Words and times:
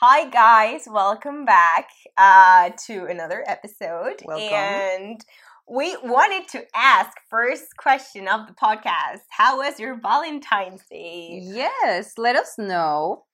Hi 0.00 0.28
guys, 0.28 0.86
welcome 0.90 1.44
back 1.44 1.88
uh, 2.16 2.70
to 2.86 3.06
another 3.06 3.44
episode. 3.46 4.22
Welcome. 4.24 4.52
And 4.52 5.24
we 5.70 5.96
wanted 6.02 6.48
to 6.48 6.64
ask 6.74 7.12
first 7.30 7.76
question 7.78 8.26
of 8.28 8.46
the 8.46 8.54
podcast. 8.54 9.20
How 9.30 9.58
was 9.58 9.78
your 9.78 9.98
Valentine's 10.00 10.82
Day? 10.90 11.40
Yes, 11.42 12.14
let 12.18 12.36
us 12.36 12.54
know. 12.58 13.24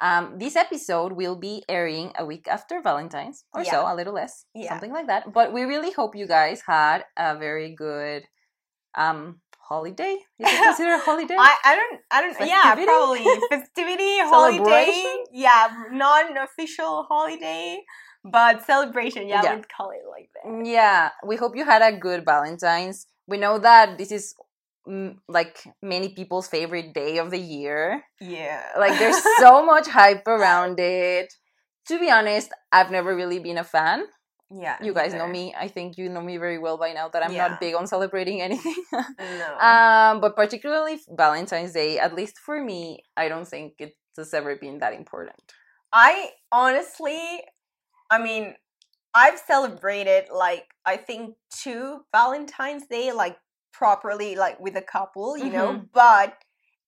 Um, 0.00 0.38
this 0.38 0.56
episode 0.56 1.12
will 1.12 1.36
be 1.36 1.64
airing 1.68 2.12
a 2.18 2.24
week 2.24 2.46
after 2.48 2.80
Valentine's, 2.80 3.44
or 3.52 3.64
so, 3.64 3.84
a 3.86 3.94
little 3.94 4.14
less, 4.14 4.44
Yeah. 4.54 4.70
something 4.70 4.92
like 4.92 5.08
that. 5.08 5.32
But 5.32 5.52
we 5.52 5.62
really 5.62 5.90
hope 5.90 6.14
you 6.14 6.26
guys 6.26 6.62
had 6.66 7.04
a 7.16 7.36
very 7.36 7.74
good 7.74 8.24
um, 8.94 9.40
holiday. 9.70 10.14
Is 10.38 10.46
it 10.54 10.62
considered 10.66 10.94
a 11.00 11.04
holiday? 11.08 11.36
I, 11.38 11.52
I 11.70 11.72
don't 11.78 11.96
I 12.10 12.18
don't 12.22 12.36
yeah 12.54 12.74
probably 12.74 13.24
festivity 13.54 14.12
holiday 14.34 14.90
yeah 15.32 15.68
non-official 15.92 17.04
holiday 17.08 17.78
but 18.24 18.54
celebration 18.66 19.28
yeah, 19.28 19.42
Yeah. 19.42 19.54
we'd 19.56 19.68
call 19.76 19.90
it 19.98 20.04
like 20.14 20.28
that 20.34 20.66
yeah, 20.66 21.10
we 21.26 21.36
hope 21.36 21.56
you 21.56 21.64
had 21.64 21.82
a 21.82 21.96
good 21.96 22.24
Valentine's. 22.24 23.06
We 23.26 23.38
know 23.38 23.58
that 23.58 23.96
this 23.96 24.10
is 24.12 24.34
mm, 24.86 25.16
like 25.28 25.56
many 25.82 26.08
people's 26.18 26.48
favorite 26.48 26.92
day 26.92 27.18
of 27.18 27.30
the 27.30 27.38
year. 27.56 28.02
yeah 28.20 28.62
Like 28.78 28.98
there's 28.98 29.22
so 29.44 29.64
much 29.64 29.86
hype 29.88 30.26
around 30.26 30.76
it. 30.80 31.32
To 31.88 31.98
be 31.98 32.10
honest, 32.10 32.50
I've 32.70 32.90
never 32.90 33.16
really 33.16 33.38
been 33.38 33.58
a 33.58 33.64
fan. 33.64 34.04
Yeah 34.50 34.76
You 34.82 34.92
guys 34.94 35.14
know 35.14 35.28
me. 35.28 35.54
I 35.58 35.68
think 35.68 35.96
you 35.98 36.08
know 36.08 36.20
me 36.20 36.36
very 36.36 36.58
well 36.58 36.76
by 36.78 36.92
now 36.92 37.08
that 37.08 37.22
I'm 37.24 37.32
Yeah. 37.32 37.48
not 37.48 37.60
big 37.60 37.74
on 37.74 37.86
celebrating 37.86 38.40
anything. 38.42 38.74
no 39.18 39.58
um, 39.60 40.20
but 40.20 40.34
particularly 40.36 41.00
Valentine's 41.08 41.72
Day, 41.72 41.98
at 41.98 42.14
least 42.14 42.38
for 42.38 42.62
me, 42.62 43.04
I 43.16 43.28
don't 43.28 43.46
think 43.46 43.74
it 43.78 43.94
has 44.16 44.34
ever 44.34 44.56
been 44.56 44.78
that 44.80 44.92
important. 44.94 45.42
I 45.92 46.30
honestly, 46.52 47.42
I 48.10 48.18
mean, 48.18 48.54
I've 49.14 49.38
celebrated 49.38 50.26
like 50.32 50.66
I 50.86 50.96
think 50.96 51.36
two 51.62 52.00
Valentine's 52.12 52.86
Day 52.86 53.12
like 53.12 53.38
properly 53.72 54.36
like 54.36 54.58
with 54.60 54.76
a 54.76 54.82
couple, 54.82 55.36
you 55.36 55.50
know, 55.50 55.68
Mhm. 55.74 55.88
but 55.92 56.34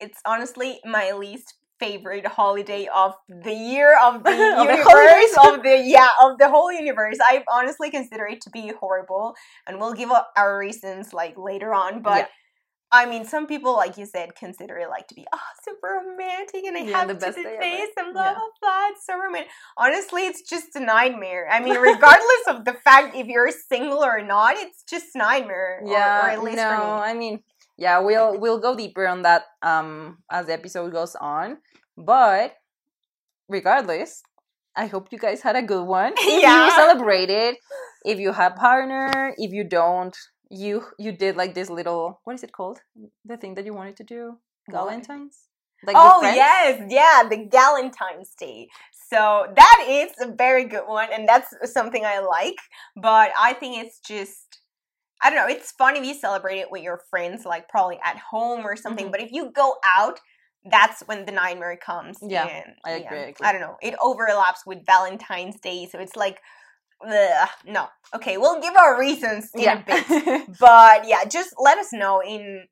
it's 0.01 0.21
honestly 0.27 0.81
my 0.85 1.13
least 1.13 1.55
favorite 1.83 2.27
holiday 2.41 2.85
of 3.03 3.13
the 3.47 3.53
year 3.73 3.91
of 4.07 4.23
the 4.29 4.31
Of 4.61 4.67
universe 4.69 5.35
of 5.49 5.55
the 5.69 5.77
yeah 5.97 6.13
of 6.25 6.31
the 6.43 6.49
whole 6.55 6.71
universe 6.85 7.19
i 7.33 7.35
honestly 7.57 7.89
consider 7.99 8.27
it 8.35 8.41
to 8.45 8.51
be 8.59 8.65
horrible 8.83 9.27
and 9.67 9.73
we'll 9.81 9.97
give 10.03 10.11
up 10.19 10.27
our 10.37 10.53
reasons 10.67 11.13
like 11.23 11.35
later 11.51 11.71
on 11.85 11.93
but 12.03 12.19
Yeah. 12.25 12.27
I 12.95 13.07
mean, 13.13 13.25
some 13.25 13.47
people, 13.53 13.73
like 13.83 13.95
you 14.01 14.05
said, 14.15 14.29
consider 14.45 14.75
it 14.83 14.91
like 14.97 15.07
to 15.11 15.15
be 15.21 15.25
oh 15.37 15.47
super 15.67 15.91
romantic, 16.01 16.63
and 16.69 16.77
I 16.77 16.81
Yeah, 16.81 16.97
have 16.99 17.09
the 17.09 17.15
to 17.15 17.21
best 17.25 17.37
the 17.39 17.45
day 17.45 17.55
ever. 17.57 17.63
face 17.69 17.93
and 18.01 18.13
blah 18.13 18.23
Yeah. 18.33 18.35
blah 18.35 18.53
blah. 18.61 18.89
It's 18.91 19.07
so 19.09 19.15
romantic. 19.25 19.51
Honestly, 19.85 20.23
it's 20.31 20.43
just 20.55 20.77
a 20.81 20.83
nightmare. 20.95 21.45
I 21.57 21.59
mean, 21.65 21.79
regardless 21.93 22.45
of 22.53 22.57
the 22.69 22.75
fact 22.87 23.07
if 23.17 23.27
you're 23.33 23.51
single 23.73 24.05
or 24.05 24.21
not, 24.35 24.53
it's 24.65 24.81
just 24.93 25.07
nightmare. 25.17 25.81
or- 25.81 25.91
Yeah, 25.97 26.27
or, 26.27 26.29
at 26.37 26.41
least 26.45 26.59
no, 26.63 26.69
for 26.69 26.77
me. 26.85 26.91
I 27.11 27.13
mean, 27.23 27.35
yeah, 27.85 27.97
we'll 28.07 28.33
we'll 28.43 28.61
go 28.67 28.77
deeper 28.83 29.05
on 29.15 29.23
that 29.29 29.45
um 29.73 29.89
as 30.31 30.45
the 30.49 30.53
episode 30.61 30.93
goes 30.93 31.15
on. 31.17 31.49
But 31.97 32.55
regardless, 33.49 34.23
I 34.77 34.87
hope 34.87 35.09
you 35.13 35.19
guys 35.19 35.43
had 35.43 35.57
a 35.57 35.63
good 35.63 35.85
one. 35.85 36.15
If 36.19 36.43
Yeah. 36.43 36.67
you 36.67 36.71
celebrated, 36.73 37.57
if 38.05 38.19
you 38.19 38.33
have 38.33 38.57
partner, 38.57 39.35
if 39.37 39.53
you 39.53 39.65
don't, 39.65 40.17
you 40.51 40.85
you 40.99 41.13
did 41.13 41.37
like 41.37 41.55
this 41.55 41.71
little 41.71 42.21
what 42.25 42.35
is 42.35 42.43
it 42.43 42.53
called? 42.53 42.81
The 43.25 43.37
thing 43.37 43.55
that 43.55 43.65
you 43.65 43.75
wanted 43.75 43.97
to 43.99 44.05
do, 44.05 44.39
Valentine's. 44.71 45.49
Like 45.85 45.97
oh 45.99 46.23
yes, 46.23 46.81
yeah, 46.89 47.25
the 47.29 47.39
Galentine's 47.49 48.35
Day. 48.39 48.69
So 49.11 49.47
that 49.55 49.79
is 49.89 50.13
a 50.21 50.33
very 50.33 50.65
good 50.65 50.87
one, 50.87 51.09
and 51.13 51.29
that's 51.29 51.51
something 51.73 52.05
I 52.05 52.21
like. 52.21 52.57
But 52.97 53.33
I 53.39 53.53
think 53.55 53.83
it's 53.85 53.99
just, 54.01 54.61
I 55.23 55.29
don't 55.29 55.39
know. 55.41 55.53
It's 55.55 55.73
fun 55.73 55.97
if 55.97 56.05
you 56.05 56.15
celebrate 56.15 56.59
it 56.61 56.71
with 56.71 56.83
your 56.83 57.01
friends, 57.11 57.45
like 57.45 57.69
probably 57.69 57.99
at 58.05 58.17
home 58.19 58.65
or 58.65 58.77
something. 58.77 59.07
Mhm. 59.09 59.13
But 59.13 59.21
if 59.21 59.33
you 59.33 59.51
go 59.51 59.77
out, 59.85 60.21
that's 60.71 61.03
when 61.07 61.25
the 61.27 61.33
nightmare 61.33 61.77
comes. 61.85 62.19
Yeah, 62.23 62.47
and, 62.47 62.75
I 62.85 62.91
agree, 62.93 63.19
I 63.19 63.21
agree. 63.23 63.35
I 63.43 63.53
don't 63.53 63.61
know. 63.61 63.77
It 63.83 63.95
overlaps 64.03 64.65
with 64.67 64.85
Valentine's 64.87 65.59
Day, 65.61 65.89
so 65.91 65.99
it's 65.99 66.17
like, 66.17 66.39
ugh, 67.07 67.49
no. 67.67 67.87
Okay, 68.15 68.37
we'll 68.39 68.61
give 68.61 68.77
our 68.77 68.99
reasons 68.99 69.51
in 69.55 69.69
a 69.69 69.85
bit. 69.87 70.49
But 70.61 71.07
yeah, 71.09 71.25
just 71.25 71.51
let 71.59 71.79
us 71.79 71.89
know 71.93 72.21
in 72.23 72.65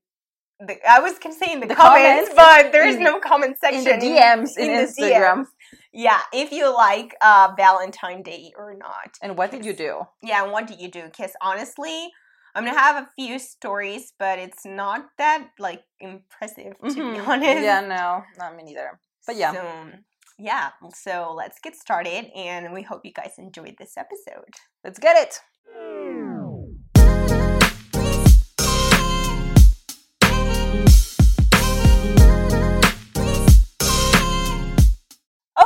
the. 0.61 0.77
I 0.89 1.01
was 1.01 1.19
gonna 1.19 1.35
say 1.35 1.53
in 1.53 1.61
the, 1.61 1.67
The 1.67 1.75
comments, 1.75 2.31
comments, 2.31 2.35
but 2.37 2.73
there 2.73 2.87
is 2.87 2.97
in- 2.97 3.05
no 3.05 3.19
comment 3.19 3.57
section. 3.61 3.81
in 3.95 3.99
the 4.01 4.07
DMs 4.07 4.49
in, 4.57 4.69
the 4.69 4.87
Instagram. 4.87 5.39
DMs. 5.39 5.47
Yeah, 5.93 6.21
if 6.33 6.53
you 6.53 6.73
like 6.73 7.17
uh 7.21 7.53
Valentine 7.57 8.23
Day 8.23 8.53
or 8.57 8.75
not. 8.75 9.17
And 9.23 9.37
what 9.37 9.51
did 9.51 9.65
you 9.65 9.73
do? 9.73 10.03
Yeah, 10.23 10.45
and 10.45 10.53
what 10.53 10.67
did 10.69 10.81
you 10.81 10.89
do? 10.91 11.03
Because 11.05 11.33
honestly, 11.43 12.11
I'm 12.55 12.65
gonna 12.65 12.79
have 12.79 13.05
a 13.05 13.09
few 13.17 13.39
stories, 13.39 14.13
but 14.19 14.39
it's 14.39 14.65
not 14.65 15.07
that 15.19 15.51
like 15.59 15.83
impressive 16.01 16.75
to 16.89 16.95
be 16.95 17.19
Mhm. 17.19 17.29
honest. 17.29 17.63
Yeah, 17.63 17.81
no, 17.81 18.25
not 18.39 18.57
me 18.57 18.65
neither. 18.65 18.99
But 19.27 19.37
yeah. 19.37 19.53
So, 19.53 19.91
yeah, 20.39 20.71
so 20.95 21.33
let's 21.37 21.59
get 21.61 21.77
started, 21.77 22.31
and 22.35 22.73
we 22.73 22.83
hope 22.83 23.03
you 23.05 23.13
guys 23.13 23.35
enjoyed 23.39 23.77
this 23.79 23.97
episode. 23.97 24.55
Let's 24.83 24.99
get 24.99 25.17
it. 25.17 25.41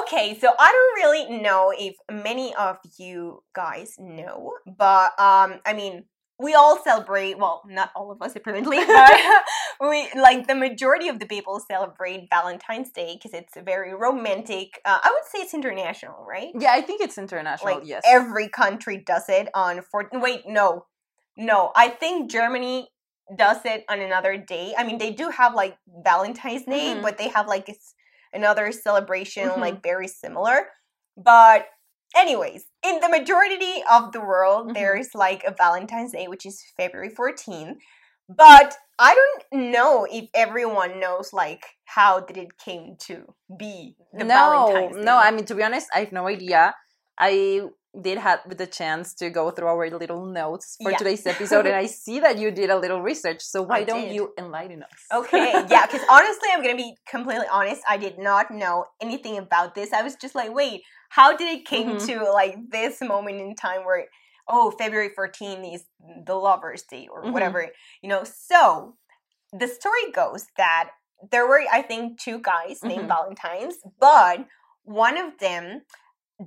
Okay, 0.01 0.37
so 0.41 0.49
I 0.59 0.73
don't 0.73 1.05
really 1.05 1.41
know 1.43 1.73
if 1.77 1.95
many 2.11 2.55
of 2.55 2.79
you 2.99 3.43
guys 3.55 3.95
know, 3.99 4.53
but 4.67 5.13
um, 5.21 5.61
I 5.65 5.73
mean, 5.75 6.05
we 6.39 6.55
all 6.55 6.83
celebrate. 6.83 7.39
Well, 7.39 7.63
not 7.67 7.91
all 7.95 8.11
of 8.11 8.21
us 8.21 8.35
apparently, 8.35 8.79
but 8.87 9.13
we 9.81 10.09
like 10.15 10.47
the 10.47 10.55
majority 10.55 11.09
of 11.09 11.19
the 11.19 11.27
people 11.27 11.61
celebrate 11.61 12.29
Valentine's 12.31 12.91
Day 12.91 13.15
because 13.17 13.39
it's 13.39 13.57
a 13.57 13.63
very 13.63 13.95
romantic. 13.95 14.81
Uh, 14.85 14.99
I 15.03 15.11
would 15.11 15.25
say 15.31 15.45
it's 15.45 15.55
international, 15.55 16.25
right? 16.29 16.51
Yeah, 16.59 16.73
I 16.73 16.81
think 16.81 17.01
it's 17.01 17.19
international. 17.19 17.77
Like 17.77 17.87
yes. 17.87 18.03
every 18.07 18.49
country 18.49 19.03
does 19.05 19.29
it 19.29 19.49
on 19.55 19.83
four. 19.83 20.09
Wait, 20.13 20.43
no, 20.47 20.87
no. 21.37 21.71
I 21.77 21.89
think 21.89 22.31
Germany 22.31 22.89
does 23.37 23.59
it 23.65 23.85
on 23.89 24.01
another 24.01 24.37
day. 24.37 24.75
I 24.77 24.85
mean, 24.85 24.99
they 24.99 25.13
do 25.13 25.31
have 25.31 25.55
like 25.55 25.79
Valentine's 26.05 26.65
Day, 26.65 26.95
Mhm. 26.95 27.03
but 27.03 27.17
they 27.17 27.29
have 27.29 27.47
like 27.47 27.69
it's 27.69 27.95
another 28.33 28.73
celebration 28.73 29.49
Mhm. 29.49 29.59
like 29.59 29.83
very 29.83 30.09
similar. 30.09 30.69
But 31.17 31.69
anyways, 32.15 32.65
in 32.83 33.01
the 33.01 33.09
majority 33.09 33.83
of 33.91 34.13
the 34.13 34.21
world, 34.21 34.69
Mhm. 34.71 34.75
there's 34.75 35.15
like 35.15 35.45
a 35.45 35.53
Valentine's 35.53 36.13
Day, 36.13 36.27
which 36.29 36.47
is 36.47 36.63
February 36.77 37.11
14th. 37.11 37.79
But 38.29 38.77
I 38.99 39.15
don't 39.15 39.73
know 39.73 40.07
if 40.11 40.31
everyone 40.35 40.99
knows 41.01 41.33
like 41.33 41.65
how 41.85 42.21
did 42.21 42.37
it 42.39 42.57
came 42.59 42.97
to 43.07 43.35
be 43.59 43.97
the 44.13 44.25
no, 44.25 44.35
Valentine's 44.35 44.97
Day. 44.97 45.03
no. 45.03 45.17
I 45.17 45.31
mean, 45.31 45.45
to 45.47 45.55
be 45.55 45.63
honest, 45.63 45.89
I 45.95 45.99
have 46.01 46.13
no 46.13 46.27
idea. 46.29 46.75
I 47.19 47.63
did 48.01 48.19
have 48.19 48.41
the 48.57 48.67
chance 48.67 49.15
to 49.15 49.31
go 49.31 49.51
through 49.51 49.69
our 49.69 49.89
little 49.91 50.27
notes 50.27 50.77
for 50.83 50.91
Yeah. 50.91 50.97
today's 50.99 51.27
episode, 51.27 51.67
and 51.67 51.77
I 51.77 51.87
see 52.05 52.21
that 52.21 52.39
you 52.39 52.51
did 52.51 52.71
a 52.71 52.79
little 52.79 53.01
research. 53.03 53.41
So 53.43 53.63
why 53.63 53.79
I 53.79 53.85
don't 53.85 54.03
did. 54.07 54.15
you 54.15 54.33
enlighten 54.39 54.83
us? 54.83 54.91
Okay, 55.13 55.53
yeah, 55.71 55.87
because 55.87 56.03
honestly, 56.11 56.49
I'm 56.53 56.63
gonna 56.63 56.77
be 56.77 56.97
completely 57.09 57.47
honest. 57.51 57.83
I 57.89 57.97
did 57.97 58.19
not 58.19 58.51
know 58.51 58.87
anything 59.01 59.39
about 59.39 59.75
this. 59.75 59.93
I 59.93 60.03
was 60.03 60.17
just 60.17 60.35
like, 60.35 60.53
wait, 60.53 60.83
how 61.11 61.37
did 61.37 61.49
it 61.57 61.65
came 61.67 61.97
Mhm. 61.97 62.07
to 62.07 62.31
like 62.31 62.57
this 62.71 63.01
moment 63.01 63.41
in 63.41 63.55
time 63.55 63.85
where, 63.85 64.07
oh, 64.49 64.73
February 64.73 65.11
14 65.15 65.65
is 65.65 65.85
the 66.27 66.35
Lovers' 66.35 66.83
Day 66.83 67.09
or 67.11 67.23
Mhm. 67.25 67.33
whatever, 67.33 67.71
you 68.03 68.09
know? 68.09 68.25
So 68.25 68.97
the 69.53 69.69
story 69.69 70.11
goes 70.13 70.47
that 70.57 70.91
there 71.31 71.47
were, 71.47 71.63
I 71.73 71.81
think, 71.83 72.19
two 72.21 72.39
guys 72.41 72.83
named 72.83 73.05
Mhm. 73.05 73.09
Valentines, 73.09 73.77
but 74.01 74.47
one 74.83 75.17
of 75.17 75.39
them 75.39 75.83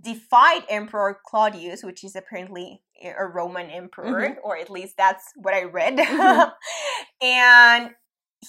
defied 0.02 0.64
Emperor 0.70 1.20
Claudius, 1.26 1.84
which 1.84 2.04
is 2.04 2.16
apparently 2.16 2.82
a 3.04 3.26
Roman 3.26 3.70
emperor, 3.70 4.38
or 4.44 4.58
at 4.58 4.70
least 4.70 4.96
that's 4.98 5.32
what 5.36 5.54
I 5.54 5.64
read. 5.64 5.98
Mhm. 5.98 6.52
and 7.22 7.92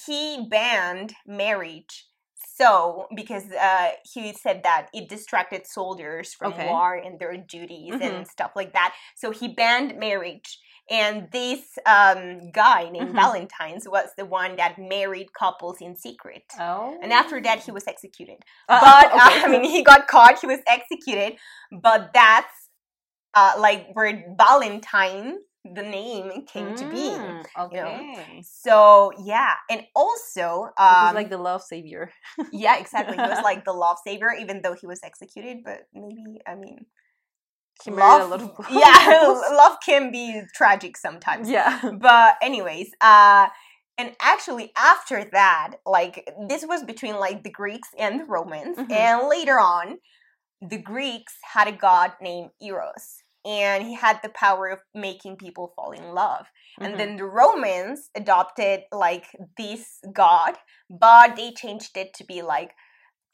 he 0.06 0.46
banned 0.50 1.14
marriage. 1.26 2.06
So, 2.56 3.06
because 3.14 3.44
uh, 3.52 3.90
he 4.12 4.32
said 4.32 4.62
that 4.64 4.88
it 4.93 5.08
distracted 5.08 5.67
soldiers 5.67 6.34
from 6.34 6.52
Okay. 6.55 6.67
war 6.67 6.96
and 6.96 7.19
their 7.20 7.37
duties 7.37 7.94
Mhm. 7.94 8.02
and 8.02 8.26
stuff 8.28 8.52
like 8.56 8.73
that. 8.73 8.94
So 9.17 9.31
he 9.31 9.46
banned 9.49 9.96
marriage. 9.99 10.58
And 10.90 11.29
this 11.32 11.61
um, 11.87 12.50
guy 12.50 12.88
named 12.90 13.11
Mhm. 13.11 13.14
Valentine's 13.14 13.88
was 13.88 14.08
the 14.17 14.25
one 14.25 14.56
that 14.56 14.79
married 14.79 15.32
couples 15.35 15.76
in 15.81 15.96
secret. 15.96 16.44
Oh. 16.58 16.96
And 17.02 17.12
after 17.12 17.40
that, 17.43 17.61
he 17.61 17.70
was 17.70 17.87
executed 17.87 18.38
Uh, 18.69 18.81
but 18.81 19.06
okay. 19.12 19.43
uh, 19.43 19.44
I 19.44 19.49
mean, 19.49 19.64
he 19.64 19.82
got 19.82 20.08
caught. 20.08 20.40
He 20.40 20.46
was 20.46 20.61
executed. 20.67 21.38
But 21.70 22.12
that's 22.14 22.69
uh, 23.35 23.55
like 23.58 23.88
where 23.93 24.25
Valentine 24.38 25.38
the 25.75 25.82
name 25.82 26.46
came 26.46 26.75
to 26.75 26.87
be. 26.88 27.11
Mm, 27.11 27.44
Okay. 27.58 28.40
So 28.43 29.12
yeah, 29.23 29.55
and 29.69 29.82
also 29.94 30.70
So 30.79 30.85
um, 30.85 31.14
like 31.14 31.29
the 31.29 31.37
love 31.37 31.62
savior. 31.62 32.11
yeah, 32.52 32.79
exactly. 32.79 33.17
He 33.17 33.23
was 33.23 33.43
like 33.50 33.64
the 33.67 33.73
love 33.75 33.99
savior, 34.06 34.32
even 34.32 34.62
though 34.62 34.75
he 34.75 34.87
was 34.87 35.00
executed. 35.05 35.58
But 35.64 35.81
maybe 35.93 36.40
I 36.46 36.55
mean, 36.55 36.87
A 37.86 37.90
love, 37.90 38.30
lot 38.30 38.40
of 38.42 38.66
yeah, 38.70 39.30
love 39.56 39.78
can 39.84 40.10
be 40.10 40.42
tragic 40.54 40.96
sometimes. 40.96 41.48
yeah. 41.48 41.80
But 42.00 42.36
anyways, 42.42 42.90
uh, 43.00 43.48
and 43.96 44.12
actually 44.20 44.72
after 44.76 45.25
that, 45.32 45.75
like 45.86 46.28
this 46.48 46.64
was 46.66 46.82
between 46.84 47.16
like 47.19 47.42
the 47.44 47.50
Greeks 47.50 47.88
and 47.98 48.20
the 48.20 48.25
Romans, 48.25 48.76
Mhm. 48.78 48.90
and 48.92 49.28
later 49.28 49.58
on, 49.60 49.98
the 50.60 50.78
Greeks 50.78 51.34
had 51.54 51.69
a 51.69 51.72
god 51.72 52.12
named 52.20 52.50
Eros. 52.60 53.22
And 53.44 53.84
he 53.84 53.94
had 53.94 54.19
the 54.22 54.28
power 54.30 54.66
of 54.69 54.80
making 54.94 55.36
people 55.36 55.72
fall 55.75 55.92
in 55.92 56.12
love. 56.12 56.46
And 56.80 56.94
Mhm. 56.94 56.98
then 56.98 57.16
the 57.16 57.25
Romans 57.25 58.10
adopted 58.14 58.82
like 58.92 59.26
this 59.56 60.00
god, 60.12 60.58
but 60.90 61.36
they 61.36 61.52
changed 61.52 61.96
it 61.96 62.12
to 62.14 62.25
be 62.25 62.42
like 62.42 62.72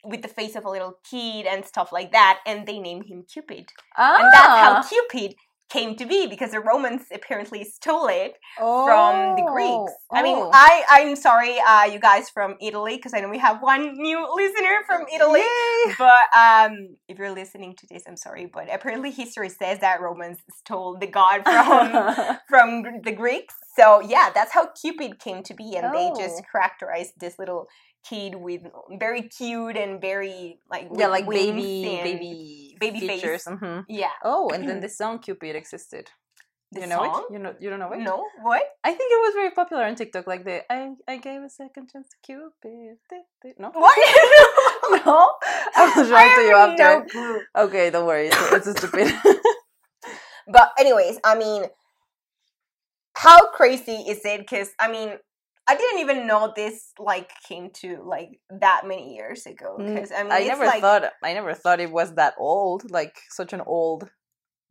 with 0.07 0.21
the 0.21 0.27
face 0.27 0.55
of 0.55 0.65
a 0.65 0.69
little 0.69 0.95
kid 1.09 1.45
and 1.45 1.65
stuff 1.65 1.91
like 1.91 2.11
that, 2.11 2.39
and 2.45 2.67
they 2.67 2.79
named 2.79 3.05
him 3.07 3.23
Cupid. 3.31 3.65
And 3.97 4.33
that's 4.33 4.47
how 4.63 4.73
Ah. 4.77 4.85
Cupid 4.87 5.35
came 5.67 5.95
to 5.95 6.05
be 6.05 6.27
because 6.27 6.51
the 6.51 6.59
Romans 6.59 7.05
apparently 7.11 7.63
stole 7.63 8.05
it 8.07 8.33
from 8.55 9.35
the 9.35 9.41
Greeks. 9.51 9.93
I 10.11 10.21
mean, 10.21 10.37
Oh. 10.37 10.51
I 10.53 10.83
I'm 10.89 11.15
sorry, 11.15 11.57
uh, 11.59 11.85
you 11.85 11.99
guys 11.99 12.29
from 12.29 12.55
Italy, 12.61 12.97
because 12.97 13.13
I 13.15 13.19
know 13.19 13.29
we 13.29 13.39
have 13.39 13.61
one 13.63 13.93
new 13.95 14.19
listener 14.35 14.83
from 14.85 15.01
Italy. 15.13 15.39
Yay! 15.41 15.95
But 15.97 16.25
um, 16.37 16.73
if 17.07 17.17
you're 17.17 17.31
listening 17.31 17.75
to 17.77 17.87
this, 17.89 18.03
I'm 18.07 18.15
sorry, 18.15 18.45
but 18.45 18.71
apparently 18.73 19.09
history 19.09 19.49
says 19.49 19.79
that 19.79 20.01
Romans 20.01 20.37
stole 20.59 20.97
the 20.99 21.07
god 21.07 21.41
from 21.43 22.37
from 22.47 23.01
the 23.03 23.11
Greeks. 23.11 23.55
So 23.75 24.01
yeah, 24.01 24.29
that's 24.33 24.53
how 24.53 24.67
Cupid 24.79 25.19
came 25.19 25.41
to 25.43 25.53
be, 25.55 25.75
and 25.77 25.93
they 25.95 26.11
just 26.15 26.41
Oh. 26.43 26.45
characterized 26.51 27.13
this 27.19 27.39
little 27.39 27.67
kid 28.09 28.35
with 28.35 28.61
very 28.99 29.23
cute 29.23 29.77
and 29.77 29.99
very 30.01 30.59
like 30.69 30.89
yeah, 30.95 31.07
like 31.07 31.27
baby, 31.27 31.99
baby, 32.03 32.77
baby 32.79 32.99
face. 33.07 33.21
features. 33.21 33.43
mhm. 33.45 33.83
Yeah, 33.89 34.11
Oh, 34.23 34.49
and 34.53 34.67
then 34.69 34.79
the 34.85 34.89
song 34.89 35.19
Cupid 35.19 35.55
existed. 35.55 36.09
the 36.71 36.81
you 36.81 36.87
know 36.87 36.97
song. 37.03 37.25
it? 37.29 37.33
You 37.33 37.39
know 37.39 37.53
you 37.59 37.69
don't 37.69 37.79
know 37.79 37.91
it? 37.93 37.99
No, 37.99 38.23
what? 38.41 38.63
I 38.83 38.91
think 38.97 39.09
it 39.15 39.21
was 39.25 39.33
very 39.33 39.51
popular 39.51 39.83
on 39.85 39.95
TikTok. 39.95 40.27
Like 40.27 40.43
the 40.45 40.57
I 40.71 40.93
I 41.07 41.17
gave 41.17 41.41
a 41.41 41.49
second 41.49 41.89
chance 41.91 42.07
to 42.13 42.17
Cupid. 42.25 42.97
No, 43.59 43.69
What? 43.71 43.95
no. 45.05 45.17
I 45.77 45.81
will 45.95 46.05
show 46.05 46.17
it 46.17 46.35
to 46.37 46.41
you 46.49 46.55
after. 46.65 46.89
no. 47.15 47.63
Okay, 47.65 47.89
don't 47.89 48.05
worry. 48.05 48.27
It's, 48.29 48.67
it's 48.67 48.77
stupid. 48.79 49.07
But 50.47 50.71
anyways, 50.77 51.17
I 51.23 51.33
mean, 51.37 51.63
how 53.13 53.49
crazy 53.51 53.93
is 54.07 54.21
it? 54.25 54.39
Because 54.41 54.69
I 54.79 54.91
mean, 54.91 55.17
I 55.67 55.75
didn't 55.75 55.99
even 55.99 56.27
know 56.27 56.53
this 56.55 56.91
like 56.99 57.31
came 57.47 57.71
to 57.81 58.03
like 58.05 58.39
that 58.49 58.81
many 58.85 59.15
years 59.15 59.45
ago. 59.45 59.77
Mm, 59.79 59.95
Because 59.95 60.11
I 60.11 60.23
mean, 60.23 60.31
I 60.31 60.43
never 60.43 60.65
like, 60.65 60.81
thought 60.81 61.03
I 61.23 61.33
never 61.33 61.53
thought 61.53 61.79
it 61.79 61.91
was 61.91 62.13
that 62.15 62.35
old. 62.37 62.89
Like 62.91 63.15
such 63.29 63.51
an 63.53 63.61
old 63.65 64.09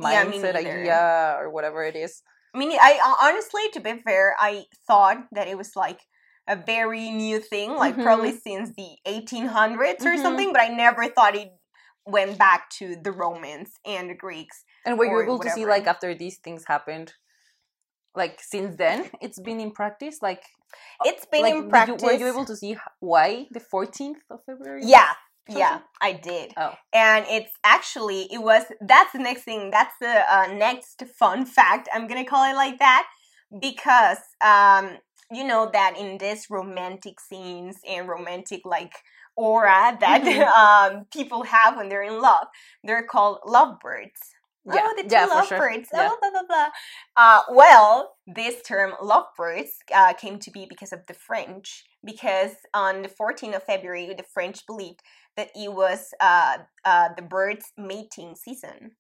mindset 0.01 0.55
neither. 0.55 0.59
idea 0.59 1.37
or 1.39 1.51
whatever 1.51 1.85
it 1.85 1.97
is. 1.97 2.23
I 2.55 2.59
mean, 2.59 2.71
I 2.73 3.01
uh, 3.05 3.27
honestly, 3.29 3.63
to 3.73 3.81
be 3.81 4.01
fair, 4.05 4.37
I 4.39 4.65
thought 4.87 5.19
that 5.33 5.49
it 5.49 5.59
was 5.59 5.75
like 5.75 6.01
a 6.47 6.57
very 6.57 7.11
new 7.11 7.41
thing, 7.41 7.75
like 7.75 7.97
probably 8.01 8.33
since 8.33 8.71
the 8.77 8.97
1800s 9.07 10.05
or 10.07 10.15
Mhm. 10.15 10.23
something. 10.23 10.53
But 10.53 10.63
I 10.63 10.69
never 10.69 11.09
thought 11.09 11.35
it 11.35 11.51
went 12.07 12.39
back 12.39 12.69
to 12.79 12.97
the 13.03 13.13
Romans 13.13 13.73
and 13.85 14.11
the 14.11 14.15
Greeks. 14.15 14.63
And 14.85 14.99
were 14.99 15.07
you 15.07 15.23
able 15.23 15.41
to 15.41 15.51
see 15.51 15.65
like 15.65 15.87
after 15.87 16.15
these 16.15 16.39
things 16.39 16.65
happened, 16.69 17.15
like 18.15 18.41
since 18.41 18.77
then 18.77 19.11
it's 19.21 19.41
been 19.41 19.59
in 19.59 19.73
practice? 19.73 20.19
Like 20.23 20.43
It's 21.05 21.27
been 21.27 21.43
like, 21.43 21.55
in 21.55 21.69
practice. 21.69 22.03
You, 22.03 22.07
were 22.09 22.13
you 22.15 22.29
able 22.29 22.45
to 22.45 22.57
see 22.57 22.77
why 23.01 23.47
the 23.51 23.61
fourteenth 23.61 24.19
of 24.31 24.41
February? 24.47 24.83
Yeah, 24.85 25.13
Something? 25.47 25.61
yeah, 25.61 25.79
I 26.01 26.13
did. 26.13 26.53
Oh. 26.57 26.75
And 26.93 27.27
it's 27.29 27.53
actually 27.65 28.23
it 28.33 28.43
was 28.43 28.65
that's 28.81 29.13
the 29.13 29.19
next 29.19 29.43
thing. 29.43 29.71
That's 29.71 29.95
the 30.01 30.15
uh, 30.33 30.47
next 30.55 31.03
fun 31.19 31.45
fact. 31.59 31.89
I'm 31.93 32.07
gonna 32.07 32.25
call 32.25 32.51
it 32.51 32.55
like 32.55 32.79
that 32.79 33.07
because 33.61 34.19
um 34.45 34.99
you 35.31 35.45
know 35.45 35.71
that 35.73 35.97
in 35.99 36.19
this 36.19 36.51
romantic 36.51 37.21
scenes 37.21 37.77
and 37.89 38.09
romantic 38.09 38.61
like 38.65 38.95
aura 39.37 39.97
that 40.01 40.23
Mhm. 40.23 40.47
um 40.97 41.07
people 41.13 41.43
have 41.45 41.77
when 41.77 41.89
they're 41.89 42.03
in 42.03 42.21
love, 42.21 42.47
they're 42.83 43.07
called 43.07 43.39
lovebirds. 43.47 44.21
Yeah, 44.73 44.81
Oh, 44.85 44.95
the 44.97 45.03
two 45.03 45.09
yeah, 45.13 45.27
for 45.27 45.47
sure. 45.47 45.59
lovebirds. 45.59 45.89
Yeah. 45.93 46.09
Oh, 46.11 46.17
blah, 46.21 46.31
blah, 46.31 46.47
blah. 46.47 46.69
Uh, 47.17 47.41
well, 47.51 48.15
this 48.27 48.63
term 48.63 48.93
lovebirds 49.03 49.73
uh, 49.95 50.15
came 50.15 50.39
to 50.39 50.51
be 50.51 50.67
because 50.69 50.93
of 50.93 51.01
the 51.07 51.15
French. 51.15 51.85
Because 52.05 52.53
on 52.73 53.03
the 53.03 53.09
14th 53.09 53.57
of 53.57 53.63
February, 53.65 54.07
the 54.17 54.25
French 54.33 54.67
believed 54.67 55.01
that 55.37 55.49
it 55.55 55.73
was 55.73 56.11
uh, 56.21 56.59
uh, 56.85 57.09
the 57.17 57.23
birds' 57.23 57.73
mating 57.77 58.37
season. 58.37 58.93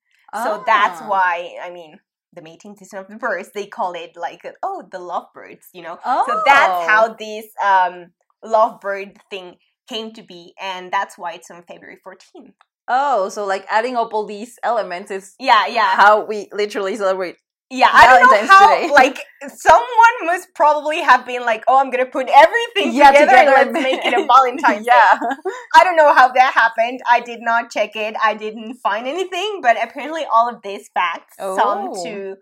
So 0.42 0.64
that's 0.66 1.00
Ah. 1.00 1.08
why, 1.08 1.56
I 1.62 1.70
mean, 1.70 2.00
the 2.32 2.42
mating 2.42 2.74
season 2.76 2.98
of 2.98 3.06
the 3.08 3.16
birds, 3.16 3.50
they 3.54 3.66
call 3.66 3.92
it 3.92 4.16
like, 4.16 4.40
oh, 4.64 4.82
the 4.90 4.98
lovebirds, 4.98 5.68
you 5.72 5.80
know? 5.82 5.98
Oh. 6.04 6.24
So 6.26 6.42
that's 6.44 6.88
how 6.88 7.14
this 7.14 7.46
um, 7.64 8.12
lovebird 8.44 9.16
thing 9.30 9.56
came 9.88 10.12
to 10.14 10.22
be. 10.22 10.52
And 10.60 10.90
that's 10.92 11.16
why 11.16 11.34
it's 11.34 11.50
on 11.50 11.62
February 11.62 11.98
14th. 12.04 12.54
Oh, 12.88 13.28
so 13.30 13.44
like 13.46 13.64
adding 13.70 13.96
up 13.96 14.12
all 14.12 14.26
these 14.26 14.58
elements 14.62 15.10
is 15.10 15.34
Yeah, 15.38 15.66
yeah. 15.66 15.96
how 15.96 16.24
we 16.24 16.48
literally 16.52 16.96
celebrate. 16.96 17.36
Yeah, 17.70 17.88
I 17.90 18.06
don't 18.06 18.20
know 18.22 18.28
Valentine's 18.28 18.50
how. 18.50 18.74
today. 18.76 18.92
Like, 19.02 19.18
someone 19.48 20.16
must 20.26 20.48
probably 20.54 21.00
have 21.00 21.24
been 21.26 21.42
like, 21.44 21.64
"Oh, 21.66 21.78
I'm 21.80 21.90
gonna 21.90 22.06
put 22.06 22.28
everything 22.28 22.92
Yeah, 22.92 23.10
together, 23.10 23.32
together 23.32 23.56
and 23.56 23.72
let's 23.72 23.82
make 23.82 24.04
it 24.04 24.12
a 24.12 24.26
Valentine's." 24.32 24.84
Day." 24.86 24.92
yeah. 24.92 25.18
I 25.74 25.82
don't 25.82 25.96
know 25.96 26.12
how 26.14 26.28
that 26.28 26.52
happened. 26.52 27.00
I 27.10 27.20
did 27.20 27.40
not 27.40 27.70
check 27.70 27.96
it. 27.96 28.14
I 28.22 28.34
didn't 28.34 28.74
find 28.74 29.06
anything, 29.08 29.60
but 29.62 29.76
apparently, 29.82 30.24
all 30.30 30.48
of 30.48 30.60
these 30.62 30.88
facts 30.92 31.36
sum 31.38 31.88
Oh. 31.90 32.04
to 32.04 32.36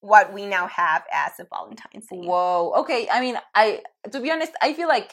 what 0.00 0.32
we 0.32 0.46
now 0.46 0.68
have 0.68 1.02
as 1.12 1.32
a 1.40 1.44
Valentine's 1.52 2.06
Day. 2.06 2.16
Whoa. 2.16 2.72
Okay. 2.78 3.08
I 3.10 3.20
mean, 3.20 3.36
I 3.56 3.82
to 4.12 4.20
be 4.20 4.30
honest, 4.30 4.52
I 4.62 4.72
feel 4.74 4.88
like 4.88 5.10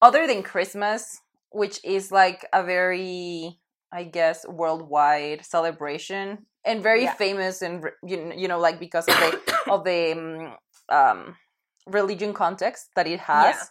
other 0.00 0.26
than 0.28 0.42
Christmas, 0.44 1.20
which 1.50 1.80
is 1.84 2.12
like 2.12 2.46
a 2.52 2.62
very, 2.62 3.58
I 3.92 4.04
guess, 4.04 4.46
worldwide 4.46 5.44
celebration 5.44 6.46
and 6.64 6.82
very 6.82 7.04
Yeah. 7.04 7.14
famous 7.14 7.62
and 7.62 7.84
you 8.04 8.32
you 8.36 8.48
know 8.48 8.58
like 8.58 8.78
because 8.80 9.08
of 9.08 9.16
the 9.16 9.30
of 9.70 9.84
the 9.84 10.12
um, 10.12 10.56
um, 10.90 11.36
religion 11.86 12.32
context 12.34 12.90
that 12.96 13.06
it 13.06 13.20
has, 13.20 13.70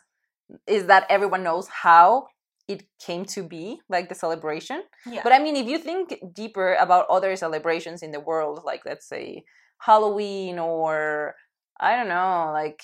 is 0.67 0.85
that 0.87 1.05
everyone 1.09 1.43
knows 1.43 1.67
how 1.67 2.27
it 2.67 2.83
came 2.99 3.25
to 3.25 3.43
be 3.43 3.79
like 3.89 4.09
the 4.09 4.15
celebration. 4.15 4.83
Yeah, 5.05 5.21
But 5.23 5.31
I 5.33 5.39
mean, 5.39 5.55
if 5.55 5.67
you 5.67 5.77
think 5.77 6.15
deeper 6.33 6.75
about 6.75 7.07
other 7.09 7.35
celebrations 7.35 8.01
in 8.03 8.11
the 8.11 8.19
world, 8.19 8.62
like 8.65 8.81
let's 8.86 9.07
say 9.07 9.43
Halloween 9.79 10.59
or 10.59 11.36
I 11.79 11.95
don't 11.95 12.09
know, 12.09 12.50
like 12.53 12.81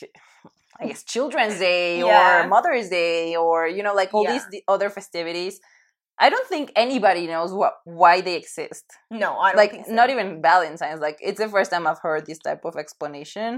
I 0.79 0.87
guess 0.87 1.03
Children's 1.03 1.59
Day 1.59 1.99
Yeah. 2.01 2.43
or 2.43 2.47
Mother's 2.47 2.89
Day 2.89 3.35
or 3.35 3.67
you 3.67 3.83
know, 3.83 3.93
like 3.93 4.13
all 4.13 4.23
Yeah. 4.23 4.31
these 4.33 4.47
the 4.49 4.63
other 4.67 4.89
festivities, 4.89 5.59
I 6.25 6.27
don't 6.33 6.47
think 6.53 6.65
anybody 6.85 7.23
knows 7.33 7.51
what 7.61 7.73
why 8.01 8.15
they 8.21 8.35
exist. 8.43 8.85
no, 9.23 9.29
I 9.45 9.49
don't 9.51 9.57
like 9.61 9.71
think 9.71 9.85
so. 9.87 9.93
not 9.99 10.09
even 10.13 10.27
Valentine's. 10.41 11.01
Like 11.07 11.17
it's 11.27 11.39
the 11.43 11.49
first 11.55 11.69
time 11.71 11.85
I've 11.89 12.03
heard 12.07 12.23
this 12.25 12.39
type 12.47 12.63
of 12.69 12.75
explanation. 12.83 13.49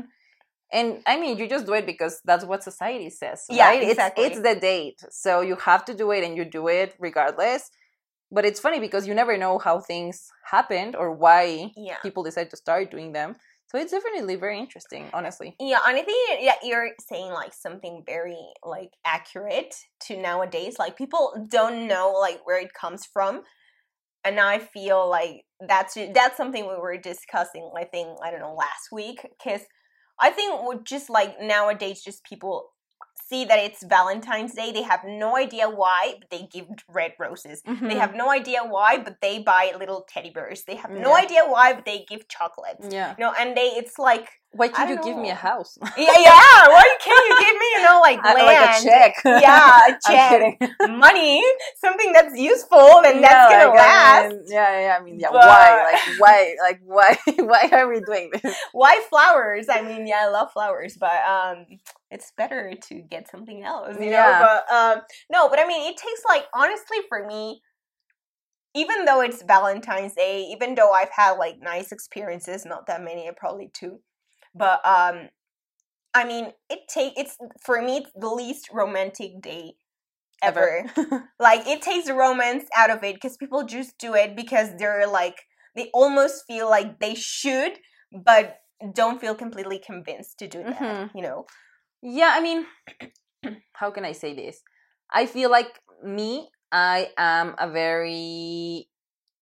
And 0.78 0.88
I 1.06 1.14
mean, 1.22 1.34
you 1.40 1.46
just 1.56 1.66
do 1.70 1.74
it 1.80 1.86
because 1.86 2.16
that's 2.30 2.46
what 2.50 2.64
society 2.72 3.10
says, 3.22 3.40
Yeah, 3.50 3.72
exactly. 3.74 4.26
It's 4.26 4.38
it's 4.38 4.48
the 4.50 4.56
date, 4.72 5.00
so 5.24 5.32
you 5.50 5.56
have 5.70 5.84
to 5.90 5.94
do 6.02 6.08
it, 6.16 6.22
and 6.26 6.34
you 6.38 6.44
do 6.60 6.64
it 6.80 6.90
regardless. 7.08 7.64
But 8.36 8.44
it's 8.48 8.60
funny 8.66 8.80
because 8.88 9.04
you 9.08 9.14
never 9.22 9.36
know 9.44 9.56
how 9.60 9.76
things 9.80 10.16
happened 10.56 10.94
or 11.02 11.08
why 11.24 11.46
Yeah. 11.90 12.00
people 12.06 12.24
decide 12.30 12.50
to 12.54 12.58
start 12.66 12.90
doing 12.96 13.10
them. 13.20 13.30
So 13.68 13.80
it's 13.80 13.92
definitely 13.92 14.36
very 14.36 14.60
interesting, 14.60 15.10
honestly. 15.14 15.56
Yeah, 15.60 15.80
think 16.04 16.40
yeah, 16.42 16.56
you're 16.64 16.92
saying 17.10 17.32
like 17.32 17.54
something 17.54 18.04
very 18.06 18.38
like 18.64 18.92
accurate 19.06 19.76
to 20.02 20.18
nowadays. 20.18 20.76
Like 20.78 20.98
people 20.98 21.48
don't 21.50 21.88
know 21.88 22.14
like 22.20 22.42
where 22.46 22.60
it 22.60 22.74
comes 22.74 23.06
from, 23.06 23.42
and 24.24 24.40
I 24.40 24.60
feel 24.60 25.10
like 25.10 25.46
that's 25.68 25.96
that's 26.14 26.38
something 26.38 26.68
we 26.68 26.76
were 26.76 26.98
discussing. 26.98 27.70
I 27.76 27.86
think 27.86 28.18
I 28.24 28.32
don't 28.32 28.42
know 28.42 28.54
last 28.54 28.92
week 28.92 29.22
because 29.22 29.62
I 30.20 30.30
think 30.30 30.86
just 30.86 31.10
like 31.10 31.42
nowadays, 31.42 32.04
just 32.04 32.24
people 32.24 32.70
see 33.28 33.44
that 33.46 33.60
it's 33.60 33.84
Valentine's 33.84 34.54
Day. 34.54 34.72
They 34.72 34.84
have 34.84 35.04
no 35.04 35.36
idea 35.36 35.68
why, 35.70 36.16
but 36.20 36.30
they 36.30 36.48
give 36.52 36.68
red 36.88 37.14
roses. 37.20 37.62
They 37.66 37.72
Mhm. 37.74 37.98
have 38.00 38.14
no 38.14 38.30
idea 38.30 38.62
why, 38.64 38.98
but 38.98 39.16
they 39.22 39.40
buy 39.40 39.74
little 39.80 40.02
teddy 40.08 40.30
bears. 40.30 40.64
They 40.66 40.76
have 40.76 40.92
no 40.92 41.12
Yeah. 41.16 41.24
idea 41.24 41.44
why, 41.46 41.74
but 41.74 41.86
they 41.86 42.00
give 42.12 42.28
chocolates 42.28 42.88
yeah. 42.90 43.10
you 43.18 43.24
know 43.24 43.34
and 43.40 43.58
they 43.58 43.68
it's 43.82 43.98
like 43.98 44.28
Why 44.56 44.70
can't 44.70 44.90
you 44.90 44.96
don't 44.96 45.06
give 45.06 45.18
me 45.18 45.30
a 45.30 45.36
house? 45.36 45.78
yeah, 45.98 46.14
yeah. 46.18 46.68
Why 46.70 46.98
can't 47.04 47.28
you 47.30 47.36
give 47.46 47.56
me, 47.60 47.68
you 47.76 47.84
know, 47.84 48.00
like 48.02 48.20
I- 48.24 48.34
land, 48.34 48.46
like 48.48 48.80
a 48.80 48.84
check. 48.84 49.14
Yeah, 49.46 49.80
a 49.90 50.00
check, 50.08 50.90
money, 50.90 51.44
something 51.78 52.12
that's 52.14 52.38
useful 52.40 53.02
and 53.06 53.24
that's 53.24 53.52
gonna 53.52 53.70
like, 53.70 53.80
I 53.80 54.22
last. 54.24 54.30
mean, 54.34 54.44
yeah, 54.48 54.80
yeah. 54.82 54.98
I 55.00 55.04
mean, 55.04 55.20
yeah. 55.20 55.30
But- 55.32 55.46
Why? 55.46 55.92
Like, 55.92 56.20
why? 56.20 56.56
Like, 56.62 56.82
why? 56.86 57.18
Why 57.52 57.70
are 57.74 57.88
we 57.90 58.00
doing 58.02 58.32
this? 58.32 58.56
Why 58.72 59.02
flowers? 59.10 59.68
I 59.70 59.82
mean, 59.82 60.08
yeah, 60.08 60.22
I 60.24 60.28
love 60.30 60.52
flowers, 60.54 60.98
but 61.00 61.20
um, 61.28 61.66
it's 62.10 62.32
better 62.38 62.74
to 62.88 62.96
get 63.02 63.30
something 63.30 63.64
else, 63.64 63.98
you 64.00 64.10
Yeah. 64.10 64.40
know. 64.40 64.48
But 64.48 64.76
um, 64.76 65.02
no, 65.30 65.50
but 65.50 65.60
I 65.60 65.68
mean, 65.68 65.82
it 65.92 65.98
takes 65.98 66.22
like 66.28 66.46
honestly 66.54 66.98
for 67.10 67.26
me, 67.28 67.62
even 68.74 69.06
though 69.06 69.22
it's 69.22 69.42
Valentine's 69.44 70.14
Day, 70.16 70.48
even 70.52 70.76
though 70.76 70.92
I've 70.92 71.12
had 71.16 71.34
like 71.34 71.60
nice 71.62 71.92
experiences, 71.92 72.66
not 72.66 72.88
that 72.88 73.02
many, 73.04 73.30
probably 73.38 73.70
two, 73.74 74.00
but 74.56 74.86
um, 74.86 75.30
I 76.14 76.26
mean, 76.26 76.52
it 76.70 76.80
take 76.90 77.14
it's 77.18 77.38
for 77.64 77.82
me 77.82 77.98
it's 77.98 78.12
the 78.16 78.30
least 78.30 78.70
romantic 78.74 79.42
day 79.42 79.74
ever. 80.44 80.86
like 81.40 81.68
it 81.68 81.82
takes 81.82 82.08
the 82.08 82.14
romance 82.14 82.66
out 82.78 82.90
of 82.90 83.04
it 83.04 83.16
because 83.16 83.38
people 83.38 83.66
just 83.66 83.98
do 83.98 84.14
it 84.16 84.36
because 84.36 84.70
they're 84.78 85.08
like 85.08 85.44
they 85.76 85.90
almost 85.94 86.46
feel 86.48 86.70
like 86.70 87.00
they 87.00 87.16
should, 87.16 87.74
but 88.26 88.60
don't 88.94 89.22
feel 89.22 89.36
completely 89.36 89.80
convinced 89.80 90.40
to 90.40 90.48
do 90.48 90.64
that. 90.64 90.80
Mhm. 90.82 91.12
You 91.16 91.22
know? 91.22 91.46
Yeah, 92.02 92.32
I 92.34 92.42
mean, 92.42 92.66
how 93.74 93.92
can 93.92 94.06
I 94.06 94.14
say 94.14 94.34
this? 94.36 94.62
I 95.14 95.26
feel 95.26 95.50
like 95.52 95.80
me, 96.04 96.50
I 96.72 97.10
am 97.18 97.56
a 97.60 97.70
very 97.70 98.88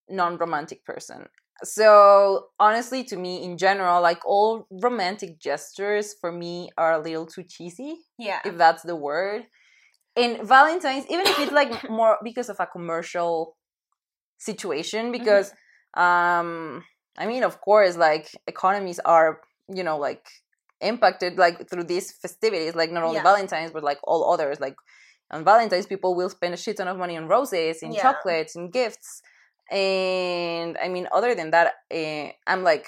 non 0.10 0.38
romantic 0.38 0.86
person. 0.86 1.28
So, 1.64 2.48
honestly, 2.60 3.04
to 3.06 3.16
me, 3.18 3.44
in 3.44 3.58
general, 3.58 4.02
like 4.02 4.20
all 4.26 4.68
romantic 4.70 5.40
gestures 5.40 6.14
for 6.20 6.32
me 6.32 6.70
are 6.78 6.94
a 6.94 7.00
little 7.00 7.26
too 7.26 7.44
cheesy, 7.44 7.96
Yeah. 8.18 8.40
if 8.46 8.58
that's 8.58 8.84
the 8.84 8.96
word. 8.96 9.48
In 10.16 10.46
Valentine's, 10.46 11.06
even 11.10 11.26
if 11.26 11.40
it's 11.40 11.52
like 11.52 11.90
more 11.90 12.18
because 12.24 12.50
of 12.50 12.60
a 12.60 12.68
commercial 12.68 13.56
situation, 14.38 15.12
because, 15.12 15.52
um, 15.96 16.84
I 17.18 17.26
mean, 17.28 17.44
of 17.44 17.62
course, 17.62 17.96
like 17.98 18.30
economies 18.48 19.00
are, 19.06 19.42
you 19.74 19.84
know, 19.84 19.98
like 19.98 20.28
impacted 20.82 21.38
like 21.38 21.70
through 21.70 21.86
these 21.86 22.12
festivities, 22.12 22.76
like 22.76 22.92
not 22.92 23.04
only 23.04 23.16
Yeah. 23.16 23.24
Valentine's 23.24 23.72
but 23.72 23.84
like 23.84 24.00
all 24.04 24.32
others. 24.34 24.60
Like 24.60 24.76
on 25.32 25.44
Valentine's, 25.46 25.86
people 25.88 26.14
will 26.14 26.30
spend 26.30 26.54
a 26.54 26.58
shit 26.58 26.78
ton 26.78 26.88
of 26.88 26.98
money 26.98 27.16
on 27.18 27.28
roses, 27.28 27.82
in 27.82 27.94
Yeah. 27.94 28.02
chocolates, 28.02 28.56
in 28.56 28.70
gifts, 28.70 29.22
and 29.72 30.78
I 30.84 30.88
mean, 30.90 31.08
other 31.12 31.36
than 31.36 31.52
that, 31.52 31.74
uh, 31.94 32.30
I'm 32.48 32.64
like. 32.64 32.88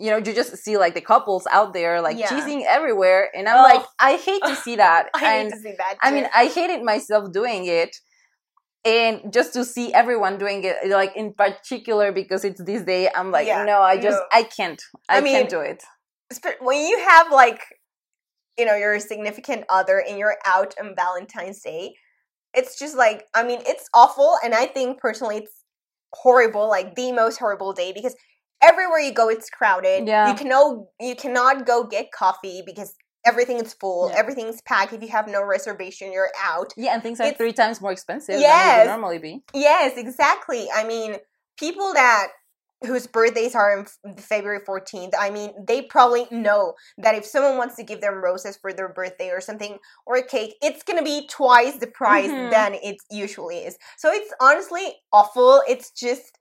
You 0.00 0.12
know, 0.12 0.18
you 0.18 0.32
just 0.32 0.56
see 0.58 0.76
like 0.78 0.94
the 0.94 1.00
couples 1.00 1.44
out 1.50 1.72
there 1.72 2.00
like 2.00 2.16
Yeah. 2.16 2.28
cheesing 2.28 2.62
everywhere, 2.64 3.32
and 3.34 3.48
I'm 3.48 3.58
Oh. 3.58 3.62
like, 3.74 3.84
I 3.98 4.14
hate 4.14 4.42
to 4.46 4.54
see 4.54 4.76
that. 4.76 5.08
I 5.14 5.24
and 5.24 5.48
hate 5.50 5.56
to 5.56 5.60
see 5.60 5.74
that. 5.76 5.94
too. 5.94 5.98
I 6.02 6.10
mean. 6.12 6.28
I 6.32 6.44
hated 6.46 6.84
myself 6.84 7.32
doing 7.32 7.66
it. 7.66 7.96
And 8.84 9.32
just 9.32 9.54
to 9.54 9.64
see 9.64 9.92
everyone 9.92 10.38
doing 10.38 10.62
it, 10.62 10.76
like 10.88 11.16
in 11.16 11.34
particular 11.34 12.12
because 12.12 12.44
it's 12.44 12.62
this 12.62 12.82
day, 12.84 13.10
I'm 13.12 13.32
like, 13.32 13.48
Yeah, 13.48 13.64
no, 13.64 13.80
I 13.82 13.98
just, 13.98 14.18
no. 14.20 14.24
I 14.32 14.44
can't. 14.44 14.80
I, 15.08 15.18
I 15.18 15.20
mean, 15.20 15.34
can't 15.34 15.50
do 15.50 15.58
it. 15.60 15.82
When 16.60 16.86
you 16.86 16.96
have 17.08 17.32
like, 17.32 17.60
you 18.56 18.64
know, 18.66 18.76
your 18.76 19.00
significant 19.00 19.64
other 19.68 19.98
and 20.08 20.16
you're 20.16 20.36
out 20.46 20.74
on 20.80 20.94
Valentine's 20.94 21.60
Day, 21.60 21.94
it's 22.54 22.78
just 22.78 22.96
like, 22.96 23.24
I 23.34 23.42
mean, 23.42 23.62
it's 23.66 23.88
awful, 23.94 24.36
and 24.44 24.54
I 24.54 24.66
think 24.66 25.00
personally, 25.00 25.38
it's 25.38 25.57
horrible, 26.12 26.68
like 26.68 26.94
the 26.94 27.12
most 27.12 27.38
horrible 27.38 27.72
day 27.72 27.92
because 27.92 28.14
everywhere 28.62 28.98
you 29.00 29.12
go, 29.12 29.28
it's 29.28 29.50
crowded. 29.50 30.06
Yeah. 30.08 30.28
you 30.30 30.34
can 30.34 30.48
no, 30.48 30.88
you 31.00 31.14
cannot 31.14 31.66
go 31.66 31.84
get 31.84 32.10
coffee 32.12 32.62
because 32.64 32.94
everything 33.26 33.58
is 33.58 33.74
full, 33.74 34.10
Yeah. 34.10 34.18
everything's 34.18 34.62
packed. 34.62 34.92
If 34.92 35.02
you 35.02 35.08
have 35.08 35.28
no 35.28 35.42
reservation, 35.42 36.12
you're 36.12 36.30
out. 36.42 36.72
Yeah, 36.76 36.94
and 36.94 37.02
things 37.02 37.20
are 37.20 37.24
It's- 37.24 37.36
three 37.36 37.52
times 37.52 37.80
more 37.80 37.92
expensive 37.92 38.40
than 38.40 38.42
they 38.42 38.78
would 38.84 38.86
normally 38.90 39.18
be. 39.18 39.44
Yes, 39.52 39.96
exactly. 39.96 40.68
I 40.74 40.84
mean, 40.84 41.16
people 41.58 41.92
that 41.94 42.28
whose 42.86 43.06
birthdays 43.06 43.54
are 43.54 43.86
in 44.04 44.16
February 44.16 44.60
14th, 44.66 45.12
I 45.18 45.30
mean, 45.30 45.52
they 45.66 45.82
probably 45.82 46.26
know 46.30 46.74
that 46.98 47.14
if 47.14 47.24
someone 47.24 47.56
wants 47.56 47.76
to 47.76 47.82
give 47.82 48.00
them 48.00 48.14
roses 48.22 48.56
for 48.56 48.72
their 48.72 48.88
birthday 48.88 49.30
or 49.30 49.40
something 49.40 49.78
or 50.06 50.16
a 50.16 50.22
cake, 50.22 50.54
it's 50.62 50.82
going 50.82 50.98
to 50.98 51.04
be 51.04 51.26
twice 51.28 51.76
the 51.76 51.86
price 51.88 52.30
Mhm. 52.30 52.50
than 52.50 52.74
it 52.74 52.96
usually 53.10 53.58
is. 53.58 53.78
So 53.96 54.10
it's 54.12 54.32
honestly 54.40 54.96
awful. 55.12 55.62
It's 55.68 55.90
just 55.90 56.38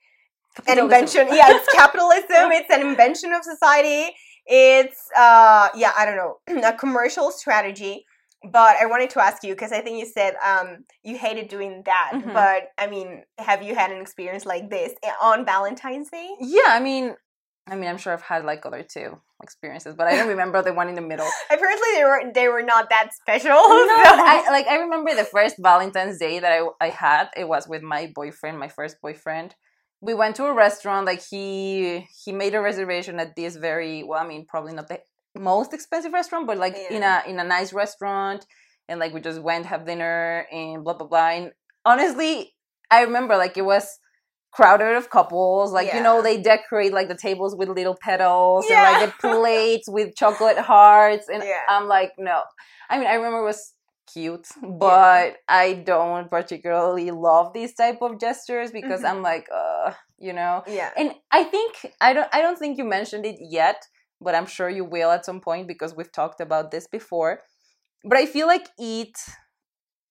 an 0.68 0.80
invention. 0.80 1.28
Yeah, 1.32 1.46
it's 1.56 1.68
capitalism. 1.74 2.52
it's 2.52 2.70
an 2.74 2.82
invention 2.82 3.34
of 3.34 3.44
society. 3.44 4.16
It's 4.48 5.10
uh 5.18 5.70
yeah, 5.76 5.92
I 5.98 6.06
don't 6.06 6.16
know, 6.18 6.40
a 6.68 6.74
commercial 6.74 7.32
strategy. 7.32 8.06
But 8.44 8.78
I 8.82 8.86
wanted 8.86 9.10
to 9.12 9.22
ask 9.24 9.44
you 9.44 9.54
because 9.54 9.72
I 9.72 9.82
think 9.82 10.00
you 10.00 10.06
said 10.06 10.36
um 10.46 10.86
you 11.04 11.18
hated 11.18 11.48
doing 11.50 11.82
that. 11.86 12.12
Mhm. 12.16 12.34
But 12.34 12.70
I 12.78 12.88
mean, 12.88 13.24
have 13.40 13.64
you 13.64 13.76
had 13.76 13.92
an 13.92 14.00
experience 14.02 14.46
like 14.46 14.70
this 14.70 14.94
eh, 15.04 15.12
on 15.22 15.46
Valentine's 15.46 16.10
Day? 16.10 16.30
Yeah, 16.40 16.68
I 16.68 16.80
mean, 16.80 17.16
I 17.70 17.76
mean, 17.76 17.90
I'm 17.90 17.98
sure 17.98 18.14
I've 18.14 18.22
had 18.22 18.46
like 18.46 18.66
other 18.66 18.84
two 18.84 19.20
experiences, 19.44 19.96
but 19.98 20.08
I 20.08 20.16
don't 20.16 20.28
remember 20.36 20.62
the 20.62 20.74
one 20.74 20.88
in 20.88 20.96
the 20.96 21.02
middle. 21.02 21.28
Apparently 21.50 21.88
they 21.96 22.04
were 22.04 22.22
they 22.34 22.48
were 22.48 22.62
not 22.64 22.90
that 22.92 23.10
special. 23.14 23.50
no, 23.52 23.88
so- 23.88 24.26
I, 24.36 24.46
like 24.52 24.68
I 24.68 24.78
remember 24.78 25.16
the 25.16 25.26
first 25.26 25.56
Valentine's 25.60 26.20
Day 26.20 26.40
that 26.40 26.52
I 26.52 26.62
I 26.80 26.90
had. 26.90 27.30
It 27.36 27.48
was 27.48 27.68
with 27.68 27.82
my 27.82 28.12
boyfriend, 28.14 28.60
my 28.60 28.70
first 28.70 28.98
boyfriend. 29.02 29.56
We 30.00 30.14
went 30.14 30.36
to 30.36 30.46
a 30.46 30.54
restaurant. 30.54 31.08
Like 31.08 31.24
he 31.28 32.08
he 32.24 32.32
made 32.32 32.54
a 32.54 32.62
reservation 32.62 33.20
at 33.20 33.36
this 33.36 33.56
very 33.58 34.04
well. 34.04 34.24
I 34.24 34.28
mean, 34.28 34.46
probably 34.48 34.74
not 34.74 34.88
the 34.88 35.00
most 35.40 35.74
expensive 35.74 36.14
restaurant, 36.14 36.48
but 36.48 36.58
like 36.58 36.76
in 36.90 37.04
a 37.04 37.24
in 37.28 37.40
a 37.40 37.44
nice 37.44 37.74
restaurant. 37.74 38.46
And 38.90 39.00
like 39.02 39.14
we 39.14 39.20
just 39.20 39.42
went 39.42 39.66
have 39.66 39.86
dinner 39.86 40.46
and 40.52 40.84
blah 40.84 40.94
blah 40.94 41.08
blah. 41.08 41.30
And 41.30 41.52
honestly, 41.86 42.54
I 42.90 43.02
remember 43.04 43.36
like 43.38 43.58
it 43.58 43.64
was 43.66 44.00
crowded 44.52 44.96
of 44.96 45.10
couples. 45.10 45.72
Like 45.74 45.94
you 45.94 46.02
know 46.02 46.22
they 46.22 46.42
decorate 46.42 46.94
like 46.94 47.10
the 47.10 47.18
tables 47.18 47.56
with 47.56 47.70
little 47.70 47.98
petals 48.02 48.66
Yeah. 48.70 48.76
and 48.90 49.02
like 49.02 49.18
the 49.22 49.28
plates 49.30 49.88
with 49.90 50.16
chocolate 50.16 50.58
hearts. 50.58 51.28
And 51.28 51.44
Yeah. 51.44 51.62
I'm 51.70 51.88
like, 51.88 52.14
no. 52.18 52.42
I 52.90 52.98
mean, 52.98 53.08
I 53.08 53.16
remember 53.16 53.40
it 53.40 53.44
was 53.44 53.74
cute, 54.14 54.48
but 54.64 55.36
I 55.50 55.74
don't 55.74 56.30
particularly 56.30 57.12
love 57.12 57.52
these 57.54 57.74
type 57.74 58.02
of 58.02 58.20
gestures 58.22 58.72
because 58.72 59.02
Mhm. 59.02 59.10
I'm 59.10 59.22
like, 59.22 59.48
uh, 59.54 59.92
you 60.18 60.32
know. 60.32 60.64
yeah. 60.66 60.92
And 60.96 61.14
I 61.30 61.44
think 61.44 61.92
I 62.00 62.14
don't 62.14 62.30
I 62.34 62.42
don't 62.42 62.58
think 62.58 62.78
you 62.78 62.86
mentioned 62.86 63.26
it 63.26 63.36
yet, 63.42 63.86
but 64.22 64.36
I'm 64.36 64.46
sure 64.46 64.70
you 64.70 64.86
will 64.86 65.12
at 65.12 65.26
some 65.26 65.40
point 65.42 65.68
because 65.68 65.96
we've 65.96 66.12
talked 66.12 66.42
about 66.42 66.72
this 66.72 66.88
before. 66.88 67.42
But 68.04 68.18
I 68.18 68.26
feel 68.26 68.48
like 68.48 68.68
it 68.78 69.18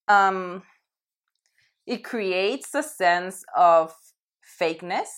um 0.09 0.63
it 1.87 2.05
creates 2.05 2.75
a 2.75 2.83
sense 2.83 3.45
of 3.57 3.95
fakeness 4.61 5.09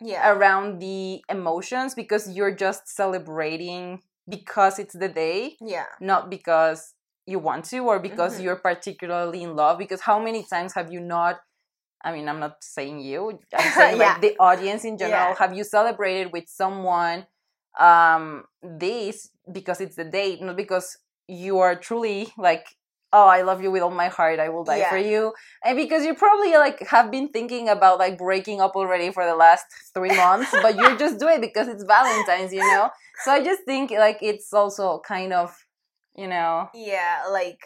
Yeah. 0.00 0.32
around 0.32 0.80
the 0.80 1.22
emotions 1.28 1.94
because 1.94 2.28
you're 2.34 2.54
just 2.54 2.88
celebrating 2.88 4.02
because 4.28 4.78
it's 4.78 4.94
the 4.94 5.08
day 5.08 5.56
Yeah. 5.60 5.86
not 6.00 6.30
because 6.30 6.94
you 7.26 7.38
want 7.38 7.64
to 7.66 7.78
or 7.86 7.98
because 8.00 8.38
Mhm. 8.38 8.42
you're 8.44 8.56
particularly 8.56 9.42
in 9.42 9.54
love 9.54 9.78
because 9.78 10.00
how 10.02 10.18
many 10.18 10.42
times 10.44 10.74
have 10.74 10.92
you 10.92 11.00
not 11.00 11.40
i 12.04 12.10
mean 12.12 12.28
i'm 12.28 12.40
not 12.40 12.56
saying 12.62 12.98
you 13.00 13.38
i'm 13.56 13.70
saying 13.78 13.96
Yeah. 13.98 14.12
like 14.14 14.20
the 14.20 14.36
audience 14.38 14.84
in 14.84 14.98
general 14.98 15.30
Yeah. 15.30 15.38
have 15.38 15.54
you 15.54 15.64
celebrated 15.64 16.32
with 16.32 16.48
someone 16.48 17.26
um 17.80 18.44
this 18.62 19.30
because 19.50 19.80
it's 19.80 19.96
the 19.96 20.04
date 20.04 20.42
not 20.42 20.56
because 20.56 20.98
you 21.28 21.58
are 21.58 21.74
truly 21.74 22.28
like 22.36 22.66
oh 23.12 23.26
i 23.26 23.42
love 23.42 23.62
you 23.62 23.70
with 23.70 23.82
all 23.82 23.90
my 23.90 24.08
heart 24.08 24.38
i 24.38 24.48
will 24.48 24.64
die 24.64 24.84
for 24.90 24.98
you. 24.98 25.32
And 25.64 25.76
because 25.76 26.04
you 26.04 26.14
probably 26.14 26.52
like 26.52 26.80
have 26.88 27.10
been 27.10 27.28
thinking 27.28 27.68
about 27.68 27.98
like 27.98 28.18
breaking 28.18 28.60
up 28.60 28.74
already 28.76 29.10
for 29.12 29.24
the 29.24 29.34
last 29.36 29.64
three 29.94 30.14
months 30.16 30.50
but 30.62 30.76
you're 30.76 30.96
just 30.96 31.18
doing 31.18 31.36
it 31.36 31.40
because 31.42 31.68
it's 31.68 31.84
valentine's 31.84 32.52
you 32.52 32.60
know? 32.60 32.90
So 33.24 33.32
i 33.32 33.42
just 33.42 33.62
think 33.64 33.90
like 33.90 34.18
it's 34.22 34.52
also 34.52 35.00
kind 35.06 35.32
of 35.32 35.54
you 36.16 36.28
know 36.28 36.68
Yeah, 36.74 37.24
like 37.30 37.60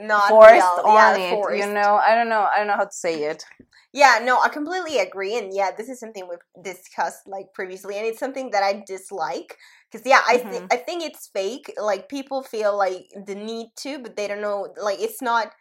not 0.00 0.28
forced 0.28 0.52
real. 0.52 0.86
on 0.86 0.94
yeah, 0.94 1.16
it 1.16 1.30
forced. 1.30 1.58
you 1.68 1.72
know 1.74 2.00
i 2.04 2.14
don't 2.14 2.28
know 2.28 2.46
i 2.54 2.58
don't 2.58 2.66
know 2.66 2.76
how 2.76 2.84
to 2.84 2.92
say 2.92 3.24
it 3.24 3.44
Yeah, 3.92 4.20
no, 4.22 4.38
I 4.40 4.50
completely 4.50 4.98
agree, 4.98 5.36
and 5.38 5.48
yeah, 5.54 5.70
this 5.76 5.88
is 5.88 5.98
something 5.98 6.28
we've 6.28 6.62
discussed 6.62 7.26
like 7.26 7.46
previously, 7.54 7.96
and 7.96 8.06
it's 8.06 8.18
something 8.20 8.50
that 8.50 8.62
I 8.62 8.84
dislike 8.86 9.56
because 9.90 10.06
yeah, 10.06 10.20
I 10.28 10.36
th- 10.38 10.62
Mhm. 10.62 10.68
I 10.70 10.76
think 10.76 11.02
it's 11.02 11.28
fake. 11.32 11.72
Like 11.80 12.08
people 12.10 12.42
feel 12.42 12.76
like 12.76 13.06
the 13.26 13.34
need 13.34 13.68
to, 13.84 13.98
but 13.98 14.14
they 14.14 14.28
don't 14.28 14.42
know. 14.42 14.68
Like 14.76 15.00
it's 15.00 15.22
not 15.22 15.52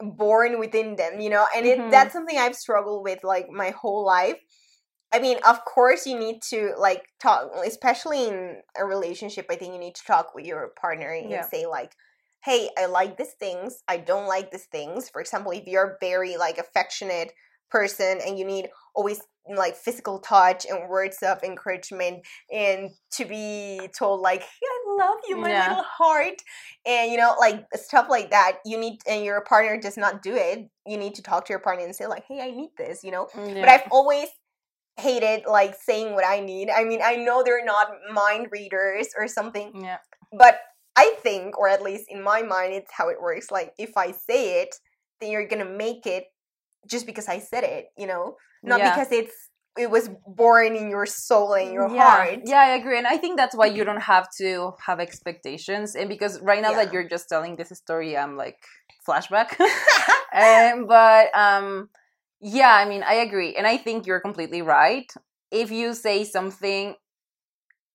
born 0.00 0.58
within 0.58 0.96
them, 0.96 1.20
you 1.20 1.30
know. 1.30 1.46
And 1.56 1.66
it 1.66 1.78
Mhm. 1.78 1.90
that's 1.90 2.12
something 2.12 2.36
I've 2.38 2.56
struggled 2.56 3.04
with 3.04 3.24
like 3.24 3.48
my 3.48 3.70
whole 3.70 4.04
life. 4.04 4.38
I 5.12 5.18
mean, 5.18 5.38
of 5.48 5.64
course, 5.64 6.06
you 6.06 6.18
need 6.18 6.40
to 6.50 6.74
like 6.78 7.04
talk, 7.20 7.50
especially 7.66 8.28
in 8.28 8.62
a 8.78 8.84
relationship. 8.84 9.46
I 9.50 9.56
think 9.56 9.72
you 9.72 9.80
need 9.80 9.96
to 9.96 10.04
talk 10.06 10.34
with 10.34 10.44
your 10.46 10.68
partner 10.80 11.10
and 11.10 11.30
Yeah. 11.30 11.48
say 11.48 11.66
like, 11.66 11.92
"Hey, 12.44 12.70
I 12.78 12.86
like 12.86 13.16
these 13.16 13.34
things. 13.38 13.82
I 13.88 13.98
don't 13.98 14.26
like 14.26 14.50
these 14.50 14.66
things." 14.66 15.08
For 15.08 15.20
example, 15.20 15.52
if 15.52 15.66
you're 15.66 15.96
very 16.00 16.36
like 16.36 16.58
affectionate 16.58 17.32
person 17.70 18.20
and 18.26 18.38
you 18.38 18.44
need 18.44 18.68
always 18.94 19.20
like 19.56 19.74
physical 19.74 20.18
touch 20.18 20.66
and 20.66 20.88
words 20.88 21.22
of 21.22 21.42
encouragement 21.42 22.20
and 22.52 22.90
to 23.10 23.24
be 23.24 23.88
told 23.96 24.20
like 24.20 24.42
i 24.42 24.94
love 24.98 25.16
you 25.28 25.36
my 25.36 25.48
Yeah. 25.48 25.68
little 25.68 25.84
heart 25.84 26.42
and 26.86 27.10
you 27.10 27.16
know 27.16 27.34
like 27.40 27.64
stuff 27.74 28.06
like 28.08 28.30
that 28.30 28.58
you 28.64 28.78
need 28.78 29.00
and 29.08 29.24
your 29.24 29.40
partner 29.42 29.80
does 29.80 29.96
not 29.96 30.22
do 30.22 30.34
it 30.34 30.68
you 30.86 30.96
need 30.96 31.14
to 31.14 31.22
talk 31.22 31.46
to 31.46 31.52
your 31.52 31.60
partner 31.60 31.84
and 31.84 31.94
say 31.94 32.06
like 32.06 32.24
hey 32.28 32.40
i 32.40 32.50
need 32.50 32.70
this 32.76 33.02
you 33.02 33.10
know 33.10 33.28
mm, 33.34 33.60
but 33.60 33.68
i've 33.68 33.84
always 33.90 34.28
hated 34.98 35.44
like 35.46 35.74
saying 35.74 36.14
what 36.14 36.24
i 36.26 36.40
need 36.40 36.68
i 36.70 36.84
mean 36.84 37.00
i 37.02 37.16
know 37.16 37.42
they're 37.42 37.64
not 37.64 37.88
mind 38.12 38.48
readers 38.50 39.08
or 39.16 39.26
something 39.26 39.72
yeah. 39.82 39.96
but 40.36 40.60
I 41.00 41.06
think, 41.24 41.58
or 41.58 41.66
at 41.68 41.82
least 41.82 42.04
in 42.08 42.20
my 42.22 42.40
mind, 42.42 42.70
it's 42.74 42.92
how 42.98 43.08
it 43.08 43.18
works. 43.20 43.50
Like 43.50 43.70
if 43.78 43.92
I 43.96 44.08
say 44.28 44.62
it, 44.62 44.72
then 45.18 45.30
you're 45.30 45.48
gonna 45.52 45.72
make 45.86 46.04
it 46.06 46.24
just 46.92 47.06
because 47.06 47.28
I 47.28 47.38
said 47.50 47.64
it, 47.64 47.86
you 47.96 48.06
know, 48.06 48.24
not 48.62 48.80
Yeah. 48.80 48.90
because 48.90 49.12
it's 49.20 49.36
it 49.78 49.90
was 49.96 50.10
born 50.26 50.74
in 50.74 50.90
your 50.90 51.06
soul 51.06 51.54
and 51.54 51.72
your 51.72 51.88
yeah. 51.88 52.02
heart. 52.02 52.40
Yeah, 52.44 52.60
I 52.60 52.70
agree. 52.80 52.98
And 52.98 53.06
I 53.06 53.16
think 53.16 53.36
that's 53.36 53.56
why 53.60 53.66
you 53.76 53.82
don't 53.84 54.02
have 54.14 54.26
to 54.38 54.72
have 54.86 54.98
expectations. 55.00 55.94
And 55.94 56.08
because 56.08 56.40
right 56.50 56.60
now 56.60 56.72
that 56.72 56.92
you're 56.92 57.08
just 57.08 57.28
telling 57.28 57.54
this 57.56 57.70
story, 57.84 58.16
I'm 58.16 58.36
like 58.36 58.58
flashback. 59.06 59.48
um, 60.44 60.86
but 60.86 61.24
um, 61.44 61.88
yeah, 62.40 62.74
I 62.74 62.84
mean, 62.90 63.02
I 63.02 63.14
agree. 63.26 63.54
And 63.56 63.66
I 63.66 63.76
think 63.76 64.06
you're 64.06 64.20
completely 64.28 64.62
right. 64.62 65.08
If 65.50 65.70
you 65.70 65.94
say 65.94 66.24
something 66.24 66.96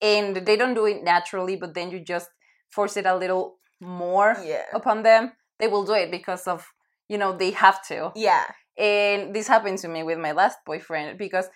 and 0.02 0.38
they 0.48 0.56
don't 0.56 0.76
do 0.76 0.86
it 0.86 1.04
naturally, 1.04 1.56
but 1.56 1.74
then 1.74 1.92
you 1.92 2.00
just 2.00 2.30
force 2.76 2.96
it 2.98 3.06
a 3.06 3.16
little 3.24 3.46
more 3.82 4.36
yeah, 4.44 4.66
upon 4.74 5.04
them, 5.04 5.32
they 5.60 5.68
will 5.68 5.86
do 5.86 5.94
it 5.94 6.10
because 6.12 6.44
of, 6.48 6.60
you 7.12 7.18
know, 7.18 7.32
they 7.42 7.52
have 7.52 7.80
to. 7.88 8.12
yeah, 8.16 8.46
And 8.78 9.34
this 9.36 9.48
happened 9.48 9.80
to 9.84 9.88
me 9.88 10.04
with 10.04 10.20
my 10.20 10.34
last 10.34 10.58
boyfriend 10.66 11.18
because, 11.18 11.48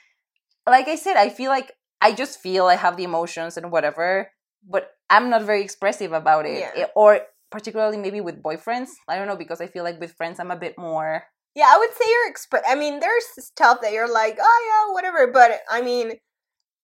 like 0.67 0.87
I 0.87 0.95
said, 0.95 1.17
I 1.17 1.29
feel 1.29 1.49
like 1.57 1.71
I 2.01 2.13
just 2.13 2.39
feel 2.39 2.65
I 2.67 2.75
have 2.75 2.95
the 2.97 3.03
emotions 3.03 3.57
and 3.57 3.71
whatever, 3.71 4.31
but 4.63 4.91
I'm 5.09 5.29
not 5.29 5.43
very 5.43 5.61
expressive 5.63 6.13
about 6.13 6.45
it. 6.45 6.59
Yeah. 6.59 6.83
Eh, 6.83 6.87
Or 6.95 7.21
particularly 7.51 7.97
maybe 7.97 8.21
with 8.21 8.43
boyfriends. 8.43 8.89
I 9.07 9.15
don't 9.17 9.27
know 9.27 9.35
because 9.35 9.59
I 9.61 9.67
feel 9.67 9.83
like 9.83 9.99
with 9.99 10.13
friends 10.19 10.39
I'm 10.39 10.51
a 10.51 10.55
bit 10.65 10.75
more. 10.77 11.23
yeah. 11.55 11.67
I 11.73 11.77
would 11.79 11.93
say 11.97 12.05
you're 12.07 12.29
express. 12.29 12.63
I 12.67 12.75
mean, 12.75 12.99
there's 12.99 13.25
stuff 13.39 13.81
that 13.81 13.91
you're 13.91 14.11
like, 14.21 14.37
oh 14.39 14.59
yeah, 14.69 14.93
whatever. 14.93 15.31
But 15.33 15.49
I 15.69 15.81
mean, 15.81 16.13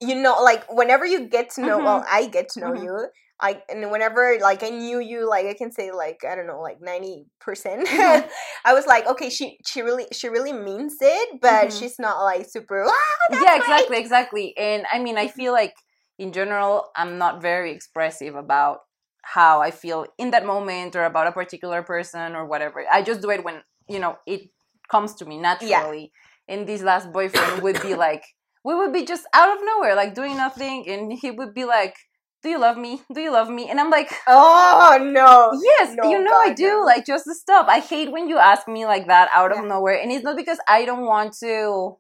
you 0.01 0.15
know, 0.15 0.36
like 0.44 0.63
whenever 0.70 1.06
you 1.06 1.30
get 1.30 1.51
to 1.56 1.62
know, 1.62 1.77
well, 1.80 2.04
I 2.10 2.27
get 2.27 2.50
to 2.54 2.60
know 2.60 2.74
Mhm. 2.74 2.84
you. 2.84 2.96
I 3.39 3.62
and 3.70 3.92
whenever 3.92 4.38
like 4.42 4.63
I 4.63 4.70
knew 4.70 5.00
you, 5.00 5.27
like 5.30 5.46
I 5.46 5.54
can 5.54 5.72
say 5.72 5.92
like 5.92 6.24
I 6.30 6.36
don't 6.36 6.48
know, 6.48 6.62
like 6.62 6.82
ninety 6.82 7.25
percent. 7.39 7.88
Mhm. 7.88 8.30
I 8.65 8.74
was 8.74 8.86
like, 8.88 9.06
okay, 9.08 9.30
she 9.30 9.58
she 9.65 9.82
really 9.82 10.08
she 10.12 10.30
really 10.30 10.54
means 10.54 10.96
it, 11.01 11.42
but 11.42 11.68
Mhm. 11.70 11.77
she's 11.80 12.00
not 12.00 12.22
like 12.24 12.46
super. 12.50 12.86
"Ah, 12.88 13.27
yeah, 13.32 13.51
right." 13.51 13.62
exactly, 13.62 13.98
exactly. 13.98 14.58
And 14.58 14.86
I 14.92 15.00
mean, 15.00 15.18
I 15.18 15.27
feel 15.27 15.51
like 15.51 15.74
in 16.18 16.32
general, 16.32 16.92
I'm 16.96 17.18
not 17.18 17.42
very 17.42 17.72
expressive 17.72 18.36
about 18.36 18.80
how 19.24 19.60
I 19.62 19.72
feel 19.72 20.06
in 20.18 20.32
that 20.32 20.46
moment 20.46 20.96
or 20.96 21.04
about 21.04 21.27
a 21.27 21.32
particular 21.32 21.84
person 21.84 22.36
or 22.36 22.46
whatever. 22.46 22.86
I 22.89 23.01
just 23.01 23.22
do 23.22 23.32
it 23.32 23.44
when, 23.44 23.63
you 23.89 24.00
know, 24.00 24.18
it 24.25 24.50
comes 24.89 25.15
to 25.15 25.25
me 25.25 25.38
naturally. 25.39 26.12
And 26.48 26.68
this 26.68 26.82
last 26.84 27.12
boyfriend 27.18 27.63
would 27.63 27.82
be 27.82 27.96
like, 27.96 28.24
we 28.63 28.75
would 28.75 28.94
be 28.94 29.04
just 29.04 29.25
out 29.34 29.50
of 29.58 29.63
nowhere, 29.65 29.96
like 29.96 30.13
doing 30.13 30.38
nothing. 30.38 30.88
And 30.88 31.12
he 31.12 31.32
would 31.32 31.54
be 31.54 31.65
like, 31.65 31.96
Do 32.45 32.51
you 32.51 32.59
love 32.59 32.77
me? 32.77 33.01
Do 33.11 33.21
you 33.21 33.31
love 33.31 33.49
me? 33.49 33.71
And 33.71 33.79
I'm 33.79 33.89
like, 33.89 34.11
Oh 34.27 34.99
no! 35.01 35.59
Yes, 35.69 35.95
No, 35.97 36.11
you 36.11 36.23
know 36.23 36.37
I 36.37 36.53
do. 36.53 36.67
no. 36.67 36.83
Like 36.85 37.03
just 37.03 37.25
stop. 37.27 37.67
I 37.67 37.79
hate 37.79 38.11
when 38.11 38.29
you 38.29 38.37
ask 38.37 38.67
me 38.67 38.85
like 38.85 39.07
that 39.07 39.29
out 39.33 39.51
of 39.51 39.57
Yeah. 39.63 39.69
nowhere, 39.73 39.97
and 39.99 40.11
it's 40.11 40.23
not 40.23 40.37
because 40.37 40.59
I 40.67 40.85
don't 40.85 41.07
want 41.07 41.33
to 41.43 41.97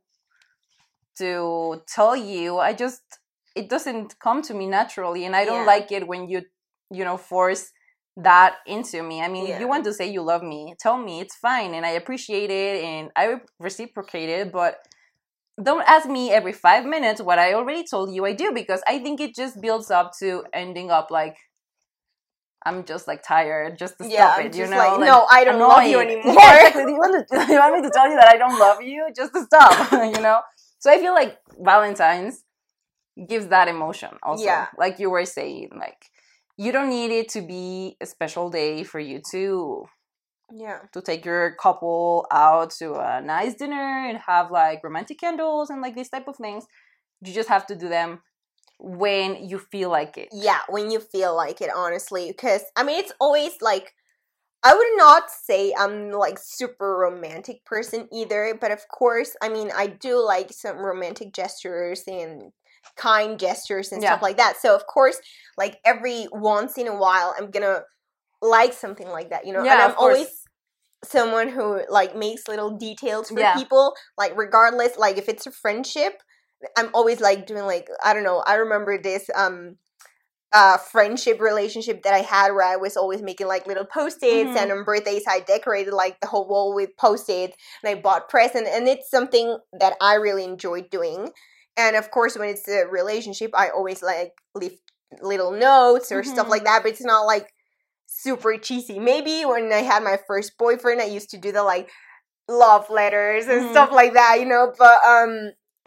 to 1.17 1.81
tell 1.87 2.15
you. 2.15 2.59
I 2.59 2.73
just 2.73 3.01
it 3.55 3.69
doesn't 3.69 4.19
come 4.19 4.43
to 4.43 4.53
me 4.53 4.67
naturally, 4.67 5.25
and 5.25 5.35
I 5.35 5.45
don't 5.45 5.61
Yeah. 5.65 5.73
like 5.75 5.91
it 5.91 6.07
when 6.07 6.29
you 6.29 6.43
you 6.91 7.03
know 7.03 7.17
force 7.17 7.71
that 8.17 8.57
into 8.67 9.01
me. 9.01 9.21
I 9.23 9.27
mean, 9.27 9.47
if 9.47 9.59
you 9.59 9.67
want 9.67 9.83
to 9.85 9.93
say 9.93 10.05
you 10.15 10.21
love 10.21 10.43
me, 10.43 10.75
tell 10.79 10.97
me. 10.97 11.21
It's 11.21 11.35
fine, 11.35 11.73
and 11.73 11.85
I 11.89 11.93
appreciate 12.01 12.51
it, 12.51 12.83
and 12.83 13.09
I 13.15 13.23
re- 13.25 13.41
reciprocate 13.59 14.29
it, 14.29 14.51
but. 14.51 14.77
Don't 15.61 15.87
ask 15.87 16.07
me 16.07 16.31
every 16.31 16.51
five 16.51 16.85
minutes 16.85 17.21
what 17.21 17.39
I 17.39 17.53
already 17.53 17.85
told 17.85 18.13
you 18.13 18.25
I 18.25 18.33
do 18.33 18.51
because 18.51 18.81
I 18.87 18.99
think 18.99 19.21
it 19.21 19.35
just 19.35 19.61
builds 19.61 19.89
up 19.89 20.11
to 20.19 20.43
ending 20.53 20.91
up 20.91 21.11
like 21.11 21.37
I'm 22.65 22.83
just 22.83 23.07
like 23.07 23.21
tired 23.23 23.77
just 23.77 23.97
to 23.99 24.07
Yeah, 24.09 24.33
stop 24.33 24.39
it. 24.39 24.55
You 24.55 24.63
just 24.63 24.71
know, 24.71 24.77
like, 24.77 24.99
no, 24.99 25.27
I 25.31 25.43
don't 25.43 25.59
love 25.59 25.85
you 25.85 25.99
anymore. 26.07 26.33
Yeah, 26.33 26.55
exactly. 26.55 26.85
Do 26.85 26.91
you, 26.91 26.97
want 26.97 27.27
to, 27.27 27.45
do 27.45 27.53
you 27.53 27.59
want 27.59 27.75
me 27.75 27.81
to 27.83 27.91
tell 27.93 28.09
you 28.09 28.15
that 28.15 28.27
I 28.27 28.37
don't 28.37 28.59
love 28.59 28.81
you 28.81 29.07
just 29.15 29.33
to 29.33 29.43
stop? 29.43 29.91
you 30.15 30.21
know. 30.21 30.41
So 30.79 30.91
I 30.91 30.97
feel 30.97 31.13
like 31.13 31.37
Valentine's 31.59 32.43
gives 33.29 33.47
that 33.47 33.67
emotion 33.67 34.09
also. 34.23 34.43
Yeah. 34.43 34.67
Like 34.77 34.99
you 34.99 35.11
were 35.11 35.25
saying, 35.25 35.69
like 35.79 36.07
you 36.57 36.71
don't 36.71 36.89
need 36.89 37.11
it 37.11 37.29
to 37.29 37.41
be 37.41 37.97
a 38.01 38.05
special 38.05 38.49
day 38.49 38.83
for 38.83 38.99
you 38.99 39.21
to 39.31 39.85
Yeah. 40.51 40.79
to 40.93 41.01
take 41.01 41.25
your 41.25 41.55
couple 41.55 42.27
out 42.31 42.71
to 42.79 42.95
a 42.95 43.21
nice 43.21 43.55
dinner 43.55 44.07
and 44.07 44.17
have 44.19 44.51
like 44.51 44.83
romantic 44.83 45.19
candles 45.19 45.69
and 45.69 45.81
like 45.81 45.95
these 45.95 46.09
type 46.09 46.27
of 46.27 46.35
things. 46.35 46.65
You 47.21 47.33
just 47.33 47.49
have 47.49 47.65
to 47.67 47.75
do 47.75 47.89
them 47.89 48.21
when 48.79 49.47
you 49.47 49.59
feel 49.59 49.89
like 49.89 50.17
it. 50.17 50.29
Yeah, 50.31 50.59
when 50.69 50.91
you 50.91 50.99
feel 50.99 51.35
like 51.35 51.61
it, 51.61 51.69
honestly. 51.75 52.27
Because, 52.27 52.61
I 52.75 52.83
mean, 52.83 52.99
it's 52.99 53.13
always 53.19 53.53
like, 53.61 53.93
I 54.63 54.73
would 54.73 54.97
not 54.97 55.29
say 55.29 55.73
I'm 55.77 56.11
like 56.11 56.39
super 56.39 56.97
romantic 56.97 57.63
person 57.65 58.07
either, 58.11 58.57
but 58.59 58.71
of 58.71 58.87
course, 58.87 59.35
I 59.41 59.49
mean, 59.49 59.71
I 59.75 59.87
do 59.87 60.23
like 60.23 60.51
some 60.51 60.77
romantic 60.77 61.33
gestures 61.33 62.03
and 62.07 62.51
kind 62.97 63.39
gestures 63.39 63.91
and 63.91 64.01
stuff 64.01 64.21
like 64.21 64.37
that. 64.37 64.57
So, 64.59 64.75
of 64.75 64.87
course, 64.87 65.19
like 65.57 65.77
every 65.85 66.27
once 66.31 66.77
in 66.77 66.87
a 66.87 66.95
while, 66.95 67.35
I'm 67.37 67.51
gonna 67.51 67.81
like 68.41 68.73
something 68.73 69.09
like 69.09 69.29
that, 69.29 69.45
you 69.45 69.53
know? 69.53 69.63
Yeah, 69.63 69.73
and 69.73 69.81
I'm 69.81 69.95
always 69.97 70.27
someone 71.03 71.49
who 71.49 71.81
like 71.89 72.15
makes 72.15 72.47
little 72.47 72.77
details 72.77 73.29
for 73.29 73.41
Yeah. 73.41 73.53
people, 73.53 73.93
like, 74.17 74.35
regardless, 74.37 74.97
like, 74.97 75.17
if 75.17 75.29
it's 75.29 75.47
a 75.47 75.51
friendship, 75.51 76.13
I'm 76.77 76.89
always 76.93 77.19
like 77.21 77.47
doing 77.47 77.65
like 77.65 77.87
I 78.03 78.13
don't 78.13 78.23
know. 78.23 78.43
I 78.47 78.55
remember 78.55 78.97
this 79.01 79.29
um 79.35 79.77
uh 80.53 80.77
friendship 80.77 81.41
relationship 81.41 82.03
that 82.03 82.13
I 82.13 82.19
had 82.19 82.51
where 82.53 82.63
I 82.67 82.75
was 82.77 82.95
always 82.97 83.21
making 83.21 83.47
like 83.47 83.67
little 83.67 83.85
post-its 83.85 84.55
Mhm. 84.55 84.57
and 84.57 84.71
on 84.71 84.83
birthdays 84.83 85.23
I 85.27 85.41
decorated 85.41 85.93
like 85.93 86.19
the 86.21 86.27
whole 86.27 86.47
wall 86.47 86.73
with 86.75 86.91
post-its 86.99 87.55
and 87.83 87.97
I 87.97 88.01
bought 88.01 88.29
present 88.29 88.67
and 88.67 88.87
it's 88.87 89.09
something 89.09 89.57
that 89.79 89.95
I 90.01 90.15
really 90.15 90.43
enjoyed 90.45 90.89
doing. 90.91 91.29
And 91.77 91.95
of 91.95 92.11
course 92.11 92.37
when 92.37 92.49
it's 92.49 92.67
a 92.67 92.85
relationship 92.87 93.51
I 93.55 93.69
always 93.69 94.01
like 94.03 94.31
leave 94.55 94.77
little 95.21 95.51
notes 95.51 96.11
or 96.11 96.23
stuff 96.23 96.47
Mhm. 96.47 96.49
like 96.49 96.63
that, 96.65 96.83
but 96.83 96.91
it's 96.91 97.03
not 97.03 97.25
like 97.25 97.47
super 98.25 98.57
cheesy. 98.67 98.97
Maybe 99.11 99.45
when 99.45 99.71
I 99.71 99.83
had 99.91 100.03
my 100.03 100.17
first 100.27 100.57
boyfriend 100.57 101.01
I 101.01 101.05
used 101.17 101.29
to 101.33 101.37
do 101.45 101.51
the 101.51 101.63
like 101.63 101.87
love 102.65 102.89
letters 102.89 103.45
and 103.47 103.61
Mhm. 103.63 103.71
stuff 103.73 103.91
like 104.01 104.13
that, 104.19 104.39
you 104.41 104.47
know, 104.53 104.73
but 104.77 104.97
um 105.05 105.33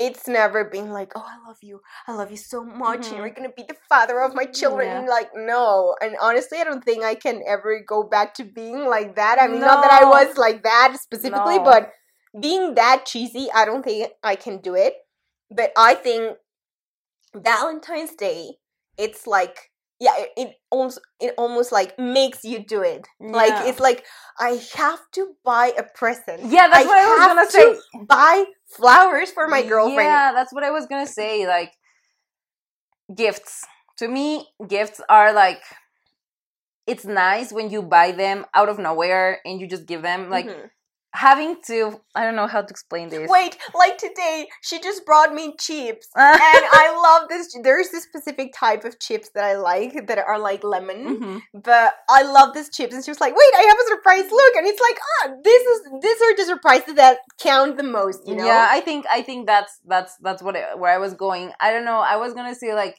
it's 0.06 0.28
never 0.28 0.60
been 0.64 0.90
like, 0.98 1.10
oh, 1.16 1.26
I 1.34 1.38
love 1.48 1.58
you. 1.60 1.80
I 2.06 2.12
love 2.14 2.30
you 2.30 2.36
so 2.36 2.62
much. 2.62 3.02
And 3.10 3.14
Mhm. 3.14 3.16
you're 3.18 3.36
going 3.38 3.50
to 3.50 3.54
be 3.60 3.66
the 3.68 3.76
father 3.88 4.20
of 4.20 4.32
my 4.40 4.44
children. 4.44 4.90
Yeah. 5.04 5.10
Like, 5.16 5.30
no. 5.34 5.96
And 6.00 6.16
honestly, 6.26 6.58
I 6.60 6.64
don't 6.68 6.84
think 6.84 7.02
I 7.02 7.16
can 7.16 7.42
ever 7.54 7.82
go 7.94 8.04
back 8.04 8.28
to 8.34 8.44
being 8.44 8.86
like 8.86 9.16
that. 9.16 9.38
I 9.42 9.48
mean, 9.48 9.58
not 9.70 9.82
that 9.82 9.90
I 9.90 10.04
was 10.04 10.38
like 10.38 10.62
that 10.62 10.96
specifically, 11.00 11.58
No. 11.58 11.64
but 11.72 11.90
being 12.46 12.76
that 12.76 13.06
cheesy, 13.10 13.48
I 13.52 13.64
don't 13.64 13.82
think 13.82 14.12
I 14.22 14.36
can 14.36 14.58
do 14.68 14.76
it. 14.76 14.94
But 15.50 15.72
I 15.76 15.92
think 15.96 16.38
Valentine's 17.34 18.14
Day, 18.14 18.58
it's 18.96 19.26
like, 19.26 19.70
yeah, 20.00 20.12
it, 20.16 20.30
it 20.36 20.54
almost 20.70 21.00
it 21.20 21.34
almost 21.36 21.72
like 21.72 21.98
makes 21.98 22.44
you 22.44 22.64
do 22.64 22.82
it. 22.82 23.06
Like 23.20 23.66
it's 23.66 23.80
like 23.80 24.04
I 24.38 24.60
have 24.74 25.00
to 25.12 25.34
buy 25.44 25.72
a 25.76 25.82
present. 25.82 26.42
Yeah, 26.50 26.68
that's 26.68 26.84
I 26.84 26.88
what 26.88 26.98
I 26.98 27.06
was 27.06 27.26
gonna 27.26 27.46
to 27.46 27.80
say. 27.82 28.04
buy 28.06 28.44
flowers 28.76 29.30
for 29.30 29.48
my 29.48 29.62
girlfriend. 29.62 29.96
Yeah, 30.08 30.32
that's 30.32 30.52
what 30.52 30.64
I 30.64 30.70
was 30.70 30.86
gonna 30.86 31.06
say. 31.06 31.46
Like 31.46 31.72
gifts. 33.14 33.64
To 33.98 34.08
me, 34.08 34.46
gifts 34.68 35.00
are 35.08 35.32
like 35.32 35.62
it's 36.86 37.04
nice 37.04 37.52
when 37.52 37.70
you 37.70 37.82
buy 37.82 38.12
them 38.12 38.46
out 38.54 38.68
of 38.68 38.78
nowhere 38.78 39.40
and 39.44 39.60
you 39.60 39.66
just 39.66 39.86
give 39.86 40.02
them 40.02 40.30
like 40.30 40.46
Mhm. 40.46 40.70
Having 41.14 41.56
to 41.66 42.00
I 42.14 42.24
don't 42.24 42.36
know 42.36 42.46
how 42.46 42.60
to 42.62 42.68
explain 42.70 43.08
this. 43.08 43.28
Wait, 43.30 43.56
like 43.74 43.96
today, 43.98 44.46
she 44.62 44.80
just 44.80 45.04
brought 45.06 45.32
me 45.34 45.54
chips. 45.58 46.08
and 46.16 46.38
I 46.40 47.00
love 47.02 47.28
this. 47.28 47.56
There's 47.62 47.90
this 47.90 48.04
specific 48.04 48.52
type 48.54 48.84
of 48.84 49.00
chips 49.00 49.30
that 49.34 49.44
I 49.44 49.54
like 49.56 50.06
that 50.06 50.18
are 50.18 50.38
like 50.38 50.62
lemon, 50.64 51.00
Mhm. 51.20 51.42
but 51.54 51.94
I 52.10 52.22
love 52.22 52.54
this 52.54 52.68
chips. 52.68 52.94
And 52.94 53.04
she 53.04 53.10
was 53.10 53.20
like, 53.20 53.34
"Wait, 53.34 53.52
I 53.56 53.62
have 53.68 53.78
a 53.78 53.88
surprise! 53.88 54.30
Look!" 54.30 54.54
And 54.56 54.66
it's 54.66 54.80
like, 54.80 54.98
ah, 55.24 55.28
this 55.42 55.62
is 55.72 55.80
these 56.02 56.20
are 56.22 56.36
the 56.36 56.44
surprises 56.44 56.94
that 56.94 57.18
count 57.40 57.76
the 57.76 57.82
most. 57.84 58.26
You 58.28 58.36
know? 58.36 58.46
Yeah, 58.46 58.68
I 58.70 58.80
think 58.80 59.06
I 59.10 59.22
think 59.22 59.46
that's 59.46 59.78
that's 59.86 60.16
that's 60.20 60.42
what 60.42 60.56
I, 60.56 60.74
where 60.74 60.92
I 60.92 60.98
was 60.98 61.14
going. 61.14 61.52
I 61.60 61.72
don't 61.72 61.84
know. 61.84 62.00
I 62.00 62.16
was 62.16 62.34
gonna 62.34 62.54
say 62.54 62.74
like 62.74 62.96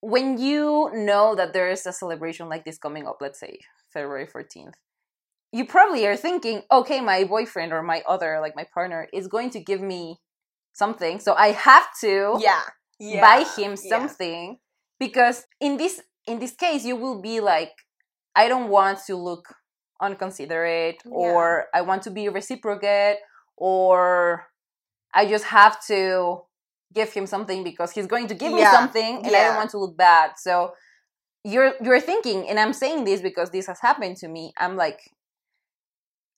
when 0.00 0.38
you 0.38 0.90
know 0.94 1.34
that 1.34 1.52
there 1.52 1.68
is 1.68 1.84
a 1.86 1.92
celebration 1.92 2.48
like 2.48 2.64
this 2.64 2.78
coming 2.78 3.06
up, 3.06 3.18
let's 3.20 3.40
say 3.40 3.58
February 3.92 4.26
fourteenth, 4.26 4.74
you 5.52 5.64
probably 5.64 6.06
are 6.06 6.16
thinking, 6.16 6.62
okay, 6.70 7.00
my 7.00 7.24
boyfriend 7.24 7.72
or 7.72 7.82
my 7.82 8.02
other 8.06 8.38
like 8.40 8.54
my 8.54 8.66
partner 8.72 9.08
is 9.12 9.28
going 9.28 9.50
to 9.50 9.60
give 9.60 9.80
me 9.80 10.18
something, 10.72 11.20
so 11.20 11.34
I 11.34 11.48
have 11.52 11.86
to 12.00 12.38
yeah, 12.40 12.62
yeah. 12.98 13.20
buy 13.20 13.44
him 13.56 13.70
yeah. 13.82 13.98
something 13.98 14.58
because 14.98 15.44
in 15.60 15.76
this 15.76 16.00
in 16.26 16.38
this 16.38 16.52
case 16.52 16.84
you 16.84 16.96
will 16.96 17.20
be 17.22 17.40
like 17.40 17.72
I 18.36 18.48
don't 18.48 18.68
want 18.68 19.00
to 19.06 19.16
look 19.16 19.54
unconsiderate 20.00 21.02
Yeah. 21.04 21.12
or 21.12 21.66
I 21.74 21.80
want 21.82 22.02
to 22.02 22.10
be 22.10 22.28
reciprocate 22.28 23.16
or 23.56 24.46
I 25.14 25.26
just 25.26 25.44
have 25.46 25.84
to 25.86 26.42
give 26.94 27.12
him 27.12 27.26
something 27.26 27.64
because 27.64 27.90
he's 27.92 28.06
going 28.06 28.28
to 28.28 28.34
give 28.34 28.52
me 28.52 28.62
something 28.64 29.16
and 29.24 29.34
I 29.34 29.44
don't 29.44 29.56
want 29.56 29.70
to 29.70 29.78
look 29.78 29.96
bad. 29.96 30.32
So 30.36 30.74
you're 31.44 31.74
you're 31.82 32.00
thinking 32.00 32.48
and 32.48 32.60
I'm 32.60 32.72
saying 32.72 33.04
this 33.04 33.20
because 33.20 33.50
this 33.50 33.66
has 33.66 33.80
happened 33.80 34.16
to 34.18 34.28
me. 34.28 34.52
I'm 34.58 34.76
like 34.76 35.00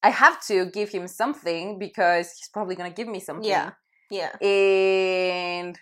I 0.02 0.10
have 0.10 0.44
to 0.46 0.66
give 0.66 0.88
him 0.90 1.06
something 1.08 1.78
because 1.78 2.32
he's 2.32 2.48
probably 2.48 2.74
going 2.74 2.90
to 2.90 2.94
give 2.94 3.08
me 3.08 3.20
something 3.20 3.44
Yeah. 3.48 3.72
Yeah. 4.10 4.34
and 4.40 5.78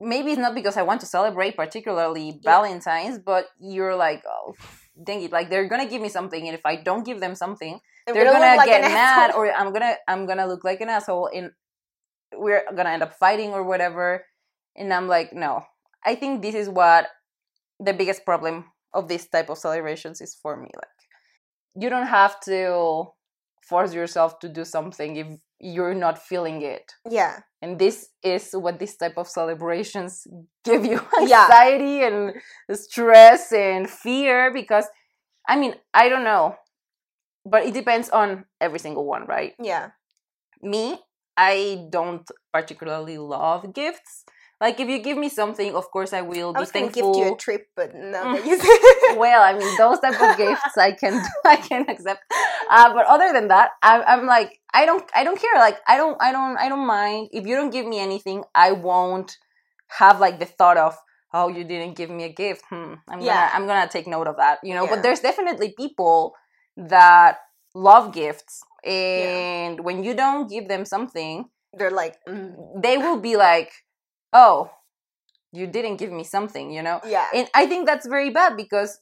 maybe 0.00 0.30
it's 0.32 0.40
not 0.40 0.54
because 0.54 0.76
I 0.76 0.82
want 0.82 1.00
to 1.00 1.06
celebrate 1.06 1.56
particularly 1.56 2.40
Valentine's, 2.42 3.18
but 3.18 3.46
you're 3.60 3.96
like, 3.96 4.22
oh, 4.26 4.54
dang 5.04 5.22
it! 5.22 5.32
Like 5.32 5.50
they're 5.50 5.68
gonna 5.68 5.88
give 5.88 6.02
me 6.02 6.08
something, 6.08 6.46
and 6.46 6.54
if 6.54 6.64
I 6.64 6.76
don't 6.76 7.04
give 7.04 7.20
them 7.20 7.34
something, 7.34 7.78
I'm 8.06 8.14
they're 8.14 8.24
look 8.24 8.34
gonna 8.34 8.56
like 8.56 8.68
get 8.68 8.82
mad, 8.82 9.30
asshole. 9.30 9.42
or 9.42 9.52
I'm 9.52 9.72
gonna 9.72 9.94
I'm 10.06 10.26
gonna 10.26 10.46
look 10.46 10.64
like 10.64 10.80
an 10.80 10.88
asshole, 10.88 11.30
and 11.34 11.50
we're 12.34 12.62
gonna 12.74 12.90
end 12.90 13.02
up 13.02 13.14
fighting 13.14 13.52
or 13.52 13.62
whatever. 13.62 14.24
And 14.76 14.92
I'm 14.92 15.08
like, 15.08 15.32
no. 15.32 15.64
I 16.04 16.14
think 16.14 16.42
this 16.42 16.54
is 16.54 16.68
what 16.68 17.08
the 17.80 17.92
biggest 17.92 18.24
problem 18.24 18.64
of 18.94 19.08
this 19.08 19.26
type 19.28 19.50
of 19.50 19.58
celebrations 19.58 20.20
is 20.20 20.34
for 20.40 20.56
me. 20.56 20.70
Like, 20.74 20.97
you 21.76 21.88
don't 21.90 22.06
have 22.06 22.38
to 22.40 23.04
force 23.62 23.92
yourself 23.94 24.38
to 24.40 24.48
do 24.48 24.64
something 24.64 25.16
if 25.16 25.26
you're 25.60 25.94
not 25.94 26.18
feeling 26.18 26.62
it 26.62 26.92
yeah. 27.10 27.40
and 27.60 27.78
this 27.78 28.10
is 28.22 28.50
what 28.52 28.78
this 28.78 28.96
type 28.96 29.14
of 29.18 29.28
celebrations 29.28 30.26
give 30.64 30.84
you 30.84 31.00
Yeah. 31.20 31.42
anxiety 31.44 32.02
and 32.02 32.34
stress 32.72 33.52
and 33.52 33.88
fear 33.90 34.52
because 34.52 34.84
i 35.48 35.56
mean 35.56 35.74
i 35.92 36.08
don't 36.08 36.24
know 36.24 36.54
but 37.44 37.64
it 37.66 37.74
depends 37.74 38.08
on 38.10 38.44
every 38.60 38.78
single 38.78 39.04
one 39.04 39.26
right 39.26 39.54
Yeah. 39.62 39.90
me 40.62 40.98
i 41.36 41.86
don't 41.90 42.28
particularly 42.52 43.18
love 43.18 43.72
gifts 43.74 44.24
like 44.60 44.80
if 44.80 44.88
you 44.88 44.98
give 44.98 45.16
me 45.18 45.28
something 45.28 45.74
of 45.74 45.90
course 45.90 46.12
i 46.12 46.20
will 46.22 46.50
I 46.50 46.52
be 46.54 46.60
was 46.60 46.72
gonna 46.72 46.86
thankful 46.86 47.12
gift 47.14 47.18
you 47.28 47.34
a 47.34 47.36
trip, 47.38 47.66
but 47.76 47.94
no, 47.94 48.32
that 48.32 48.44
you 48.46 48.58
well 49.18 49.42
i 49.42 49.52
mean 49.58 49.76
those 49.76 49.98
type 50.00 50.20
of 50.20 50.36
gifts 50.36 50.76
i 50.76 50.92
can 50.92 51.22
i 51.44 51.56
can 51.56 51.88
accept. 51.88 52.20
Uh, 52.70 52.92
but 52.92 53.06
other 53.06 53.32
than 53.32 53.48
that 53.48 53.70
I, 53.82 54.02
i'm 54.02 54.26
like 54.26 54.58
i 54.74 54.84
don't 54.84 55.04
i 55.14 55.24
don't 55.24 55.40
care. 55.40 55.54
Like 55.56 55.78
i 55.86 55.96
don't 55.96 56.16
i 56.20 56.32
don't 56.32 56.56
i 56.58 56.68
don't 56.68 56.86
mind. 56.86 57.28
If 57.32 57.46
you 57.46 57.54
don't 57.56 57.70
give 57.70 57.86
me 57.86 57.98
anything 58.00 58.44
i 58.54 58.72
won't 58.72 59.36
have 60.00 60.20
like 60.20 60.38
the 60.38 60.44
thought 60.46 60.76
of 60.76 60.96
oh 61.32 61.48
you 61.48 61.64
didn't 61.64 61.96
give 61.96 62.10
me 62.10 62.24
a 62.24 62.32
gift. 62.32 62.64
Hmm 62.68 62.94
i'm 63.08 63.20
Yeah. 63.20 63.34
gonna 63.34 63.50
i'm 63.54 63.66
gonna 63.66 63.88
take 63.88 64.06
note 64.06 64.26
of 64.26 64.36
that 64.36 64.58
you 64.62 64.74
know? 64.74 64.84
Yeah. 64.84 64.90
but 64.94 65.02
there's 65.02 65.20
definitely 65.20 65.72
people 65.76 66.34
that 66.76 67.38
love 67.74 68.12
gifts 68.12 68.60
and 68.84 69.80
when 69.80 70.04
you 70.04 70.14
don't 70.14 70.48
give 70.50 70.68
them 70.68 70.84
something 70.84 71.48
They're 71.76 71.90
like, 72.02 72.16
mm, 72.28 72.54
they 72.82 72.96
will 72.98 73.20
be 73.20 73.36
like 73.36 73.70
oh 74.32 74.70
you 75.52 75.66
didn't 75.66 75.96
give 75.96 76.12
me 76.12 76.24
something 76.24 76.70
you 76.70 76.82
know 76.82 77.00
yeah, 77.06 77.26
and 77.34 77.48
i 77.54 77.66
think 77.66 77.86
that's 77.86 78.06
very 78.06 78.30
bad 78.30 78.56
because 78.56 79.00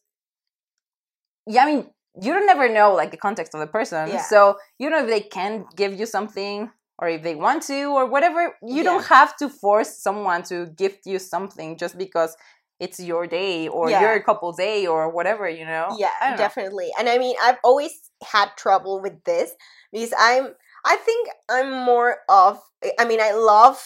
yeah 1.46 1.64
i 1.64 1.66
mean 1.66 1.86
you 2.22 2.32
don't 2.32 2.46
never 2.46 2.68
know 2.68 2.94
like 2.94 3.10
the 3.10 3.16
context 3.16 3.54
of 3.54 3.60
the 3.60 3.66
person 3.66 4.08
Yeah. 4.08 4.22
so 4.22 4.56
you 4.78 4.88
know 4.90 5.00
if 5.02 5.08
they 5.08 5.20
can 5.20 5.66
give 5.76 5.98
you 5.98 6.06
something 6.06 6.70
or 6.98 7.08
if 7.08 7.22
they 7.22 7.34
want 7.34 7.62
to 7.64 7.84
or 7.92 8.06
whatever 8.06 8.54
you 8.62 8.76
Yeah. 8.78 8.82
don't 8.84 9.04
have 9.06 9.36
to 9.38 9.48
force 9.48 9.98
someone 9.98 10.42
to 10.44 10.66
gift 10.66 11.06
you 11.06 11.18
something 11.18 11.76
just 11.76 11.98
because 11.98 12.36
it's 12.78 13.00
your 13.00 13.26
day 13.26 13.68
or 13.68 13.90
Yeah. 13.90 14.00
your 14.02 14.20
couple's 14.22 14.56
day 14.56 14.86
or 14.86 15.10
whatever 15.10 15.48
you 15.48 15.64
know 15.64 15.96
yeah, 15.98 16.10
know. 16.30 16.36
definitely. 16.36 16.90
And 16.98 17.08
I 17.08 17.16
mean, 17.18 17.36
I've 17.42 17.58
always 17.64 17.92
had 18.22 18.48
trouble 18.56 19.00
with 19.00 19.22
this 19.24 19.52
because 19.92 20.12
I'm. 20.18 20.54
I 20.84 20.96
think 20.96 21.28
I'm 21.48 21.70
more 21.72 22.18
of. 22.28 22.60
I 22.98 23.04
mean, 23.04 23.20
I 23.20 23.32
love 23.32 23.78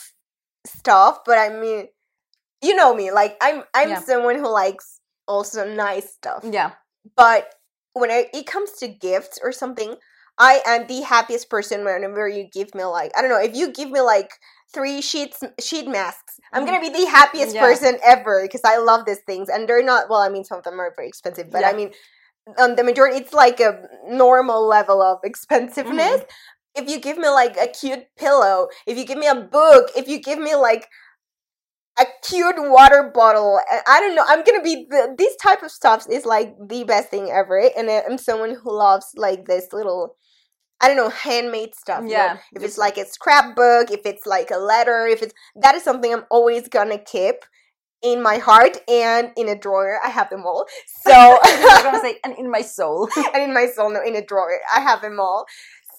stuff, 0.66 1.20
but 1.24 1.38
I 1.38 1.48
mean, 1.50 1.88
you 2.62 2.74
know 2.76 2.94
me. 2.94 3.10
Like 3.12 3.36
I'm. 3.40 3.62
I'm 3.74 3.90
Yeah. 3.90 4.00
someone 4.00 4.36
who 4.36 4.48
likes 4.48 5.00
also 5.30 5.64
nice 5.64 6.12
stuff. 6.12 6.44
yeah 6.50 6.72
but 7.16 7.54
when 7.92 8.10
I, 8.10 8.26
it 8.34 8.46
comes 8.46 8.72
to 8.80 8.88
gifts 8.88 9.38
or 9.42 9.52
something 9.52 9.94
i 10.38 10.60
am 10.66 10.86
the 10.86 11.00
happiest 11.02 11.48
person 11.48 11.84
whenever 11.84 12.28
you 12.28 12.48
give 12.52 12.74
me 12.74 12.84
like 12.84 13.12
i 13.16 13.22
don't 13.22 13.30
know 13.30 13.40
if 13.40 13.54
you 13.54 13.72
give 13.72 13.90
me 13.90 14.00
like 14.00 14.30
three 14.74 15.00
sheets 15.00 15.42
sheet 15.60 15.88
masks 15.88 16.34
i'm 16.52 16.64
gonna 16.64 16.78
mm-hmm. 16.78 16.92
be 16.92 17.04
the 17.04 17.10
happiest 17.10 17.54
Yeah. 17.54 17.62
person 17.62 17.98
ever 18.04 18.42
because 18.42 18.62
i 18.64 18.76
love 18.78 19.06
these 19.06 19.20
things 19.26 19.48
and 19.48 19.68
they're 19.68 19.84
not 19.84 20.10
well 20.10 20.20
i 20.20 20.28
mean 20.28 20.44
some 20.44 20.58
of 20.58 20.64
them 20.64 20.80
are 20.80 20.92
very 20.96 21.08
expensive 21.08 21.50
but 21.50 21.64
i 21.64 21.72
mean 21.72 21.92
on 22.58 22.74
the 22.74 22.84
majority 22.84 23.18
it's 23.18 23.32
like 23.32 23.60
a 23.60 23.82
normal 24.08 24.66
level 24.66 25.00
of 25.00 25.18
mm-hmm. 25.18 25.28
expensiveness 25.28 26.22
if 26.76 26.88
you 26.88 27.00
give 27.00 27.18
me 27.18 27.28
like 27.28 27.56
a 27.56 27.66
cute 27.68 28.04
pillow 28.16 28.68
if 28.86 28.96
you 28.96 29.04
give 29.04 29.18
me 29.18 29.26
a 29.26 29.34
book 29.34 29.90
if 29.96 30.08
you 30.08 30.20
give 30.20 30.38
me 30.38 30.54
like 30.54 30.86
a 31.98 32.06
cute 32.26 32.54
water 32.58 33.10
bottle. 33.14 33.60
I- 33.86 34.00
don't 34.00 34.14
know. 34.14 34.24
I'm 34.26 34.42
gonna 34.44 34.62
be 34.62 34.86
the, 34.88 35.14
this 35.18 35.36
type 35.36 35.62
of 35.62 35.70
stuff 35.70 36.06
is 36.10 36.24
like 36.24 36.54
the 36.68 36.84
best 36.84 37.08
thing 37.10 37.30
ever, 37.30 37.70
and 37.76 37.90
I'm 37.90 38.18
someone 38.18 38.54
who 38.54 38.76
loves 38.76 39.12
like 39.16 39.46
this 39.46 39.68
little. 39.72 40.16
I 40.80 40.88
don't 40.88 40.96
know 40.96 41.10
handmade 41.10 41.74
stuff. 41.74 42.04
Yeah, 42.06 42.38
if 42.54 42.62
it's 42.62 42.78
like 42.78 42.96
a 42.96 43.04
scrapbook, 43.06 43.90
if 43.90 44.06
it's 44.06 44.24
like 44.24 44.50
a 44.50 44.56
letter, 44.56 45.06
if 45.06 45.22
it's 45.22 45.34
that 45.56 45.74
is 45.74 45.82
something 45.82 46.12
I'm 46.12 46.24
always 46.30 46.68
gonna 46.68 46.98
keep 46.98 47.36
in 48.02 48.22
my 48.22 48.38
heart 48.38 48.78
and 48.88 49.30
in 49.36 49.48
a 49.48 49.58
drawer. 49.58 50.00
I 50.02 50.08
have 50.08 50.30
them 50.30 50.46
all. 50.46 50.66
So 51.02 51.12
i'm 51.42 51.82
gonna 51.82 52.00
say 52.00 52.18
and 52.24 52.38
in 52.38 52.50
my 52.50 52.62
soul 52.62 53.08
and 53.34 53.42
in 53.42 53.52
my 53.52 53.66
soul, 53.66 53.90
no, 53.90 54.00
in 54.02 54.16
a 54.16 54.24
drawer. 54.24 54.58
I 54.74 54.80
have 54.80 55.02
them 55.02 55.18
all. 55.20 55.44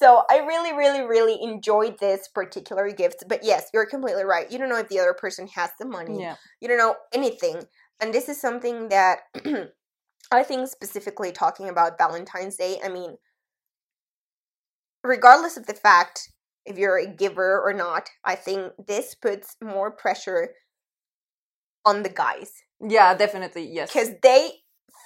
So 0.02 0.24
I 0.30 0.40
really, 0.40 0.74
really, 0.74 1.02
really 1.02 1.38
enjoyed 1.42 2.00
this 2.00 2.28
particular 2.28 2.92
gift. 2.92 3.26
But 3.28 3.44
yes, 3.44 3.70
you're 3.74 3.86
completely 3.86 4.24
right. 4.24 4.52
You 4.52 4.58
don't 4.58 4.70
know 4.70 4.80
if 4.80 4.90
the 4.90 5.00
other 5.00 5.14
person 5.14 5.48
has 5.56 5.70
the 5.80 5.86
money. 5.86 6.22
yeah 6.22 6.36
You 6.60 6.68
don't 6.68 6.78
know 6.78 6.96
anything. 7.14 7.64
And 8.00 8.14
this 8.14 8.28
is 8.28 8.42
something 8.42 8.90
that 8.90 9.20
I 10.32 10.44
think 10.44 10.68
specifically 10.70 11.32
talking 11.32 11.70
about 11.70 12.00
Valentine's 12.00 12.56
Day, 12.56 12.80
I 12.84 12.90
mean, 12.90 13.18
regardless 15.04 15.56
of 15.58 15.68
the 15.68 15.74
fact 15.74 16.32
if 16.66 16.78
you're 16.78 16.98
a 16.98 17.08
giver 17.08 17.62
or 17.62 17.74
not, 17.74 18.10
I 18.24 18.36
think 18.36 18.74
this 18.88 19.14
puts 19.16 19.56
more 19.62 19.92
pressure 19.92 20.54
on 21.86 22.04
the 22.04 22.10
guys 22.10 22.52
yeah 22.80 23.14
definitely 23.14 23.68
yes 23.72 23.92
because 23.92 24.12
they 24.22 24.52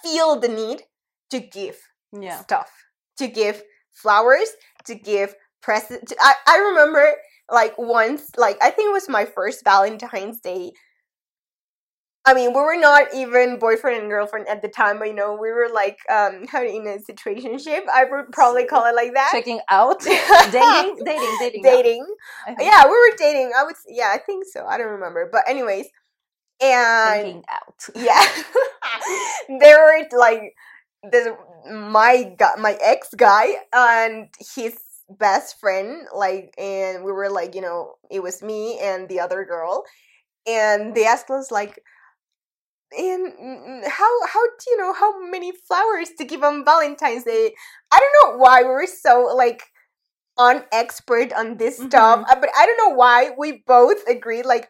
feel 0.04 0.40
the 0.40 0.48
need 0.48 0.82
to 1.30 1.40
give 1.40 1.78
yeah 2.18 2.42
stuff 2.42 2.72
to 3.18 3.28
give 3.28 3.64
flowers 3.92 4.50
to 4.86 4.96
give 4.96 5.36
presents 5.62 6.14
I, 6.20 6.34
I 6.48 6.58
remember 6.58 7.16
like 7.52 7.78
once 7.78 8.32
like 8.38 8.58
i 8.62 8.70
think 8.70 8.90
it 8.90 8.94
was 8.94 9.10
my 9.10 9.26
first 9.26 9.64
valentine's 9.64 10.40
day. 10.40 10.72
I 12.28 12.34
mean 12.34 12.54
we 12.54 12.60
were 12.60 12.78
not 12.78 13.14
even 13.14 13.60
boyfriend 13.60 14.00
and 14.02 14.10
girlfriend 14.10 14.48
at 14.48 14.64
the 14.64 14.68
time 14.68 14.98
but 14.98 15.08
you 15.10 15.14
know 15.14 15.38
we 15.40 15.52
were 15.52 15.70
like 15.72 16.00
um 16.12 16.48
how 16.48 16.64
in 16.64 16.88
a 16.88 16.98
situationship. 16.98 17.82
I 17.94 18.06
would 18.10 18.32
probably 18.32 18.66
call 18.66 18.86
it 18.86 18.96
like 18.96 19.14
that. 19.14 19.30
checking 19.32 19.60
out? 19.70 20.00
Dating? 20.52 20.98
Dating 21.06 21.38
dating 21.40 21.62
yeah. 21.64 21.72
dating. 21.72 22.06
Yeah 22.60 22.84
we 22.86 22.92
were 22.92 23.16
dating. 23.16 23.52
I 23.56 23.64
would 23.64 23.76
yeah 23.88 24.12
i 24.14 24.18
think 24.18 24.46
so. 24.52 24.66
I 24.66 24.78
don't 24.80 24.88
remember. 24.88 25.30
But 25.32 25.48
anyways 25.48 25.88
and 26.62 27.24
checking 27.24 27.44
out. 27.50 27.90
yeah. 27.96 28.26
There 29.60 29.80
were 29.80 30.18
like 30.18 30.56
this 31.12 31.28
my 31.72 32.34
guy 32.38 32.52
my 32.60 32.78
ex 32.82 33.10
guy 33.16 33.48
and 33.74 34.30
his 34.56 34.78
best 35.10 35.60
friend 35.60 36.08
like 36.16 36.54
and 36.58 37.04
we 37.04 37.12
were 37.12 37.30
like 37.30 37.54
you 37.56 37.62
know 37.62 37.94
it 38.12 38.22
was 38.22 38.42
me 38.42 38.80
and 38.80 39.08
the 39.10 39.20
other 39.20 39.46
girl 39.46 39.84
and 40.48 40.96
they 40.96 41.06
asked 41.06 41.30
us 41.30 41.52
like 41.52 41.80
and 42.98 43.34
mm, 43.34 43.88
how 43.88 44.26
how 44.28 44.46
do 44.46 44.66
you 44.70 44.78
know 44.78 44.94
how 44.94 45.20
many 45.30 45.52
flowers 45.52 46.10
to 46.18 46.26
give 46.26 46.44
on 46.44 46.64
valentine's 46.64 47.24
day? 47.24 47.54
I 47.92 48.00
don't 48.00 48.32
know 48.32 48.38
why 48.44 48.62
we 48.62 48.70
were 48.70 48.88
so 48.88 49.32
like 49.36 49.64
unexpert 50.40 51.34
on 51.36 51.58
this 51.58 51.78
stuff 51.78 52.26
uh, 52.30 52.36
but 52.40 52.50
i 52.58 52.66
don't 52.66 52.78
know 52.78 52.96
why 52.96 53.32
we 53.38 53.64
both 53.68 53.98
agreed 54.08 54.46
like 54.46 54.70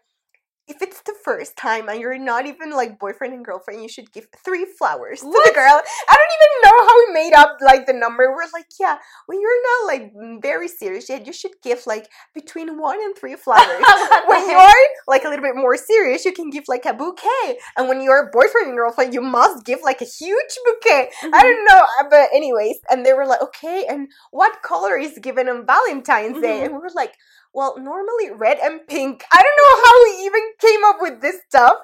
if 0.68 0.82
it's 0.82 1.02
the 1.02 1.14
first 1.24 1.56
time 1.56 1.90
and 1.90 2.00
you're 2.00 2.18
not 2.18 2.46
even 2.48 2.72
like 2.72 2.98
boyfriend 2.98 3.34
and 3.34 3.46
girlfriend, 3.46 3.84
you 3.84 3.90
should 3.90 4.12
give 4.12 4.28
three 4.44 4.66
flowers 4.66 5.20
to 5.20 5.28
the 5.28 5.52
girl. 5.54 5.82
I 6.10 6.16
don't 6.16 6.34
even 6.38 6.52
know 6.64 6.86
how 6.88 7.08
we 7.08 7.14
made 7.14 7.34
up 7.34 7.58
like 7.62 7.86
the 7.86 7.94
number. 7.94 8.32
We're 8.32 8.50
like, 8.54 8.66
yeah, 8.80 8.98
when 9.28 9.40
you're 9.40 9.62
not 9.62 9.88
like 9.88 10.42
very 10.42 10.68
serious 10.68 11.08
yet, 11.08 11.28
you 11.28 11.34
should 11.34 11.52
give 11.64 11.86
like 11.86 12.10
between 12.34 12.80
one 12.80 12.98
and 13.02 13.16
three 13.16 13.36
flowers. 13.36 13.84
when 14.28 14.50
you're 14.50 14.74
like 15.08 15.24
a 15.24 15.30
little 15.30 15.44
bit 15.44 15.56
more 15.56 15.78
serious, 15.78 16.26
you 16.26 16.34
can 16.34 16.50
give 16.50 16.64
like 16.68 16.86
a 16.86 16.94
bouquet. 16.94 17.60
And 17.78 17.88
when 17.88 18.02
you're 18.02 18.32
boyfriend 18.32 18.68
and 18.68 18.76
girlfriend, 18.78 19.14
you 19.14 19.22
must 19.22 19.66
give 19.66 19.80
like 19.84 20.02
a 20.02 20.06
huge 20.06 20.58
bouquet. 20.66 21.10
I 21.32 21.44
don't 21.44 21.66
know, 21.66 21.86
uh, 22.00 22.10
but 22.10 22.30
anyways, 22.34 22.78
and 22.90 23.06
they 23.06 23.14
were 23.14 23.28
like, 23.28 23.42
okay, 23.42 23.86
and 23.88 24.08
what 24.32 24.64
color 24.64 24.98
is 24.98 25.20
given 25.22 25.48
on 25.48 25.66
Valentine's 25.68 26.42
Day? 26.42 26.60
Mhm. 26.62 26.66
And 26.66 26.74
we 26.74 26.80
were 26.80 26.92
like, 26.96 27.14
well, 27.56 27.80
normally 27.80 28.32
red 28.32 28.60
and 28.62 28.86
pink. 28.86 29.24
I 29.32 29.42
don't 29.42 29.60
know 29.62 29.76
how 29.86 29.96
we 30.04 30.26
even 30.26 30.44
came 30.60 30.84
up 30.84 30.98
with 31.00 31.22
this 31.22 31.38
stuff, 31.48 31.78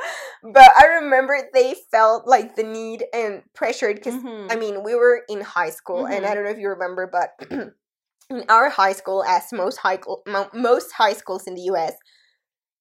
but 0.53 0.69
I 0.77 0.85
remember 0.99 1.37
they 1.53 1.75
felt 1.89 2.27
like 2.27 2.55
the 2.57 2.63
need 2.63 3.05
and 3.13 3.41
pressured 3.55 3.95
because 3.95 4.15
Mhm. 4.15 4.51
I 4.51 4.57
mean, 4.57 4.83
we 4.83 4.95
were 4.95 5.23
in 5.29 5.39
high 5.41 5.69
school, 5.69 6.05
and 6.05 6.25
I 6.25 6.29
Mhm. 6.31 6.33
don't 6.35 6.43
know 6.43 6.49
if 6.51 6.57
you 6.59 6.69
remember, 6.69 7.07
but 7.07 7.29
in 8.29 8.45
our 8.49 8.69
high 8.69 8.91
school, 8.93 9.23
as 9.23 9.51
most 9.53 9.77
high 9.77 9.99
most 10.53 10.91
high 10.91 11.13
schools 11.13 11.47
in 11.47 11.55
the 11.55 11.61
U.S., 11.73 11.93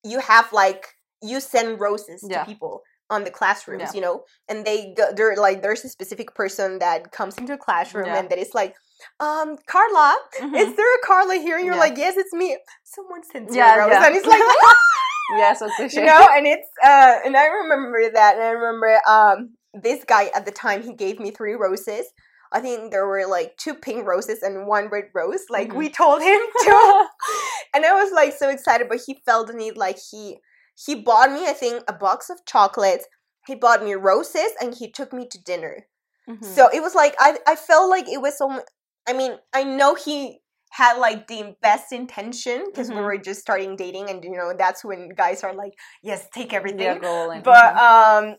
you 0.03 0.19
have 0.19 0.53
like 0.53 0.83
you 1.23 1.39
send 1.41 1.81
roses 1.81 2.25
Yeah. 2.29 2.41
to 2.41 2.45
people 2.47 2.83
on 3.09 3.25
the 3.25 3.31
classrooms, 3.31 3.83
Yeah. 3.83 3.93
you 3.95 4.01
know, 4.01 4.25
and 4.49 4.65
they 4.65 4.95
go. 4.97 5.13
They're 5.13 5.37
like, 5.37 5.63
there's 5.63 5.85
a 5.85 5.89
specific 5.89 6.35
person 6.35 6.79
that 6.81 7.13
comes 7.13 7.39
into 7.39 7.53
a 7.53 7.59
classroom 7.59 8.07
Yeah. 8.07 8.19
and 8.19 8.31
that 8.31 8.39
is 8.39 8.53
like, 8.55 8.75
um, 9.21 9.57
Carla, 9.67 10.17
Mhm. 10.41 10.55
is 10.57 10.77
there 10.77 10.95
a 10.97 11.07
Carla 11.07 11.35
here? 11.37 11.57
And 11.57 11.65
you're 11.67 11.75
Yeah. 11.75 11.81
like, 11.81 11.97
yes, 11.99 12.17
it's 12.17 12.33
me. 12.33 12.57
Someone 12.85 13.23
sends 13.25 13.55
you 13.55 13.61
Yeah, 13.61 13.75
a 13.75 13.79
rose, 13.79 13.91
yeah. 13.91 14.07
and 14.07 14.17
it's 14.17 14.27
like. 14.27 14.43
yeah, 15.39 15.53
so 15.55 15.69
cliche. 15.77 16.01
you 16.01 16.07
know 16.07 16.27
and 16.33 16.45
it's 16.45 16.69
uh 16.83 17.15
and 17.25 17.37
i 17.37 17.47
remember 17.47 18.11
that 18.13 18.35
and 18.35 18.43
i 18.43 18.49
remember 18.51 19.01
um 19.09 19.51
this 19.73 20.03
guy 20.05 20.25
at 20.35 20.45
the 20.45 20.51
time 20.51 20.83
he 20.83 20.93
gave 20.93 21.21
me 21.21 21.31
three 21.31 21.55
roses 21.55 22.07
i 22.53 22.59
think 22.59 22.91
there 22.91 23.07
were 23.07 23.25
like 23.29 23.57
two 23.57 23.75
pink 23.75 24.05
roses 24.09 24.43
and 24.43 24.67
one 24.67 24.89
red 24.89 25.05
rose 25.15 25.45
like 25.49 25.69
Mhm. 25.71 25.77
we 25.77 25.89
told 25.89 26.21
him 26.21 26.41
to 26.65 27.07
and 27.75 27.87
i 27.87 27.93
was 28.03 28.11
like 28.13 28.33
so 28.37 28.49
excited 28.49 28.89
but 28.89 29.01
he 29.07 29.15
felt 29.25 29.47
the 29.47 29.53
need 29.53 29.77
like 29.77 29.99
he 30.11 30.39
he 30.85 30.97
bought 30.97 31.31
me 31.31 31.47
i 31.47 31.53
think 31.53 31.85
a 31.87 31.93
box 31.93 32.29
of 32.29 32.45
chocolates 32.45 33.07
he 33.47 33.55
bought 33.55 33.85
me 33.85 33.95
roses 33.95 34.51
and 34.61 34.75
he 34.75 34.91
took 34.91 35.13
me 35.13 35.29
to 35.31 35.39
dinner 35.41 35.87
Mhm. 36.29 36.45
so 36.45 36.69
it 36.75 36.83
was 36.83 36.95
like 36.97 37.15
I 37.21 37.39
I 37.47 37.55
felt 37.57 37.89
like 37.89 38.09
it 38.09 38.21
was 38.21 38.37
so. 38.37 38.47
I 39.11 39.13
mean, 39.13 39.33
I 39.53 39.65
know 39.65 39.95
he 39.95 40.41
had 40.71 40.99
like 40.99 41.27
the 41.27 41.57
best 41.61 41.93
intention 41.93 42.65
because 42.67 42.89
we 42.91 42.95
Mhm. 42.97 43.05
were 43.05 43.19
just 43.19 43.41
starting 43.41 43.75
dating, 43.77 44.09
and 44.09 44.23
you 44.23 44.37
know 44.37 44.55
that's 44.57 44.85
when 44.85 45.09
guys 45.11 45.43
are 45.43 45.53
like, 45.55 45.75
"Yes, 46.03 46.29
take 46.33 46.53
everything." 46.53 46.81
yeah. 46.81 46.99
But 47.43 47.75
Mhm. 47.75 47.79
um, 47.89 48.37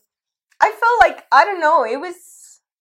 I 0.62 0.70
felt 0.72 1.00
like 1.02 1.26
I 1.32 1.44
don't 1.46 1.60
know. 1.60 1.84
It 1.86 2.00
was. 2.00 2.16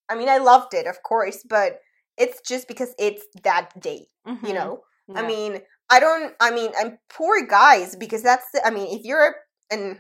I 0.09 0.15
mean, 0.17 0.29
I 0.29 0.39
loved 0.39 0.75
it, 0.75 0.87
of 0.87 1.03
course, 1.03 1.43
but 1.49 1.81
it's 2.17 2.41
just 2.43 2.67
because 2.69 2.95
it's 2.99 3.25
that 3.45 3.79
day, 3.81 4.07
you 4.27 4.35
Mhm. 4.35 4.55
know. 4.55 4.85
I 5.17 5.23
mean, 5.27 5.63
I 5.91 5.99
don't. 6.01 6.35
I 6.41 6.51
mean, 6.53 6.71
I'm 6.79 6.99
poor 7.09 7.45
guys 7.47 7.97
because 7.97 8.23
that's. 8.23 8.47
The, 8.53 8.65
I 8.67 8.71
mean, 8.71 8.87
if 8.97 9.05
you're 9.05 9.35
and 9.71 9.99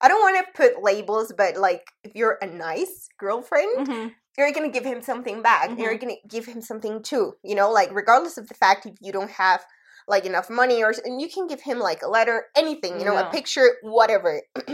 I 0.00 0.08
don't 0.08 0.20
want 0.20 0.46
to 0.46 0.52
put 0.52 0.82
labels, 0.82 1.32
but 1.36 1.56
like 1.56 1.84
if 2.04 2.14
you're 2.14 2.38
a 2.40 2.46
nice 2.46 3.08
girlfriend, 3.18 3.88
Mhm. 3.88 4.14
You're 4.38 4.52
gonna 4.52 4.70
give 4.70 4.84
him 4.84 5.02
something 5.02 5.42
back. 5.42 5.70
You're 5.78 5.96
Mhm. 5.96 6.00
gonna 6.00 6.14
give 6.28 6.46
him 6.46 6.60
something 6.62 7.02
too. 7.02 7.34
You 7.42 7.54
know, 7.54 7.70
like 7.70 7.90
regardless 7.92 8.38
of 8.38 8.48
the 8.48 8.54
fact 8.54 8.86
if 8.86 8.94
you 9.00 9.12
don't 9.12 9.30
have 9.32 9.64
like 10.06 10.24
enough 10.24 10.48
money 10.48 10.82
or 10.82 10.94
and 11.04 11.20
you 11.20 11.28
can 11.28 11.46
give 11.46 11.60
him 11.60 11.78
like 11.78 12.02
a 12.02 12.08
letter, 12.08 12.46
anything. 12.56 12.98
You 12.98 13.04
know, 13.06 13.14
Yeah. 13.14 13.28
a 13.28 13.30
picture, 13.30 13.76
whatever. 13.82 14.42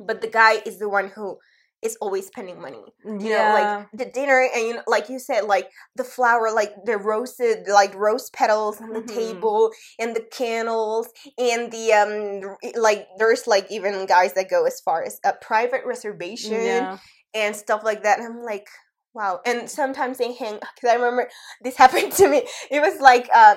but 0.00 0.20
the 0.20 0.28
guy 0.28 0.62
is 0.64 0.78
the 0.78 0.88
one 0.88 1.08
who 1.08 1.38
is 1.82 1.96
always 2.00 2.26
spending 2.26 2.60
money. 2.60 2.82
You 3.04 3.30
know, 3.32 3.50
like 3.52 3.68
the 3.92 4.06
dinner 4.06 4.48
and 4.54 4.66
you 4.66 4.74
know, 4.74 4.82
like 4.86 5.08
you 5.08 5.18
said, 5.18 5.44
like 5.44 5.68
the 5.94 6.04
flower, 6.04 6.50
like 6.50 6.72
the 6.84 6.96
roasted, 6.96 7.68
like 7.68 7.94
rose 7.94 8.30
petals 8.30 8.80
on 8.80 8.92
the 8.92 9.00
Mhm. 9.02 9.14
table, 9.14 9.70
and 9.98 10.16
the 10.16 10.22
candles, 10.32 11.08
and 11.38 11.70
the 11.70 11.92
um, 11.92 12.56
like 12.80 13.06
there's 13.18 13.46
like 13.46 13.70
even 13.70 14.06
guys 14.06 14.32
that 14.34 14.48
go 14.48 14.64
as 14.66 14.80
far 14.80 15.04
as 15.04 15.20
a 15.24 15.34
private 15.34 15.82
reservation 15.84 16.62
yeah. 16.64 16.96
And 17.36 17.54
stuff 17.54 17.82
like 17.84 18.02
that. 18.02 18.18
And 18.18 18.26
I'm 18.26 18.42
like, 18.42 18.66
wow. 19.14 19.40
And 19.46 19.68
sometimes 19.68 20.18
they 20.18 20.32
hang 20.34 20.54
because 20.54 20.90
I 20.90 20.94
remember 20.94 21.28
this 21.62 21.76
happened 21.76 22.12
to 22.12 22.28
me. 22.28 22.42
It 22.70 22.80
was 22.80 23.00
like 23.00 23.28
uh, 23.34 23.56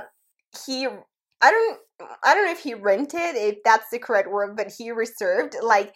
he, 0.65 0.85
I 0.85 1.51
don't, 1.51 1.79
I 2.23 2.33
don't 2.33 2.45
know 2.45 2.51
if 2.51 2.59
he 2.59 2.73
rented, 2.73 3.35
if 3.35 3.57
that's 3.63 3.89
the 3.91 3.99
correct 3.99 4.29
word, 4.29 4.55
but 4.55 4.71
he 4.77 4.91
reserved 4.91 5.55
like 5.63 5.93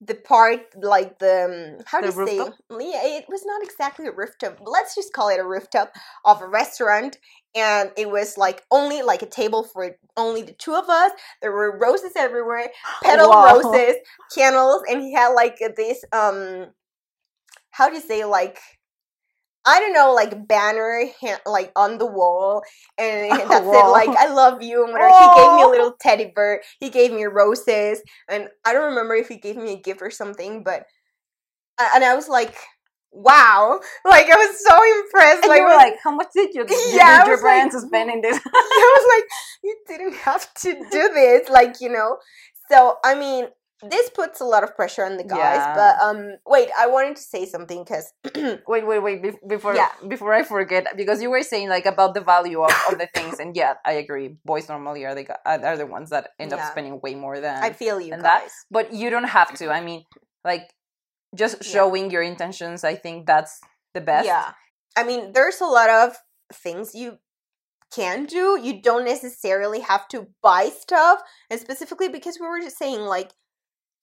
the 0.00 0.14
part, 0.14 0.60
like 0.76 1.18
the 1.18 1.76
um, 1.78 1.84
how 1.86 2.00
do 2.00 2.08
you 2.08 2.12
say? 2.12 2.36
Yeah, 2.70 3.00
it 3.18 3.24
was 3.28 3.44
not 3.46 3.62
exactly 3.62 4.06
a 4.06 4.12
rooftop. 4.12 4.58
but 4.58 4.70
Let's 4.70 4.94
just 4.94 5.12
call 5.12 5.28
it 5.30 5.40
a 5.40 5.44
rooftop 5.46 5.92
of 6.24 6.42
a 6.42 6.46
restaurant. 6.46 7.16
And 7.54 7.90
it 7.96 8.10
was 8.10 8.36
like 8.36 8.62
only 8.70 9.00
like 9.00 9.22
a 9.22 9.26
table 9.26 9.62
for 9.64 9.96
only 10.18 10.42
the 10.42 10.52
two 10.52 10.74
of 10.74 10.90
us. 10.90 11.12
There 11.40 11.52
were 11.52 11.78
roses 11.78 12.12
everywhere, 12.16 12.68
petal 13.02 13.30
Wow. 13.30 13.60
roses, 13.62 13.96
candles, 14.34 14.82
and 14.90 15.00
he 15.00 15.14
had 15.14 15.28
like 15.28 15.58
this 15.76 16.04
um 16.12 16.66
how 17.76 17.88
do 17.88 17.96
you 17.96 18.00
say 18.00 18.24
like 18.24 18.58
I 19.68 19.80
don't 19.80 19.92
know, 19.92 20.14
like 20.14 20.46
banner 20.46 21.04
ha- 21.20 21.40
like 21.44 21.72
on 21.74 21.98
the 21.98 22.06
wall, 22.06 22.62
and 22.98 23.50
Oh, 23.50 23.50
that's 23.50 23.72
it. 23.72 23.86
Like 23.88 24.14
I 24.16 24.28
love 24.32 24.62
you, 24.62 24.84
and 24.84 24.92
whatever. 24.92 25.12
He 25.18 25.28
gave 25.28 25.52
me 25.52 25.62
a 25.62 25.68
little 25.68 25.94
teddy 26.00 26.32
bear. 26.34 26.62
He 26.78 26.90
gave 26.90 27.12
me 27.12 27.24
roses, 27.24 28.00
and 28.28 28.48
I 28.64 28.72
don't 28.72 28.90
remember 28.90 29.14
if 29.14 29.28
he 29.28 29.36
gave 29.38 29.56
me 29.56 29.72
a 29.72 29.80
gift 29.80 30.02
or 30.02 30.10
something, 30.10 30.62
but 30.62 30.84
and 31.94 32.04
I 32.04 32.14
was 32.14 32.28
like, 32.28 32.56
wow, 33.12 33.80
like 34.04 34.30
I 34.30 34.36
was 34.36 34.64
so 34.66 34.76
impressed. 35.04 35.42
And 35.42 35.48
like, 35.48 35.58
you 35.58 35.64
were 35.64 35.74
like, 35.74 35.94
how 36.02 36.14
much 36.14 36.28
did 36.34 36.54
you 36.54 36.64
Yeah, 36.92 37.18
did 37.18 37.26
you 37.26 37.32
was 37.32 37.40
plan 37.40 37.68
like, 37.68 37.72
to 37.72 37.80
spend 37.80 38.10
in 38.10 38.20
this? 38.20 38.40
I 38.44 38.98
was 38.98 39.06
like, 39.16 39.28
you 39.64 39.76
didn't 39.88 40.14
have 40.16 40.52
to 40.54 40.74
do 40.90 41.08
this, 41.14 41.48
like 41.48 41.80
you 41.80 41.90
know. 41.90 42.18
So 42.70 42.98
I 43.04 43.14
mean, 43.14 43.46
this 43.82 44.08
puts 44.10 44.40
a 44.40 44.44
lot 44.44 44.64
of 44.64 44.74
pressure 44.74 45.04
on 45.04 45.16
the 45.18 45.24
guys. 45.24 45.58
Yeah. 45.58 45.74
But 45.74 46.02
um, 46.02 46.36
wait, 46.46 46.70
I 46.78 46.86
wanted 46.86 47.16
to 47.16 47.22
say 47.22 47.44
something 47.44 47.84
because 47.84 48.12
wait, 48.66 48.86
wait, 48.86 48.98
wait. 49.00 49.22
bef- 49.22 49.46
Before 49.48 49.74
Yeah. 49.74 49.88
before 50.08 50.32
I 50.32 50.42
forget, 50.44 50.86
because 50.96 51.20
you 51.20 51.28
were 51.30 51.42
saying 51.42 51.68
like 51.68 51.84
about 51.86 52.14
the 52.14 52.22
value 52.22 52.62
of, 52.62 52.72
of 52.90 52.98
the 52.98 53.08
things, 53.14 53.38
and 53.38 53.54
yeah, 53.54 53.74
I 53.84 53.92
agree. 53.92 54.36
Boys 54.44 54.68
normally 54.68 55.04
are 55.04 55.14
the 55.14 55.26
are 55.44 55.76
the 55.76 55.86
ones 55.86 56.08
that 56.10 56.30
end 56.38 56.52
up 56.54 56.60
spending 56.70 57.00
way 57.02 57.14
more 57.14 57.38
than. 57.40 57.62
I 57.62 57.70
feel 57.72 58.00
you 58.00 58.14
and 58.14 58.24
that- 58.24 58.42
guys. 58.42 58.52
but 58.70 58.92
you 58.94 59.10
don't 59.10 59.24
have 59.28 59.52
to. 59.58 59.68
I 59.70 59.80
mean, 59.82 60.04
like 60.44 60.70
just 61.34 61.56
Yeah. 61.64 61.70
showing 61.72 62.10
your 62.10 62.22
intentions. 62.22 62.82
I 62.82 62.94
think 62.94 63.26
that's 63.26 63.60
the 63.92 64.00
best. 64.00 64.26
Yeah, 64.26 64.52
I 64.96 65.04
mean, 65.04 65.32
there's 65.32 65.60
a 65.60 65.66
lot 65.66 65.90
of 65.90 66.16
things 66.52 66.94
you 66.94 67.18
can 67.94 68.24
do. 68.24 68.58
You 68.60 68.80
don't 68.80 69.04
necessarily 69.04 69.80
have 69.80 70.08
to 70.08 70.28
buy 70.42 70.70
stuff, 70.70 71.20
and 71.50 71.60
specifically 71.60 72.08
because 72.08 72.38
we 72.40 72.46
were 72.46 72.60
just 72.60 72.78
saying 72.78 73.00
like 73.00 73.32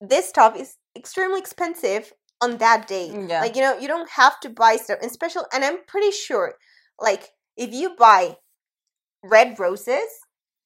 this 0.10 0.28
stuff 0.28 0.56
is 0.58 0.76
extremely 0.96 1.40
expensive 1.40 2.14
on 2.42 2.58
that 2.58 2.88
day. 2.88 3.10
Mm, 3.12 3.30
yeah. 3.30 3.42
Like 3.42 3.56
you 3.56 3.62
know, 3.62 3.78
you 3.80 3.88
don't 3.88 4.10
have 4.12 4.40
to 4.42 4.50
buy 4.50 4.76
stuff, 4.76 5.00
and 5.02 5.12
special. 5.12 5.46
And 5.54 5.64
I'm 5.64 5.84
pretty 5.88 6.12
sure, 6.12 6.56
like 7.00 7.30
if 7.58 7.74
you 7.74 7.96
buy 7.98 8.38
red 9.24 9.58
roses 9.58 10.04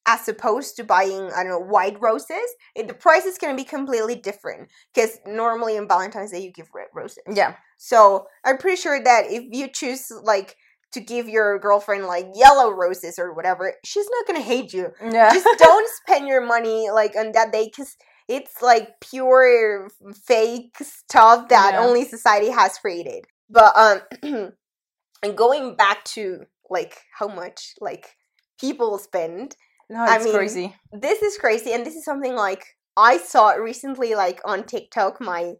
as 0.06 0.26
opposed 0.26 0.74
to 0.76 0.84
buying 0.84 1.30
I 1.32 1.42
don't 1.44 1.52
know 1.52 1.60
white 1.60 2.00
roses, 2.00 2.48
it, 2.74 2.88
the 2.88 2.94
price 2.94 3.24
is 3.24 3.38
going 3.38 3.56
to 3.56 3.62
be 3.62 3.68
completely 3.68 4.16
different. 4.16 4.70
Because 4.94 5.18
normally 5.26 5.78
on 5.78 5.86
Valentine's 5.86 6.32
Day 6.32 6.40
you 6.40 6.52
give 6.52 6.68
red 6.74 6.88
roses. 6.94 7.22
Yeah. 7.32 7.54
So 7.76 8.26
I'm 8.44 8.58
pretty 8.58 8.80
sure 8.80 9.02
that 9.02 9.26
if 9.28 9.44
you 9.50 9.68
choose 9.68 10.10
like 10.22 10.56
to 10.92 11.00
give 11.00 11.28
your 11.28 11.58
girlfriend 11.58 12.06
like 12.06 12.26
yellow 12.34 12.70
roses 12.70 13.18
or 13.18 13.34
whatever, 13.34 13.74
she's 13.84 14.08
not 14.10 14.26
gonna 14.26 14.44
hate 14.44 14.72
you. 14.72 14.88
Yeah. 15.02 15.32
Just 15.32 15.46
don't 15.58 15.88
spend 16.06 16.26
your 16.26 16.44
money 16.44 16.88
like 16.90 17.14
on 17.16 17.32
that 17.32 17.52
day 17.52 17.66
because 17.66 17.96
it's 18.28 18.62
like 18.62 19.00
pure 19.00 19.88
fake 20.26 20.76
stuff 20.82 21.48
that 21.48 21.74
Yeah. 21.74 21.80
only 21.80 22.04
society 22.04 22.50
has 22.50 22.78
created. 22.78 23.24
But 23.50 23.72
um, 23.76 24.00
and 25.22 25.36
going 25.36 25.76
back 25.76 26.04
to 26.04 26.44
like 26.70 26.98
how 27.18 27.28
much 27.28 27.74
like 27.80 28.16
people 28.60 28.98
spend 28.98 29.56
no, 29.90 30.04
I 30.06 30.16
it's 30.16 30.24
mean, 30.24 30.34
crazy. 30.34 30.74
this 30.92 31.22
is 31.22 31.38
crazy 31.38 31.72
and 31.72 31.84
this 31.84 31.94
is 31.96 32.04
something 32.04 32.34
like 32.34 32.64
i 32.96 33.18
saw 33.18 33.50
recently 33.50 34.14
like 34.14 34.40
on 34.44 34.64
tiktok 34.64 35.20
my 35.20 35.54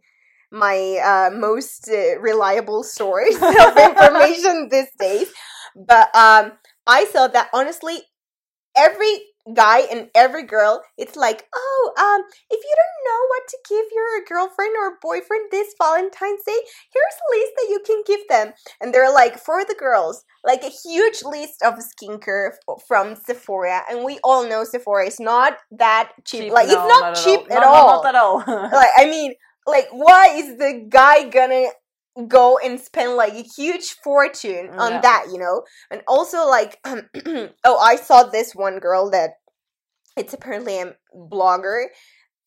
my 0.51 0.97
uh, 1.03 1.29
most 1.35 1.89
uh, 1.89 2.19
reliable 2.19 2.83
source 2.83 3.35
of 3.61 3.77
information 3.77 4.69
these 4.71 4.89
days 4.99 5.31
but 5.75 6.13
um 6.15 6.51
i 6.87 7.05
saw 7.05 7.27
that 7.27 7.49
honestly 7.53 7.99
every 8.75 9.21
guy 9.53 9.79
and 9.91 10.09
every 10.15 10.43
girl 10.43 10.81
it's 10.97 11.15
like 11.15 11.45
oh 11.55 11.91
um 11.97 12.21
if 12.49 12.59
you 12.63 12.75
don't 12.75 13.05
know 13.11 13.21
what 13.29 13.43
to 13.47 13.57
give 13.69 13.85
your 13.93 14.25
girlfriend 14.27 14.75
or 14.79 14.97
boyfriend 15.01 15.49
this 15.51 15.73
valentine's 15.77 16.43
day 16.45 16.59
here's 16.93 17.17
a 17.19 17.37
list 17.37 17.53
that 17.57 17.67
you 17.69 17.79
can 17.85 18.03
give 18.05 18.27
them 18.29 18.53
and 18.81 18.93
they're 18.93 19.11
like 19.13 19.37
for 19.39 19.63
the 19.65 19.75
girls 19.77 20.23
like 20.43 20.63
a 20.63 20.69
huge 20.69 21.23
list 21.23 21.61
of 21.63 21.75
skincare 21.75 22.51
f- 22.69 22.81
from 22.87 23.15
Sephora, 23.15 23.81
and 23.89 24.03
we 24.03 24.19
all 24.23 24.47
know 24.47 24.63
Sephora 24.63 25.05
is 25.07 25.19
not 25.19 25.57
that 25.71 26.11
cheap. 26.25 26.49
like 26.49 26.67
no, 26.67 26.73
it's 26.73 26.85
not, 26.87 27.03
at 27.03 27.13
cheap 27.15 27.41
all. 27.41 27.45
at 27.51 27.61
No, 27.61 27.67
no, 27.71 27.73
all. 27.73 28.03
not 28.03 28.05
at 28.05 28.15
all. 28.15 28.37
like 28.47 28.89
I 28.97 29.05
mean, 29.09 29.33
like 29.67 29.87
why 29.91 30.27
is 30.35 30.57
the 30.57 30.85
guy 30.89 31.29
gonna 31.29 31.67
go 32.27 32.57
and 32.57 32.79
spend 32.79 33.15
like 33.15 33.33
a 33.33 33.43
huge 33.55 33.95
fortune 34.03 34.69
on 34.77 34.93
Yeah. 34.93 35.01
that? 35.01 35.25
You 35.31 35.39
know, 35.39 35.63
and 35.91 36.01
also 36.07 36.47
like, 36.47 36.79
oh, 37.63 37.77
I 37.79 37.95
saw 37.95 38.23
this 38.23 38.53
one 38.55 38.79
girl 38.79 39.09
that 39.11 39.31
it's 40.17 40.33
apparently 40.33 40.79
a 40.79 40.95
blogger. 41.15 41.85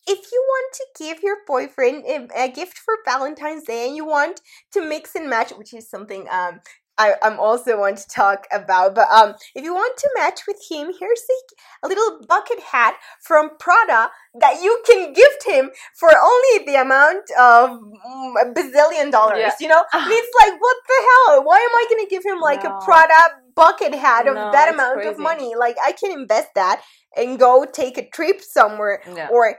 If 0.07 0.19
you 0.33 0.45
want 0.49 0.75
to 0.75 0.87
give 1.05 1.23
your 1.23 1.37
boyfriend 1.47 2.05
a, 2.07 2.45
a 2.45 2.49
gift 2.49 2.77
for 2.77 2.95
Valentine's 3.05 3.65
Day 3.65 3.87
and 3.87 3.97
you 3.97 4.05
want 4.05 4.41
to 4.73 4.83
mix 4.87 5.15
and 5.15 5.31
match, 5.31 5.53
which 5.53 5.73
is 5.73 5.89
something 5.89 6.27
um 6.31 6.61
I, 7.03 7.15
I'm 7.23 7.39
also 7.39 7.79
want 7.79 7.99
to 7.99 8.09
talk 8.09 8.47
about. 8.53 8.95
But 8.95 9.09
um, 9.11 9.35
if 9.55 9.65
you 9.65 9.75
want 9.75 9.97
to 9.99 10.09
match 10.17 10.41
with 10.47 10.59
him, 10.71 10.93
here's 10.99 11.25
a, 11.35 11.87
a 11.87 11.89
little 11.89 12.21
bucket 12.29 12.61
hat 12.61 12.95
from 13.21 13.51
Prada 13.59 14.11
that 14.41 14.63
you 14.63 14.83
can 14.87 15.13
gift 15.13 15.45
him 15.47 15.71
for 15.99 16.11
only 16.11 16.65
the 16.67 16.81
amount 16.81 17.25
of 17.39 17.71
mm, 17.71 18.33
a 18.43 18.47
bazillion 18.55 19.11
dollars. 19.11 19.39
Yeah. 19.39 19.53
You 19.61 19.69
know, 19.69 19.83
and 19.93 20.07
it's 20.11 20.35
like, 20.43 20.61
what 20.61 20.77
the 20.89 21.01
hell? 21.09 21.45
Why 21.45 21.59
am 21.59 21.75
I 21.81 21.87
gonna 21.91 22.09
give 22.09 22.25
him 22.25 22.41
like 22.41 22.65
No. 22.65 22.71
a 22.71 22.85
Prada 22.85 23.23
bucket 23.55 23.95
hat 23.95 24.27
of 24.29 24.35
No, 24.35 24.51
that 24.53 24.73
amount 24.73 25.05
of 25.05 25.19
money? 25.19 25.55
Like, 25.59 25.77
I 25.85 25.93
can 25.93 26.13
invest 26.13 26.49
that 26.55 26.83
and 27.17 27.39
go 27.39 27.67
take 27.71 27.99
a 27.99 28.09
trip 28.09 28.41
somewhere 28.41 29.03
Yeah. 29.15 29.29
or 29.31 29.57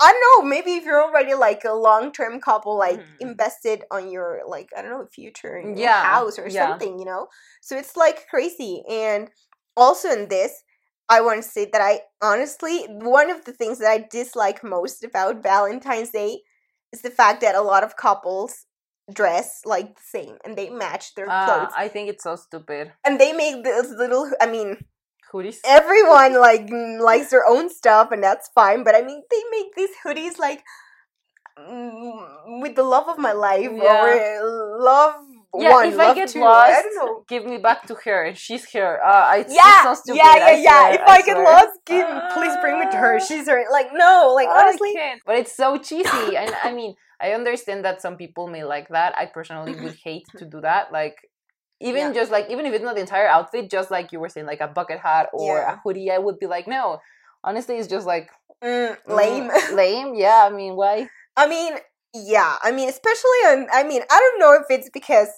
I 0.00 0.10
don't 0.12 0.44
know, 0.44 0.48
maybe 0.48 0.74
if 0.74 0.84
you're 0.84 1.02
already 1.02 1.34
like 1.34 1.64
a 1.64 1.72
long 1.72 2.12
term 2.12 2.40
couple, 2.40 2.76
like 2.76 2.98
Mhm. 2.98 3.16
invested 3.20 3.84
on 3.90 4.10
your 4.10 4.40
like 4.46 4.68
I 4.76 4.82
don't 4.82 4.90
know 4.90 5.06
future 5.06 5.56
in 5.56 5.68
your 5.70 5.78
Yeah, 5.78 6.02
house 6.02 6.38
or 6.38 6.48
yeah. 6.48 6.68
something, 6.68 6.98
you 6.98 7.04
know. 7.04 7.28
So 7.62 7.76
it's 7.76 7.96
like 7.96 8.26
crazy. 8.28 8.82
And 8.88 9.30
also 9.76 10.10
in 10.10 10.28
this, 10.28 10.62
I 11.08 11.20
want 11.20 11.42
to 11.42 11.48
say 11.48 11.66
that 11.72 11.80
I 11.80 12.00
honestly 12.22 12.84
one 12.88 13.30
of 13.30 13.44
the 13.44 13.52
things 13.52 13.78
that 13.78 13.90
I 13.90 14.06
dislike 14.10 14.64
most 14.64 15.04
about 15.04 15.42
Valentine's 15.42 16.10
Day 16.10 16.40
is 16.92 17.02
the 17.02 17.10
fact 17.10 17.40
that 17.42 17.54
a 17.54 17.60
lot 17.62 17.84
of 17.84 17.96
couples 17.96 18.66
dress 19.12 19.60
like 19.66 19.94
the 19.96 20.02
same 20.02 20.36
and 20.44 20.56
they 20.56 20.70
match 20.70 21.14
their 21.14 21.26
Ah, 21.28 21.44
clothes 21.44 21.74
I 21.76 21.88
think 21.88 22.08
it's 22.08 22.24
so 22.24 22.36
stupid. 22.36 22.92
and 23.04 23.20
they 23.20 23.32
make 23.32 23.62
this 23.64 23.88
little. 23.90 24.30
I 24.40 24.46
mean, 24.46 24.78
Hoodies. 25.34 25.58
everyone 25.66 26.38
like 26.38 26.70
likes 27.00 27.30
their 27.30 27.44
own 27.44 27.68
stuff 27.68 28.12
and 28.12 28.22
that's 28.22 28.48
fine 28.54 28.84
but 28.84 28.94
i 28.94 29.02
mean 29.02 29.20
they 29.30 29.42
make 29.50 29.74
these 29.74 29.90
hoodies 30.06 30.38
like 30.38 30.62
mm, 31.58 32.62
with 32.62 32.76
the 32.76 32.84
love 32.84 33.08
of 33.08 33.18
my 33.18 33.32
life 33.32 33.70
Yeah. 33.72 34.04
or 34.04 34.80
love 34.80 35.14
yeah, 35.56 35.70
one 35.70 35.86
if 35.86 35.98
I 35.98 36.14
get 36.14 36.28
two 36.30 36.40
lost, 36.40 36.72
i 36.72 37.08
give 37.28 37.44
me 37.46 37.58
back 37.58 37.86
to 37.86 37.94
her. 37.94 38.24
And 38.24 38.36
she's 38.36 38.64
here. 38.64 39.00
Uh, 39.04 39.36
it's, 39.38 39.54
yeah, 39.54 39.84
so 39.84 39.94
stupid. 39.94 40.16
yeah, 40.18 40.36
yeah, 40.36 40.44
I 40.46 40.52
yeah. 40.54 40.80
swear, 40.80 40.94
if 40.94 41.08
I, 41.08 41.22
get 41.22 41.36
swear. 41.36 41.44
lost, 41.44 41.78
give, 41.86 42.06
please 42.34 42.54
bring 42.60 42.80
me 42.80 42.90
to 42.90 42.96
her. 42.96 43.20
She's 43.20 43.48
her. 43.48 43.62
Like, 43.70 43.90
no, 43.92 44.32
like 44.34 44.48
I 44.48 44.66
honestly. 44.66 44.94
But 45.24 45.36
it's 45.36 45.56
so 45.56 45.78
cheesy, 45.78 46.36
and 46.36 46.52
I 46.62 46.72
mean, 46.78 46.94
I 47.20 47.32
understand 47.32 47.84
that 47.84 48.02
some 48.02 48.16
people 48.16 48.48
may 48.48 48.64
like 48.64 48.88
that. 48.88 49.14
I 49.16 49.26
personally 49.26 49.78
would 49.80 49.96
hate 50.02 50.26
to 50.38 50.44
do 50.44 50.60
that. 50.62 50.90
Like, 50.92 51.16
even 51.84 52.08
Yeah. 52.08 52.12
just 52.12 52.32
like 52.32 52.50
even 52.50 52.66
if 52.66 52.72
it's 52.74 52.82
not 52.84 52.94
the 52.96 53.00
entire 53.02 53.28
outfit, 53.28 53.70
just 53.70 53.90
like 53.90 54.10
you 54.12 54.18
were 54.20 54.28
saying, 54.28 54.46
like 54.46 54.60
a 54.60 54.68
bucket 54.68 54.98
hat 55.00 55.28
or 55.32 55.58
Yeah. 55.58 55.74
a 55.74 55.76
hoodie, 55.84 56.10
I 56.10 56.18
would 56.18 56.38
be 56.38 56.46
like, 56.46 56.66
no. 56.66 57.00
Honestly, 57.44 57.76
it's 57.76 57.88
just 57.88 58.06
like 58.06 58.30
mm, 58.62 58.96
mm, 59.06 59.16
lame. 59.16 59.50
lame. 59.76 60.14
Yeah, 60.14 60.48
I 60.50 60.50
mean, 60.50 60.76
why? 60.76 61.08
I 61.36 61.46
mean, 61.46 61.74
yeah. 62.14 62.56
I 62.62 62.72
mean, 62.72 62.88
especially 62.88 63.40
on. 63.46 63.66
I 63.72 63.84
mean, 63.84 64.02
I 64.10 64.18
don't 64.18 64.40
know 64.40 64.54
if 64.54 64.66
it's 64.70 64.90
because. 64.90 65.28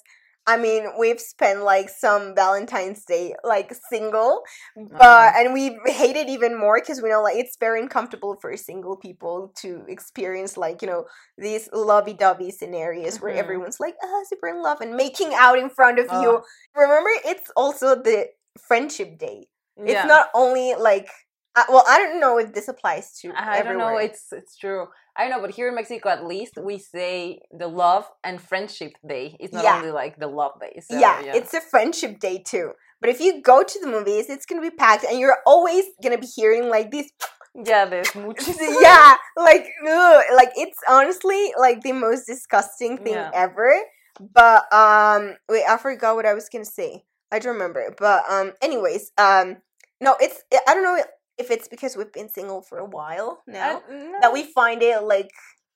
I 0.46 0.56
mean, 0.56 0.86
we've 0.98 1.20
spent 1.20 1.62
like 1.62 1.88
some 1.88 2.34
Valentine's 2.34 3.04
Day 3.04 3.34
like 3.42 3.74
single, 3.90 4.42
but 4.76 5.32
Mhm. 5.34 5.36
and 5.38 5.52
we 5.54 5.78
hate 5.86 6.16
it 6.16 6.28
even 6.28 6.56
more 6.58 6.78
because 6.80 7.02
we 7.02 7.08
know 7.10 7.22
like 7.22 7.36
it's 7.36 7.56
very 7.58 7.80
uncomfortable 7.80 8.36
for 8.40 8.56
single 8.56 8.96
people 8.96 9.52
to 9.62 9.84
experience 9.88 10.56
like 10.56 10.82
you 10.82 10.88
know 10.88 11.04
these 11.36 11.68
lovey-dovey 11.72 12.50
scenarios 12.52 13.20
where 13.20 13.32
Mhm. 13.32 13.38
everyone's 13.38 13.80
like 13.80 13.96
ah 14.02 14.22
super 14.28 14.48
in 14.48 14.62
love 14.62 14.80
and 14.80 14.94
making 14.96 15.32
out 15.34 15.58
in 15.58 15.68
front 15.70 15.98
of 15.98 16.06
you. 16.12 16.42
Remember, 16.76 17.10
it's 17.24 17.50
also 17.56 17.94
the 17.96 18.28
friendship 18.58 19.18
day. 19.18 19.48
Yeah. 19.76 19.92
It's 19.92 20.06
not 20.06 20.30
only 20.34 20.74
like 20.74 21.08
uh, 21.56 21.64
well, 21.70 21.84
I 21.88 21.98
don't 21.98 22.20
know 22.20 22.38
if 22.38 22.52
this 22.52 22.68
applies 22.68 23.18
to. 23.20 23.32
I 23.36 23.62
don't 23.62 23.78
know. 23.78 23.96
It's 23.96 24.32
it's 24.32 24.56
true. 24.56 24.86
I 25.16 25.28
know, 25.28 25.40
but 25.40 25.50
here 25.50 25.68
in 25.68 25.74
Mexico, 25.74 26.10
at 26.10 26.26
least, 26.26 26.54
we 26.62 26.78
say 26.78 27.40
the 27.50 27.66
love 27.66 28.04
and 28.22 28.40
friendship 28.40 28.92
day. 29.06 29.36
It's 29.40 29.54
not 29.54 29.64
Yeah. 29.64 29.76
only 29.78 29.90
like 29.90 30.18
the 30.18 30.26
love 30.26 30.52
day. 30.60 30.80
So, 30.80 30.98
yeah, 30.98 31.22
it's 31.34 31.54
a 31.54 31.60
friendship 31.60 32.20
day 32.20 32.42
too. 32.46 32.72
But 33.00 33.10
if 33.10 33.20
you 33.20 33.40
go 33.42 33.62
to 33.62 33.80
the 33.80 33.86
movies, 33.86 34.28
it's 34.28 34.44
gonna 34.46 34.60
be 34.60 34.70
packed, 34.70 35.04
and 35.04 35.18
you're 35.18 35.38
always 35.46 35.84
gonna 36.02 36.18
be 36.18 36.26
hearing 36.26 36.68
like 36.68 36.90
this. 36.90 37.08
yeah. 37.64 37.86
There's 37.86 38.14
mucho. 38.14 38.52
yeah, 38.82 39.16
like 39.36 39.66
ugh, 39.88 40.24
like 40.34 40.52
it's 40.56 40.78
honestly 40.88 41.52
like 41.58 41.80
the 41.82 41.92
most 41.92 42.26
disgusting 42.26 42.98
thing 42.98 43.14
Yeah. 43.14 43.30
ever. 43.32 43.74
But 44.20 44.70
um, 44.72 45.36
wait, 45.48 45.64
I 45.68 45.76
forgot 45.78 46.16
what 46.16 46.26
I 46.26 46.34
was 46.34 46.48
gonna 46.48 46.64
say. 46.64 47.04
I 47.32 47.38
don't 47.38 47.54
remember. 47.54 47.94
But 47.98 48.24
um, 48.30 48.52
anyways, 48.62 49.12
um, 49.18 49.56
no, 50.00 50.16
it's 50.20 50.42
I 50.52 50.74
don't 50.74 50.82
know 50.84 51.02
if 51.38 51.50
it's 51.50 51.68
because 51.68 51.96
we've 51.96 52.12
been 52.12 52.28
single 52.28 52.62
for 52.62 52.78
a 52.78 52.84
while 52.84 53.42
now 53.46 53.82
I- 53.88 54.18
that 54.22 54.32
we 54.32 54.42
find 54.44 54.82
it 54.82 55.02
like 55.02 55.30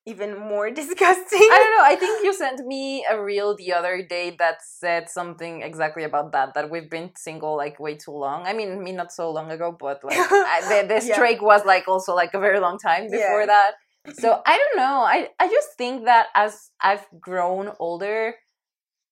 even 0.06 0.38
more 0.38 0.70
disgusting. 0.80 1.38
I 1.54 1.56
don't 1.60 1.76
know. 1.76 1.84
I 1.84 1.94
think 1.94 2.24
you 2.24 2.32
sent 2.32 2.66
me 2.66 3.04
a 3.08 3.22
reel 3.22 3.54
the 3.54 3.72
other 3.74 4.02
day 4.02 4.34
that 4.38 4.56
said 4.62 5.10
something 5.10 5.60
exactly 5.62 6.04
about 6.04 6.32
that. 6.32 6.54
That 6.54 6.70
we've 6.70 6.88
been 6.90 7.10
single 7.16 7.54
like 7.56 7.78
way 7.78 7.96
too 7.96 8.12
long. 8.12 8.46
I 8.46 8.54
mean, 8.54 8.82
me 8.82 8.92
not 8.92 9.12
so 9.12 9.30
long 9.30 9.50
ago, 9.50 9.76
but 9.78 10.02
like 10.02 10.16
I, 10.18 10.60
the, 10.82 10.88
the 10.88 11.00
Yeah. 11.06 11.14
streak 11.14 11.42
was 11.42 11.64
like 11.66 11.86
also 11.86 12.14
like 12.14 12.32
a 12.34 12.40
very 12.40 12.60
long 12.60 12.78
time 12.78 13.04
before 13.10 13.40
Yeah. 13.40 13.46
that. 13.54 13.72
So 14.14 14.40
I 14.46 14.56
don't 14.56 14.76
know. 14.82 15.02
I 15.16 15.28
I 15.38 15.48
just 15.48 15.76
think 15.76 16.06
that 16.06 16.28
as 16.34 16.70
I've 16.80 17.06
grown 17.20 17.70
older, 17.78 18.34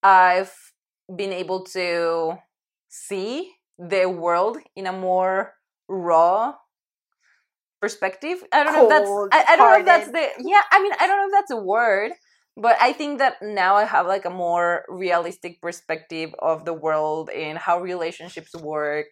I've 0.02 0.54
been 1.14 1.32
able 1.32 1.64
to 1.76 2.38
see 2.88 3.52
the 3.78 4.06
world 4.06 4.58
in 4.74 4.86
a 4.86 4.92
more 4.92 5.54
raw 5.88 6.54
perspective. 7.80 8.38
I 8.52 8.64
don't 8.64 8.72
know 8.72 8.84
if 8.84 8.88
that's 8.88 9.48
I, 9.48 9.52
I 9.52 9.56
don't 9.56 9.72
know 9.72 9.78
if 9.78 9.86
that's 9.86 10.10
the 10.10 10.48
yeah, 10.48 10.62
I 10.70 10.82
mean 10.82 10.92
I 10.98 11.06
don't 11.06 11.18
know 11.18 11.26
if 11.26 11.32
that's 11.32 11.50
a 11.50 11.62
word, 11.62 12.12
but 12.56 12.76
I 12.80 12.92
think 12.92 13.18
that 13.18 13.36
now 13.40 13.76
I 13.76 13.84
have 13.84 14.06
like 14.06 14.24
a 14.24 14.30
more 14.30 14.84
realistic 14.88 15.60
perspective 15.60 16.34
of 16.38 16.64
the 16.64 16.74
world 16.74 17.30
and 17.30 17.58
how 17.58 17.80
relationships 17.80 18.54
work 18.54 19.06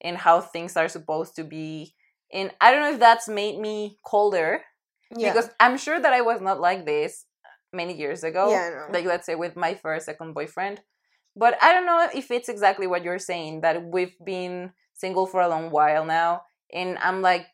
and 0.00 0.16
how 0.16 0.40
things 0.40 0.76
are 0.76 0.88
supposed 0.88 1.36
to 1.36 1.44
be. 1.44 1.94
And 2.32 2.50
I 2.60 2.70
don't 2.70 2.82
know 2.82 2.92
if 2.92 3.00
that's 3.00 3.28
made 3.28 3.58
me 3.58 3.98
colder 4.04 4.62
yeah. 5.16 5.32
because 5.32 5.50
I'm 5.58 5.78
sure 5.78 5.98
that 5.98 6.12
I 6.12 6.20
was 6.20 6.40
not 6.40 6.60
like 6.60 6.84
this 6.84 7.24
many 7.72 7.96
years 7.96 8.24
ago. 8.24 8.50
Yeah. 8.50 8.86
Like 8.92 9.04
let's 9.04 9.26
say 9.26 9.34
with 9.34 9.56
my 9.56 9.74
first 9.74 10.06
second 10.06 10.34
boyfriend. 10.34 10.80
But 11.36 11.56
I 11.62 11.72
don't 11.72 11.86
know 11.86 12.08
if 12.12 12.32
it's 12.32 12.48
exactly 12.48 12.88
what 12.88 13.04
you're 13.04 13.20
saying 13.20 13.60
that 13.60 13.84
we've 13.84 14.16
been 14.24 14.72
single 14.98 15.26
for 15.26 15.40
a 15.40 15.48
long 15.48 15.70
while 15.70 16.04
now 16.04 16.42
and 16.72 16.98
I'm 16.98 17.22
like 17.22 17.46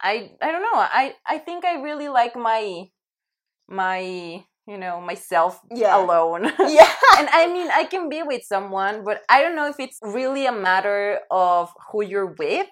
I 0.00 0.30
I 0.40 0.52
don't 0.52 0.62
know. 0.62 0.78
I 0.78 1.14
I 1.26 1.38
think 1.38 1.64
I 1.64 1.80
really 1.82 2.08
like 2.08 2.36
my 2.36 2.86
my 3.68 4.44
you 4.66 4.78
know 4.78 5.00
myself 5.00 5.60
Yeah. 5.74 5.96
alone. 5.98 6.44
yeah. 6.58 6.92
and 7.18 7.28
I 7.32 7.46
mean 7.52 7.68
I 7.72 7.84
can 7.84 8.08
be 8.08 8.22
with 8.22 8.44
someone, 8.44 9.04
but 9.04 9.22
I 9.28 9.42
don't 9.42 9.56
know 9.56 9.66
if 9.68 9.80
it's 9.80 9.98
really 10.02 10.46
a 10.46 10.52
matter 10.52 11.20
of 11.30 11.72
who 11.90 12.02
you're 12.04 12.34
with 12.38 12.68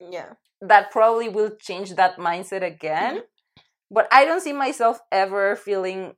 yeah. 0.00 0.34
that 0.60 0.90
probably 0.90 1.28
will 1.28 1.50
change 1.60 1.94
that 1.94 2.18
mindset 2.18 2.62
again. 2.62 3.14
Mm-hmm. 3.16 3.60
But 3.90 4.08
I 4.12 4.26
don't 4.26 4.42
see 4.42 4.52
myself 4.52 5.00
ever 5.10 5.56
feeling 5.56 6.12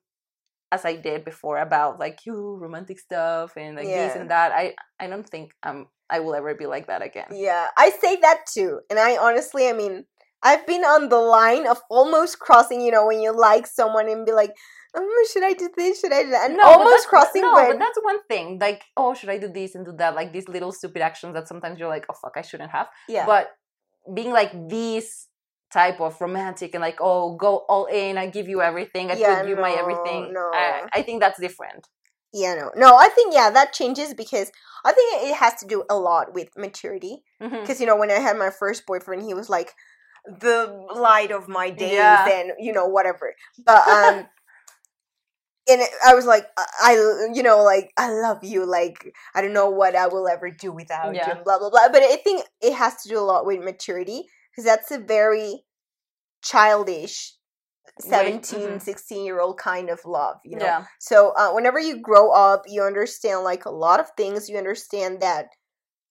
as 0.72 0.84
I 0.84 0.96
did 0.96 1.24
before 1.24 1.58
about 1.58 1.98
like 2.00 2.26
you 2.26 2.56
romantic 2.56 2.98
stuff 2.98 3.56
and 3.56 3.76
like 3.76 3.86
this 3.86 4.16
and 4.16 4.30
that. 4.30 4.52
I 4.52 4.74
I 4.98 5.06
don't 5.06 5.28
think 5.28 5.52
um 5.62 5.86
I 6.10 6.20
will 6.20 6.34
ever 6.34 6.54
be 6.54 6.66
like 6.66 6.86
that 6.88 7.02
again. 7.02 7.26
Yeah, 7.32 7.68
I 7.76 7.90
say 7.90 8.16
that 8.20 8.40
too. 8.46 8.80
And 8.90 8.98
I 8.98 9.16
honestly, 9.16 9.68
I 9.68 9.72
mean, 9.72 10.04
I've 10.42 10.66
been 10.66 10.82
on 10.82 11.08
the 11.08 11.18
line 11.20 11.66
of 11.66 11.80
almost 11.90 12.38
crossing, 12.38 12.80
you 12.80 12.90
know, 12.90 13.06
when 13.06 13.20
you 13.20 13.32
like 13.36 13.66
someone 13.66 14.08
and 14.08 14.24
be 14.26 14.32
like, 14.32 14.52
um, 14.96 15.06
should 15.32 15.44
I 15.44 15.52
do 15.52 15.70
this? 15.76 16.00
Should 16.00 16.12
I 16.12 16.22
do 16.24 16.30
that? 16.30 16.50
And 16.50 16.56
but 16.56 16.66
almost 16.66 17.06
crossing, 17.08 17.42
No, 17.42 17.54
but, 17.54 17.68
but 17.68 17.78
that's 17.78 17.98
one 18.02 18.22
thing. 18.28 18.58
Like, 18.58 18.82
oh, 18.96 19.14
should 19.14 19.28
I 19.28 19.38
do 19.38 19.48
this 19.48 19.74
and 19.74 19.84
do 19.84 19.92
that? 19.98 20.14
Like 20.14 20.32
these 20.32 20.48
little 20.48 20.72
stupid 20.72 21.02
actions 21.02 21.34
that 21.34 21.46
sometimes 21.46 21.78
you're 21.78 21.88
like, 21.88 22.06
oh 22.10 22.14
fuck, 22.20 22.32
I 22.36 22.42
shouldn't 22.42 22.70
have. 22.72 22.88
yeah. 23.08 23.24
But 23.26 23.50
being 24.12 24.32
like 24.32 24.50
this 24.68 25.28
type 25.72 26.00
of 26.00 26.20
romantic 26.20 26.74
and 26.74 26.82
like, 26.82 26.98
oh, 27.00 27.36
go 27.36 27.58
all 27.68 27.86
in, 27.86 28.18
I 28.18 28.26
give 28.26 28.48
you 28.48 28.60
everything, 28.62 29.10
I 29.10 29.14
Yeah, 29.14 29.40
put 29.42 29.48
you 29.48 29.56
my 29.56 29.70
everything. 29.70 30.32
no. 30.32 30.50
I, 30.52 30.88
I 30.92 31.02
think 31.02 31.20
that's 31.20 31.38
different. 31.38 31.86
Yeah, 32.32 32.54
no. 32.54 32.70
No, 32.76 32.96
I 32.96 33.08
think, 33.08 33.34
yeah, 33.34 33.50
that 33.50 33.72
changes 33.72 34.14
because 34.14 34.50
I 34.84 34.92
think 34.92 35.24
it 35.24 35.34
has 35.36 35.54
to 35.56 35.66
do 35.66 35.84
a 35.90 35.96
lot 35.96 36.34
with 36.34 36.48
maturity. 36.56 37.22
Because, 37.60 37.80
you 37.80 37.86
know, 37.86 37.96
when 37.96 38.10
I 38.10 38.20
had 38.20 38.38
my 38.38 38.50
first 38.50 38.86
boyfriend, 38.86 39.22
he 39.22 39.34
was 39.34 39.48
like 39.48 39.72
the 40.26 40.86
light 40.94 41.30
of 41.30 41.48
my 41.48 41.70
days 41.70 41.92
Yeah. 41.92 42.28
and, 42.28 42.52
you 42.58 42.72
know, 42.72 42.86
whatever. 42.86 43.34
But, 43.64 43.86
um, 43.88 44.26
and 45.68 45.82
I 46.06 46.14
was 46.14 46.26
like, 46.26 46.46
I, 46.58 46.94
you 47.32 47.42
know, 47.42 47.62
like 47.62 47.92
I 47.96 48.10
love 48.10 48.42
you. 48.42 48.64
Like 48.66 49.12
I 49.34 49.40
don't 49.40 49.52
know 49.52 49.70
what 49.70 49.94
I 49.94 50.06
will 50.08 50.28
ever 50.28 50.50
do 50.50 50.72
without 50.72 51.14
Yeah. 51.14 51.36
you. 51.38 51.44
Blah 51.44 51.58
blah 51.58 51.70
blah. 51.70 51.88
But 51.92 52.02
I 52.02 52.16
think 52.16 52.44
it 52.60 52.74
has 52.74 53.02
to 53.02 53.08
do 53.08 53.18
a 53.18 53.20
lot 53.20 53.46
with 53.46 53.60
maturity 53.62 54.24
because 54.50 54.64
that's 54.64 54.90
a 54.90 54.98
very 54.98 55.64
childish 56.42 57.34
17 58.00 58.40
mhm. 58.60 58.82
16 58.82 59.24
year 59.24 59.40
old 59.40 59.58
kind 59.58 59.90
of 59.90 60.00
love 60.04 60.36
you 60.44 60.56
know 60.56 60.64
Yeah. 60.64 60.84
so 60.98 61.32
uh, 61.36 61.50
whenever 61.52 61.78
you 61.78 62.00
grow 62.00 62.30
up 62.32 62.62
you 62.68 62.82
understand 62.82 63.42
like 63.44 63.64
a 63.64 63.70
lot 63.70 64.00
of 64.00 64.10
things 64.16 64.48
you 64.48 64.56
understand 64.56 65.20
that 65.20 65.46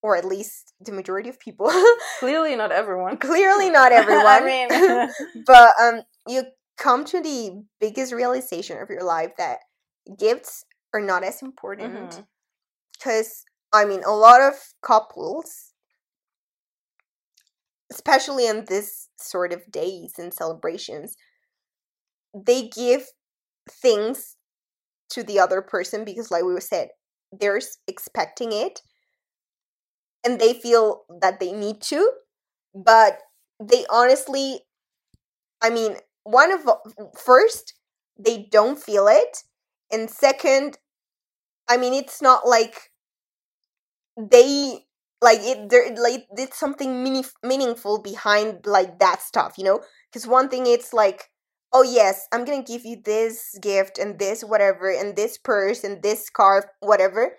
or 0.01 0.15
at 0.15 0.25
least 0.25 0.73
the 0.81 0.91
majority 0.91 1.29
of 1.29 1.39
people 1.39 1.69
Clearly 2.19 2.55
not 2.55 2.71
everyone. 2.71 3.17
clearly 3.17 3.69
not 3.79 3.91
everyone 3.91 4.25
I 4.27 4.41
mean, 4.41 5.09
but 5.45 5.73
um 5.81 6.01
you 6.27 6.43
come 6.77 7.05
to 7.05 7.21
the 7.21 7.63
biggest 7.79 8.13
realization 8.13 8.77
of 8.77 8.89
your 8.89 9.03
life 9.03 9.31
that 9.37 9.59
gifts 10.17 10.63
are 10.93 11.01
not 11.01 11.23
as 11.23 11.41
important 11.41 12.21
because 12.93 13.43
I 13.71 13.85
mean, 13.85 14.03
a 14.03 14.11
lot 14.11 14.41
of 14.41 14.53
couples, 14.81 15.73
especially 17.91 18.47
on 18.47 18.65
this 18.67 19.09
sort 19.19 19.53
of 19.53 19.71
days 19.71 20.13
and 20.17 20.33
celebrations, 20.33 21.15
they 22.33 22.67
give 22.69 23.07
things 23.69 24.35
to 25.11 25.23
the 25.23 25.39
other 25.39 25.61
person 25.61 26.05
because, 26.05 26.31
like 26.31 26.43
we 26.45 26.59
said, 26.61 26.89
they're 27.31 27.61
expecting 27.87 28.51
it 28.51 28.81
and 30.25 30.39
they 30.39 30.53
feel 30.53 31.03
that 31.21 31.39
they 31.39 31.51
need 31.51 31.81
to, 31.81 32.11
but 32.75 33.19
they 33.61 33.85
honestly, 33.89 34.61
I 35.61 35.69
mean, 35.69 35.97
one 36.23 36.51
of 36.51 36.69
first, 37.17 37.73
they 38.19 38.47
don't 38.51 38.79
feel 38.79 39.07
it, 39.07 39.43
and 39.91 40.09
second, 40.09 40.77
I 41.69 41.77
mean, 41.77 41.93
it's 41.93 42.21
not 42.21 42.47
like 42.47 42.91
they 44.17 44.85
like 45.21 45.39
it 45.41 45.69
there 45.69 45.93
like 45.95 46.27
it's 46.37 46.57
something 46.59 47.03
meaning, 47.03 47.25
meaningful 47.43 48.01
behind 48.01 48.65
like 48.65 48.99
that 48.99 49.21
stuff 49.21 49.53
you 49.57 49.63
know? 49.63 49.81
Because 50.11 50.27
one 50.27 50.49
thing 50.49 50.65
it's 50.67 50.93
like 50.93 51.29
oh 51.73 51.83
yes 51.83 52.27
i'm 52.31 52.45
gonna 52.45 52.63
give 52.63 52.85
you 52.85 52.97
this 53.03 53.57
gift 53.61 53.97
and 53.97 54.19
this 54.19 54.43
whatever 54.43 54.89
and 54.91 55.15
this 55.15 55.37
purse 55.37 55.83
and 55.83 56.01
this 56.03 56.25
scarf 56.25 56.65
whatever 56.79 57.35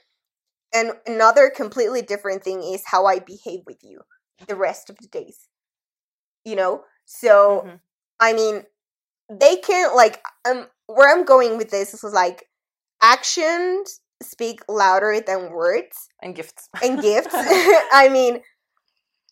and 0.72 0.92
another 1.06 1.50
completely 1.54 2.02
different 2.02 2.42
thing 2.42 2.62
is 2.62 2.82
how 2.86 3.06
i 3.06 3.18
behave 3.18 3.60
with 3.66 3.78
you 3.82 4.00
the 4.46 4.56
rest 4.56 4.88
of 4.90 4.96
the 4.98 5.08
days 5.08 5.48
you 6.44 6.56
know 6.56 6.84
so 7.04 7.64
Mhm. 7.66 7.80
i 8.20 8.32
mean 8.32 8.64
they 9.30 9.56
can't 9.56 9.94
like 9.94 10.22
um 10.48 10.66
where 10.86 11.12
i'm 11.12 11.24
going 11.24 11.56
with 11.56 11.70
this 11.70 11.92
is 11.94 12.04
like 12.12 12.46
actions 13.02 14.00
speak 14.22 14.60
louder 14.68 15.20
than 15.26 15.50
words 15.50 16.08
and 16.22 16.34
gifts 16.36 16.68
and 16.82 17.00
gifts. 17.00 17.28
I 17.34 18.08
mean, 18.12 18.40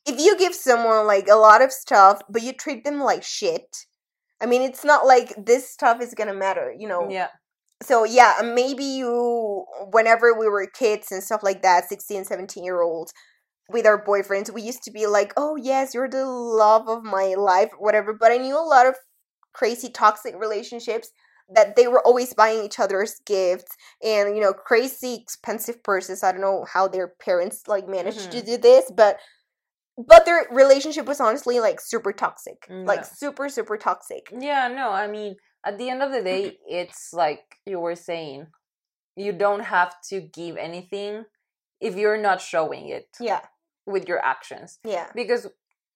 if 0.07 0.19
you 0.19 0.37
give 0.39 0.55
someone 0.55 1.07
like 1.07 1.29
a 1.29 1.35
lot 1.37 1.61
of 1.63 1.73
stuff, 1.73 2.23
but 2.31 2.43
you 2.43 2.53
treat 2.55 2.85
them 2.85 3.01
like 3.01 3.23
shit, 3.23 3.87
I 4.41 4.47
mean, 4.47 4.63
it's 4.63 4.85
not 4.85 5.07
like 5.07 5.35
this 5.37 5.69
stuff 5.71 6.01
is 6.01 6.15
gonna 6.15 6.35
matter, 6.35 6.75
you 6.77 6.89
know. 6.89 7.09
yeah 7.11 7.29
So 7.83 8.05
yeah, 8.05 8.35
maybe 8.45 8.85
you, 8.85 9.65
whenever 9.93 10.35
we 10.39 10.49
were 10.49 10.67
kids 10.67 11.13
and 11.13 11.23
stuff 11.23 11.43
like 11.43 11.63
that, 11.63 11.89
16, 11.89 12.25
17 12.25 12.65
year 12.65 12.83
olds, 12.83 13.13
with 13.71 13.87
our 13.87 14.03
boyfriends, 14.05 14.53
we 14.53 14.63
used 14.63 14.83
to 14.85 14.91
be 14.93 15.07
like, 15.07 15.33
oh 15.37 15.57
yes, 15.57 15.95
you're 15.95 16.09
the 16.11 16.27
love 16.27 16.89
of 16.89 17.05
my 17.05 17.35
life, 17.37 17.71
whatever. 17.79 18.13
But 18.15 18.33
I 18.33 18.39
knew 18.39 18.57
a 18.59 18.63
lot 18.65 18.87
of 18.87 18.97
crazy 19.55 19.89
toxic 19.91 20.35
relationships 20.39 21.11
that 21.55 21.77
they 21.77 21.89
were 21.89 22.05
always 22.07 22.35
buying 22.35 22.65
each 22.65 22.79
other's 22.79 23.17
gifts 23.27 23.75
and 24.03 24.37
you 24.37 24.43
know 24.43 24.53
crazy 24.53 25.15
expensive 25.15 25.83
purses 25.83 26.23
i 26.23 26.31
don't 26.31 26.43
know 26.43 26.65
how 26.73 26.87
their 26.87 27.09
parents 27.21 27.63
like 27.67 27.89
managed 27.89 28.31
to 28.31 28.41
Mhm. 28.41 28.47
do 28.47 28.57
this 28.59 28.91
but 28.95 29.19
but 30.07 30.25
their 30.25 30.47
relationship 30.51 31.07
was 31.07 31.21
honestly 31.21 31.59
like 31.59 31.81
super 31.81 32.13
toxic 32.13 32.67
mm, 32.71 32.87
like 32.87 33.05
super 33.05 33.49
super 33.49 33.77
toxic. 33.77 34.33
Yeah, 34.39 34.69
no, 34.69 34.91
I 34.91 35.09
mean, 35.09 35.37
at 35.67 35.79
the 35.79 35.91
end 35.91 36.03
of 36.03 36.13
the 36.13 36.23
day, 36.23 36.59
it's 36.67 37.13
like 37.13 37.43
you 37.67 37.81
were 37.81 37.97
saying, 37.97 38.47
you 39.17 39.33
don't 39.33 39.65
have 39.65 39.95
to 40.11 40.21
give 40.21 40.57
anything 40.57 41.25
if 41.81 41.97
you're 41.97 42.21
not 42.21 42.41
showing 42.41 42.89
it 42.89 43.09
yeah. 43.21 43.41
with 43.87 44.09
your 44.09 44.25
actions. 44.25 44.79
yeah. 44.85 45.09
Because 45.15 45.49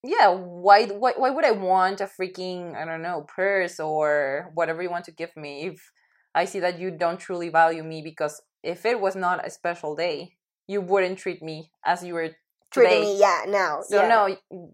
yeah, 0.05 0.29
why 0.31 0.87
why 0.87 1.13
why 1.17 1.31
would 1.31 1.45
I 1.45 1.53
want 1.53 2.01
a 2.01 2.07
freaking 2.07 2.75
I 2.75 2.85
don't 2.85 3.03
know, 3.03 3.25
purse 3.35 3.79
or 3.79 4.51
whatever 4.55 4.83
you 4.83 4.91
want 4.91 5.05
to 5.05 5.13
give 5.13 5.37
me 5.37 5.67
if 5.67 5.93
I 6.35 6.45
see 6.47 6.61
that 6.61 6.79
you 6.81 6.91
don't 6.91 7.21
truly 7.21 7.51
value 7.51 7.85
me 7.85 8.03
because 8.03 8.43
if 8.65 8.85
it 8.85 9.01
was 9.01 9.15
not 9.15 9.47
a 9.47 9.51
special 9.51 9.95
day, 9.95 10.37
you 10.67 10.81
wouldn't 10.81 11.19
treat 11.19 11.43
me 11.43 11.71
as 11.85 12.03
you 12.03 12.15
were 12.15 12.31
treating 12.73 13.01
today. 13.01 13.13
me 13.13 13.21
yeah 13.21 13.45
now 13.49 13.83
So 13.83 14.03
yeah. 14.03 14.09
no, 14.09 14.21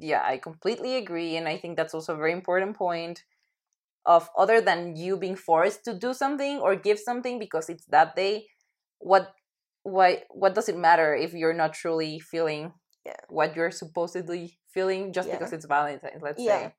yeah, 0.00 0.22
I 0.24 0.38
completely 0.38 0.96
agree, 0.96 1.36
and 1.36 1.48
I 1.48 1.58
think 1.58 1.76
that's 1.76 1.94
also 1.94 2.14
a 2.14 2.16
very 2.16 2.32
important 2.32 2.76
point. 2.76 3.24
Of 4.06 4.30
other 4.38 4.60
than 4.62 4.96
you 4.96 5.18
being 5.18 5.36
forced 5.36 5.84
to 5.84 5.92
do 5.92 6.14
something 6.14 6.60
or 6.64 6.76
give 6.76 6.98
something 6.98 7.38
because 7.38 7.68
it's 7.68 7.84
that 7.92 8.16
day, 8.16 8.46
what, 9.00 9.34
why, 9.82 10.24
what 10.30 10.54
does 10.54 10.68
it 10.70 10.78
matter 10.78 11.14
if 11.14 11.34
you're 11.34 11.52
not 11.52 11.74
truly 11.74 12.18
feeling 12.18 12.72
Yeah. 13.04 13.20
what 13.28 13.54
you're 13.56 13.70
supposedly 13.70 14.56
feeling 14.72 15.12
just 15.12 15.28
Yeah. 15.28 15.36
because 15.36 15.52
it's 15.52 15.66
Valentine's? 15.66 16.22
Let's 16.22 16.40
Yeah. 16.40 16.68
say. 16.68 16.74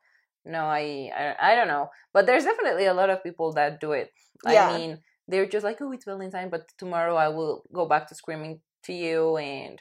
No, 0.46 0.66
I, 0.66 1.12
I, 1.14 1.52
I 1.52 1.56
don't 1.56 1.68
know, 1.68 1.90
but 2.14 2.26
there's 2.26 2.46
definitely 2.46 2.86
a 2.86 2.94
lot 2.98 3.12
of 3.12 3.22
people 3.22 3.54
that 3.54 3.80
do 3.80 3.92
it. 3.92 4.10
I 4.46 4.56
mean, 4.74 4.98
they're 5.28 5.46
just 5.46 5.64
like, 5.64 5.78
oh, 5.82 5.92
it's 5.92 6.06
Valentine, 6.06 6.50
but 6.50 6.66
tomorrow 6.80 7.16
I 7.16 7.28
will 7.30 7.62
go 7.72 7.86
back 7.86 8.08
to 8.08 8.16
screaming 8.16 8.62
to 8.86 8.94
you 8.94 9.38
and 9.38 9.78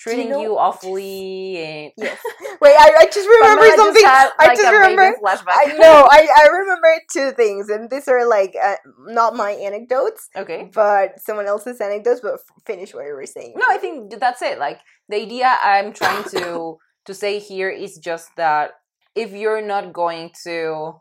treating 0.00 0.30
know- 0.30 0.40
you 0.40 0.56
awfully 0.58 1.58
and 1.58 1.92
yes 2.04 2.18
wait 2.62 2.74
i, 2.78 2.88
I 3.00 3.04
just 3.06 3.28
remember 3.28 3.66
something 3.76 4.04
had, 4.04 4.30
I 4.38 4.54
just 4.56 4.72
remember- 4.72 5.18
flashback. 5.22 5.56
i 5.56 5.76
know 5.76 6.08
I, 6.10 6.20
I 6.42 6.48
remember 6.58 6.92
two 7.12 7.30
things 7.32 7.68
and 7.68 7.90
these 7.90 8.08
are 8.08 8.26
like 8.28 8.54
uh, 8.62 8.76
not 9.06 9.36
my 9.36 9.50
anecdotes 9.52 10.28
okay. 10.36 10.70
but 10.72 11.20
someone 11.20 11.46
else's 11.46 11.80
anecdotes 11.80 12.20
but 12.22 12.40
finish 12.66 12.94
what 12.94 13.04
you 13.04 13.14
were 13.14 13.26
saying 13.26 13.54
No, 13.56 13.66
I 13.68 13.76
think 13.78 14.18
that's 14.18 14.42
it. 14.42 14.58
Like 14.58 14.78
the 15.08 15.16
idea 15.16 15.48
I'm 15.62 15.92
trying 15.92 16.24
to 16.36 16.78
to 17.06 17.12
say 17.14 17.38
here 17.38 17.70
is 17.70 17.98
just 17.98 18.28
that 18.36 18.72
if 19.14 19.32
you're 19.32 19.62
not 19.74 19.92
going 19.92 20.30
to 20.44 20.94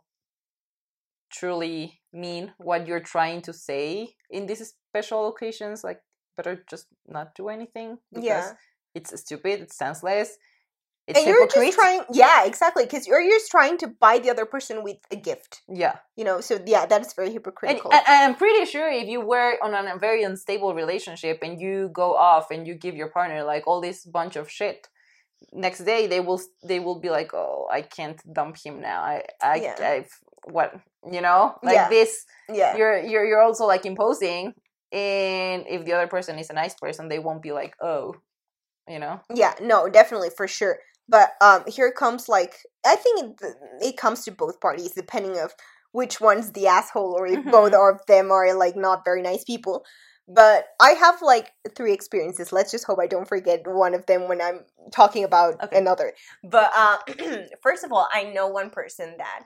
truly 1.32 2.02
mean 2.12 2.54
what 2.58 2.88
you're 2.88 3.00
trying 3.16 3.42
to 3.44 3.54
say 3.54 4.16
in 4.30 4.46
these 4.48 4.74
special 4.90 5.28
occasions, 5.30 5.84
like 5.84 6.02
better 6.38 6.64
just 6.70 6.88
not 7.08 7.36
do 7.36 7.50
anything 7.50 7.98
because 8.12 8.26
Yeah. 8.26 8.54
It's 9.00 9.22
stupid, 9.22 9.62
it's 9.62 9.78
senseless, 9.78 10.38
it's 11.10 11.18
and 11.18 11.28
you're 11.28 11.48
just 11.48 11.74
trying 11.76 12.02
yeah 12.14 12.46
exactly 12.46 12.84
because 12.84 13.08
you're 13.08 13.24
just 13.24 13.50
trying 13.50 13.78
to 13.80 13.88
buy 13.88 14.20
the 14.20 14.30
other 14.30 14.46
person 14.46 14.84
with 14.84 14.98
a 15.12 15.16
gift 15.16 15.62
yeah. 15.68 15.96
you 16.16 16.24
know 16.24 16.40
so 16.40 16.60
yeah 16.66 16.86
that's 16.86 17.14
very 17.16 17.30
And, 17.30 17.34
hypocritical 17.38 17.92
and 17.92 18.04
I'm 18.08 18.36
pretty 18.36 18.66
sure 18.66 18.88
if 18.88 19.08
you 19.08 19.20
were 19.22 19.56
on 19.64 19.74
a 19.74 19.98
very 19.98 20.22
unstable 20.24 20.76
relationship 20.76 21.40
and 21.42 21.60
you 21.60 21.90
go 21.94 22.16
off 22.16 22.52
and 22.52 22.68
you 22.68 22.76
give 22.76 22.96
your 22.96 23.10
partner 23.10 23.44
like 23.44 23.66
all 23.66 23.82
this 23.82 24.06
bunch 24.06 24.36
of 24.36 24.52
shit, 24.52 24.88
next 25.52 25.80
day 25.80 26.06
they 26.08 26.20
will 26.20 26.42
they 26.64 26.80
will 26.80 27.00
be 27.00 27.10
like, 27.10 27.34
oh, 27.34 27.68
I 27.72 27.82
can't 27.82 28.22
dump 28.32 28.58
him 28.64 28.80
now. 28.82 29.02
I 29.02 29.24
I 29.42 29.56
Yeah. 29.56 29.76
I've 29.94 30.12
what 30.56 30.70
you 31.12 31.22
know 31.22 31.56
like 31.64 31.74
Yeah. 31.76 31.90
this. 31.90 32.26
yeah 32.54 32.78
You're 32.78 33.00
you're 33.00 33.26
you're 33.26 33.42
also 33.42 33.66
like 33.66 33.86
imposing, 33.86 34.54
and 34.92 35.66
if 35.68 35.86
the 35.86 35.94
other 35.94 36.08
person 36.08 36.38
is 36.38 36.50
a 36.50 36.54
nice 36.54 36.76
person, 36.76 37.10
they 37.10 37.20
won't 37.20 37.42
be 37.42 37.52
like, 37.52 37.74
oh, 37.82 38.16
you 38.90 39.00
know. 39.00 39.22
yeah 39.34 39.54
no 39.62 39.88
definitely 39.88 40.30
for 40.36 40.48
sure 40.48 40.80
but 41.08 41.32
um 41.42 41.64
here 41.68 41.92
comes 41.92 42.28
like 42.28 42.56
i 42.86 42.96
think 42.96 43.40
it, 43.42 43.56
it 43.82 43.98
comes 43.98 44.24
to 44.26 44.32
both 44.32 44.60
parties 44.60 44.92
depending 44.94 45.38
of 45.40 45.54
which 45.92 46.22
one's 46.22 46.52
the 46.52 46.68
asshole 46.68 47.16
or 47.18 47.26
if 47.28 47.44
both 47.46 47.72
Mhm. 47.74 47.94
of 47.94 48.06
them 48.08 48.32
are 48.32 48.54
like 48.54 48.76
not 48.76 49.06
very 49.06 49.22
nice 49.22 49.44
people 49.44 49.84
but 50.28 50.66
i 50.80 50.92
have 50.92 51.22
like 51.22 51.52
three 51.76 51.94
experiences 51.94 52.52
let's 52.52 52.72
just 52.72 52.86
hope 52.86 53.00
i 53.00 53.08
don't 53.08 53.28
forget 53.28 53.62
one 53.66 53.94
of 53.94 54.06
them 54.06 54.28
when 54.28 54.42
i'm 54.42 54.60
talking 54.92 55.24
about 55.24 55.64
Okay. 55.64 55.78
another 55.78 56.14
but 56.44 56.72
uh 56.76 56.98
first 57.64 57.84
of 57.84 57.92
all 57.92 58.08
i 58.14 58.24
know 58.24 58.48
one 58.48 58.70
person 58.70 59.16
that 59.18 59.44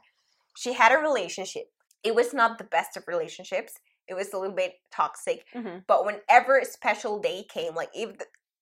she 0.57 0.73
had 0.73 0.91
a 0.91 0.97
relationship 0.97 1.63
it 2.03 2.13
was 2.15 2.33
not 2.33 2.57
the 2.57 2.63
best 2.65 2.97
of 2.97 3.03
relationships 3.07 3.73
it 4.07 4.13
was 4.13 4.33
a 4.33 4.37
little 4.37 4.55
bit 4.55 4.73
toxic 4.91 5.45
Mm-hmm. 5.55 5.79
but 5.87 6.05
whenever 6.05 6.57
a 6.57 6.65
special 6.65 7.19
day 7.19 7.45
came 7.49 7.73
like 7.75 7.89
if 7.93 8.11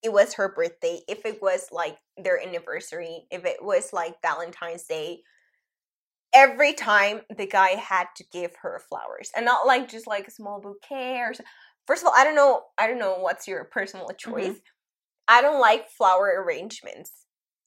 it 0.03 0.11
was 0.11 0.33
her 0.33 0.53
birthday 0.53 1.01
if 1.07 1.25
it 1.25 1.41
was 1.41 1.67
like 1.71 1.97
their 2.17 2.41
anniversary 2.41 3.25
if 3.31 3.45
it 3.45 3.57
was 3.61 3.93
like 3.93 4.15
valentine's 4.21 4.83
day 4.83 5.21
every 6.33 6.73
time 6.73 7.21
the 7.37 7.45
guy 7.45 7.69
had 7.69 8.07
to 8.15 8.23
give 8.31 8.51
her 8.61 8.81
flowers 8.87 9.31
and 9.35 9.45
not 9.45 9.67
like 9.67 9.89
just 9.89 10.07
like 10.07 10.27
a 10.27 10.31
small 10.31 10.59
bouquet 10.61 11.19
or 11.19 11.33
so- 11.33 11.43
first 11.85 12.03
of 12.03 12.07
all 12.07 12.13
i 12.15 12.23
don't 12.23 12.35
know 12.35 12.61
i 12.77 12.87
don't 12.87 12.99
know 12.99 13.17
what's 13.19 13.47
your 13.47 13.65
personal 13.65 14.07
mm-hmm. 14.07 14.31
choice. 14.31 14.59
I 15.27 15.41
don't 15.41 15.61
like 15.61 15.89
flower 15.89 16.43
arrangements. 16.43 17.11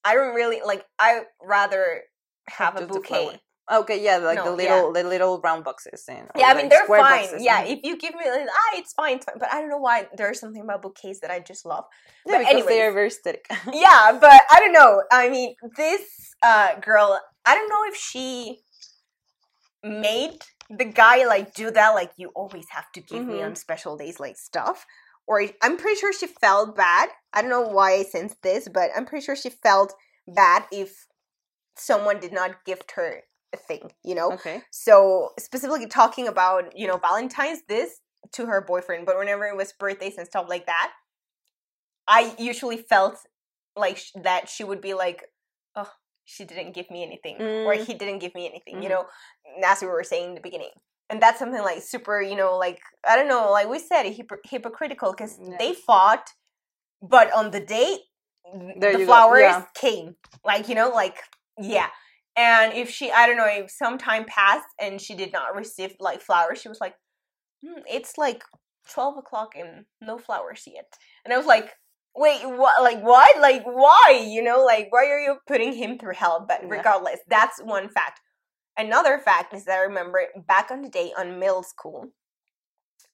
I 0.04 0.14
don't 0.14 0.34
really 0.34 0.60
like 0.64 0.84
i 0.98 1.22
rather 1.42 2.02
have 2.48 2.76
a 2.76 2.80
Just 2.80 2.92
bouquet 2.92 3.40
Okay, 3.72 4.02
yeah, 4.04 4.18
like 4.18 4.38
the 4.38 4.44
No, 4.44 4.60
yeah. 4.60 4.82
little 4.82 4.92
the 4.92 5.04
little 5.04 5.40
round 5.40 5.64
boxes 5.64 6.04
and 6.08 6.28
yeah, 6.36 6.48
I 6.48 6.54
like 6.54 6.62
mean 6.64 6.68
they're 6.68 6.86
fine. 6.86 7.22
boxes. 7.22 7.42
Yeah, 7.42 7.62
if 7.64 7.80
you 7.82 7.96
give 7.96 8.14
me 8.14 8.28
like, 8.30 8.46
ah, 8.48 8.78
it's 8.78 8.92
fine, 8.92 9.16
it's 9.16 9.24
fine. 9.24 9.36
But 9.38 9.52
I 9.52 9.60
don't 9.60 9.70
know 9.70 9.78
why 9.78 10.06
there's 10.16 10.38
something 10.38 10.60
about 10.62 10.82
bouquets 10.82 11.20
that 11.20 11.30
I 11.30 11.40
just 11.40 11.64
love. 11.64 11.84
yeah, 12.26 12.38
but 12.38 12.48
because 12.48 12.66
they 12.66 12.82
are 12.82 12.92
very 12.92 13.06
aesthetic. 13.08 13.46
yeah, 13.72 14.18
but 14.20 14.42
I 14.50 14.60
don't 14.60 14.72
know. 14.72 15.02
I 15.10 15.30
mean, 15.30 15.54
this 15.76 16.34
uh 16.42 16.74
girl, 16.80 17.18
I 17.46 17.54
don't 17.54 17.68
know 17.70 17.84
if 17.88 17.96
she 17.96 18.60
made 19.82 20.38
the 20.70 20.84
guy 20.84 21.24
like 21.26 21.54
do 21.54 21.70
that, 21.70 21.90
like 21.90 22.12
you 22.16 22.30
always 22.34 22.66
have 22.70 22.90
to 22.92 23.00
give 23.00 23.26
me 23.26 23.36
Mhm. 23.36 23.46
on 23.46 23.56
special 23.56 23.96
days, 23.96 24.20
like 24.20 24.36
stuff. 24.36 24.86
Or 25.26 25.42
I'm 25.62 25.78
pretty 25.78 25.98
sure 25.98 26.12
she 26.12 26.26
felt 26.26 26.76
bad. 26.76 27.08
I 27.32 27.40
don't 27.40 27.50
know 27.50 27.62
why 27.62 27.92
I 27.92 28.02
sensed 28.02 28.42
this, 28.42 28.68
but 28.68 28.90
I'm 28.94 29.06
pretty 29.06 29.24
sure 29.24 29.36
she 29.36 29.48
felt 29.50 29.94
bad 30.26 30.64
if 30.70 31.06
someone 31.76 32.20
did 32.20 32.32
not 32.32 32.64
gift 32.66 32.92
her 32.92 33.22
thing, 33.56 33.90
you 34.04 34.14
know? 34.14 34.32
okay. 34.32 34.62
So 34.70 35.30
specifically 35.38 35.86
talking 35.86 36.28
about, 36.28 36.76
you 36.76 36.86
know, 36.86 36.96
Valentine's 36.98 37.60
this 37.68 38.00
to 38.32 38.46
her 38.46 38.60
boyfriend, 38.60 39.06
but 39.06 39.18
whenever 39.18 39.44
it 39.46 39.56
was 39.56 39.72
birthdays 39.78 40.16
and 40.18 40.26
stuff 40.26 40.46
like 40.48 40.66
that, 40.66 40.92
I 42.06 42.34
usually 42.38 42.76
felt 42.76 43.16
like 43.76 43.96
sh- 43.98 44.12
that 44.22 44.48
she 44.48 44.64
would 44.64 44.80
be 44.80 44.94
like, 44.94 45.24
oh, 45.76 45.90
she 46.24 46.44
didn't 46.44 46.72
give 46.74 46.90
me 46.90 47.02
anything, 47.02 47.36
or 47.36 47.74
Mm. 47.74 47.84
he 47.86 47.94
didn't 47.94 48.18
give 48.20 48.34
me 48.34 48.46
anything, 48.48 48.82
you 48.82 48.88
Mhm. 48.88 48.92
know, 48.92 49.06
as 49.64 49.80
we 49.82 49.88
were 49.88 50.04
saying 50.04 50.30
in 50.30 50.34
the 50.34 50.40
beginning. 50.40 50.70
And 51.10 51.20
that's 51.22 51.38
something 51.38 51.60
like 51.62 51.82
super, 51.82 52.20
you 52.22 52.34
know, 52.34 52.56
like, 52.56 52.80
I 53.06 53.14
don't 53.16 53.28
know, 53.28 53.50
like 53.52 53.68
we 53.68 53.78
said, 53.78 54.04
hypo- 54.06 54.40
hypocritical 54.44 55.12
because 55.12 55.38
Yeah. 55.38 55.56
they 55.58 55.74
fought, 55.74 56.30
but 57.02 57.30
on 57.32 57.50
the 57.50 57.60
date, 57.60 58.00
There 58.76 58.96
the 58.98 59.04
flowers 59.06 59.40
yeah. 59.40 59.66
came. 59.74 60.16
Like, 60.44 60.68
you 60.68 60.74
know, 60.74 60.90
like, 60.90 61.22
yeah. 61.58 61.88
And 62.36 62.72
if 62.72 62.90
she, 62.90 63.10
I 63.12 63.26
don't 63.26 63.36
know, 63.36 63.46
if 63.48 63.70
some 63.70 63.96
time 63.98 64.24
passed 64.24 64.66
and 64.80 65.00
she 65.00 65.14
did 65.14 65.32
not 65.32 65.54
receive 65.54 65.94
like 66.00 66.20
flowers, 66.20 66.60
she 66.60 66.68
was 66.68 66.80
like, 66.80 66.94
hmm, 67.64 67.80
it's 67.88 68.18
like 68.18 68.42
12 68.90 69.18
o'clock 69.18 69.52
and 69.56 69.84
no 70.00 70.18
flowers 70.18 70.64
yet. 70.66 70.92
And 71.24 71.32
I 71.32 71.36
was 71.36 71.46
like, 71.46 71.70
wait, 72.16 72.40
what? 72.44 72.82
Like, 72.82 73.02
what? 73.02 73.40
Like, 73.40 73.64
why? 73.64 74.24
You 74.26 74.42
know, 74.42 74.64
like, 74.64 74.88
why 74.90 75.06
are 75.06 75.20
you 75.20 75.36
putting 75.46 75.72
him 75.72 75.98
through 75.98 76.14
hell? 76.14 76.44
But 76.46 76.60
regardless, 76.68 77.20
that's 77.28 77.60
one 77.62 77.88
fact. 77.88 78.20
Another 78.76 79.18
fact 79.18 79.54
is 79.54 79.64
that 79.66 79.78
I 79.78 79.82
remember 79.82 80.22
back 80.48 80.70
on 80.70 80.82
the 80.82 80.88
day 80.88 81.12
on 81.16 81.38
middle 81.38 81.62
school, 81.62 82.08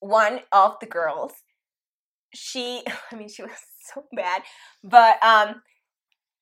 one 0.00 0.40
of 0.52 0.76
the 0.80 0.86
girls, 0.86 1.32
she, 2.34 2.82
I 3.12 3.16
mean, 3.16 3.28
she 3.28 3.42
was 3.42 3.52
so 3.92 4.04
bad, 4.14 4.42
but 4.82 5.22
um, 5.22 5.62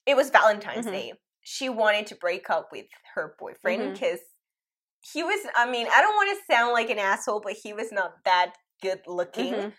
it 0.07 0.17
was 0.17 0.31
Valentine's 0.31 0.87
Mhm. 0.87 0.93
Day. 0.93 1.13
She 1.55 1.69
wanted 1.71 2.07
to 2.09 2.15
break 2.17 2.51
up 2.51 2.69
with 2.73 2.87
her 3.15 3.35
boyfriend 3.39 3.95
because 3.95 4.21
he 5.13 5.23
was, 5.23 5.41
I 5.57 5.71
mean, 5.71 5.87
I 5.93 6.01
don't 6.03 6.15
want 6.17 6.31
to 6.39 6.55
sound 6.55 6.73
like 6.73 6.91
an 6.91 6.99
asshole, 6.99 7.41
but 7.41 7.55
he 7.63 7.73
was 7.73 7.91
not 7.93 8.13
that 8.25 8.55
good 8.83 9.01
looking, 9.07 9.55
Mhm, 9.55 9.73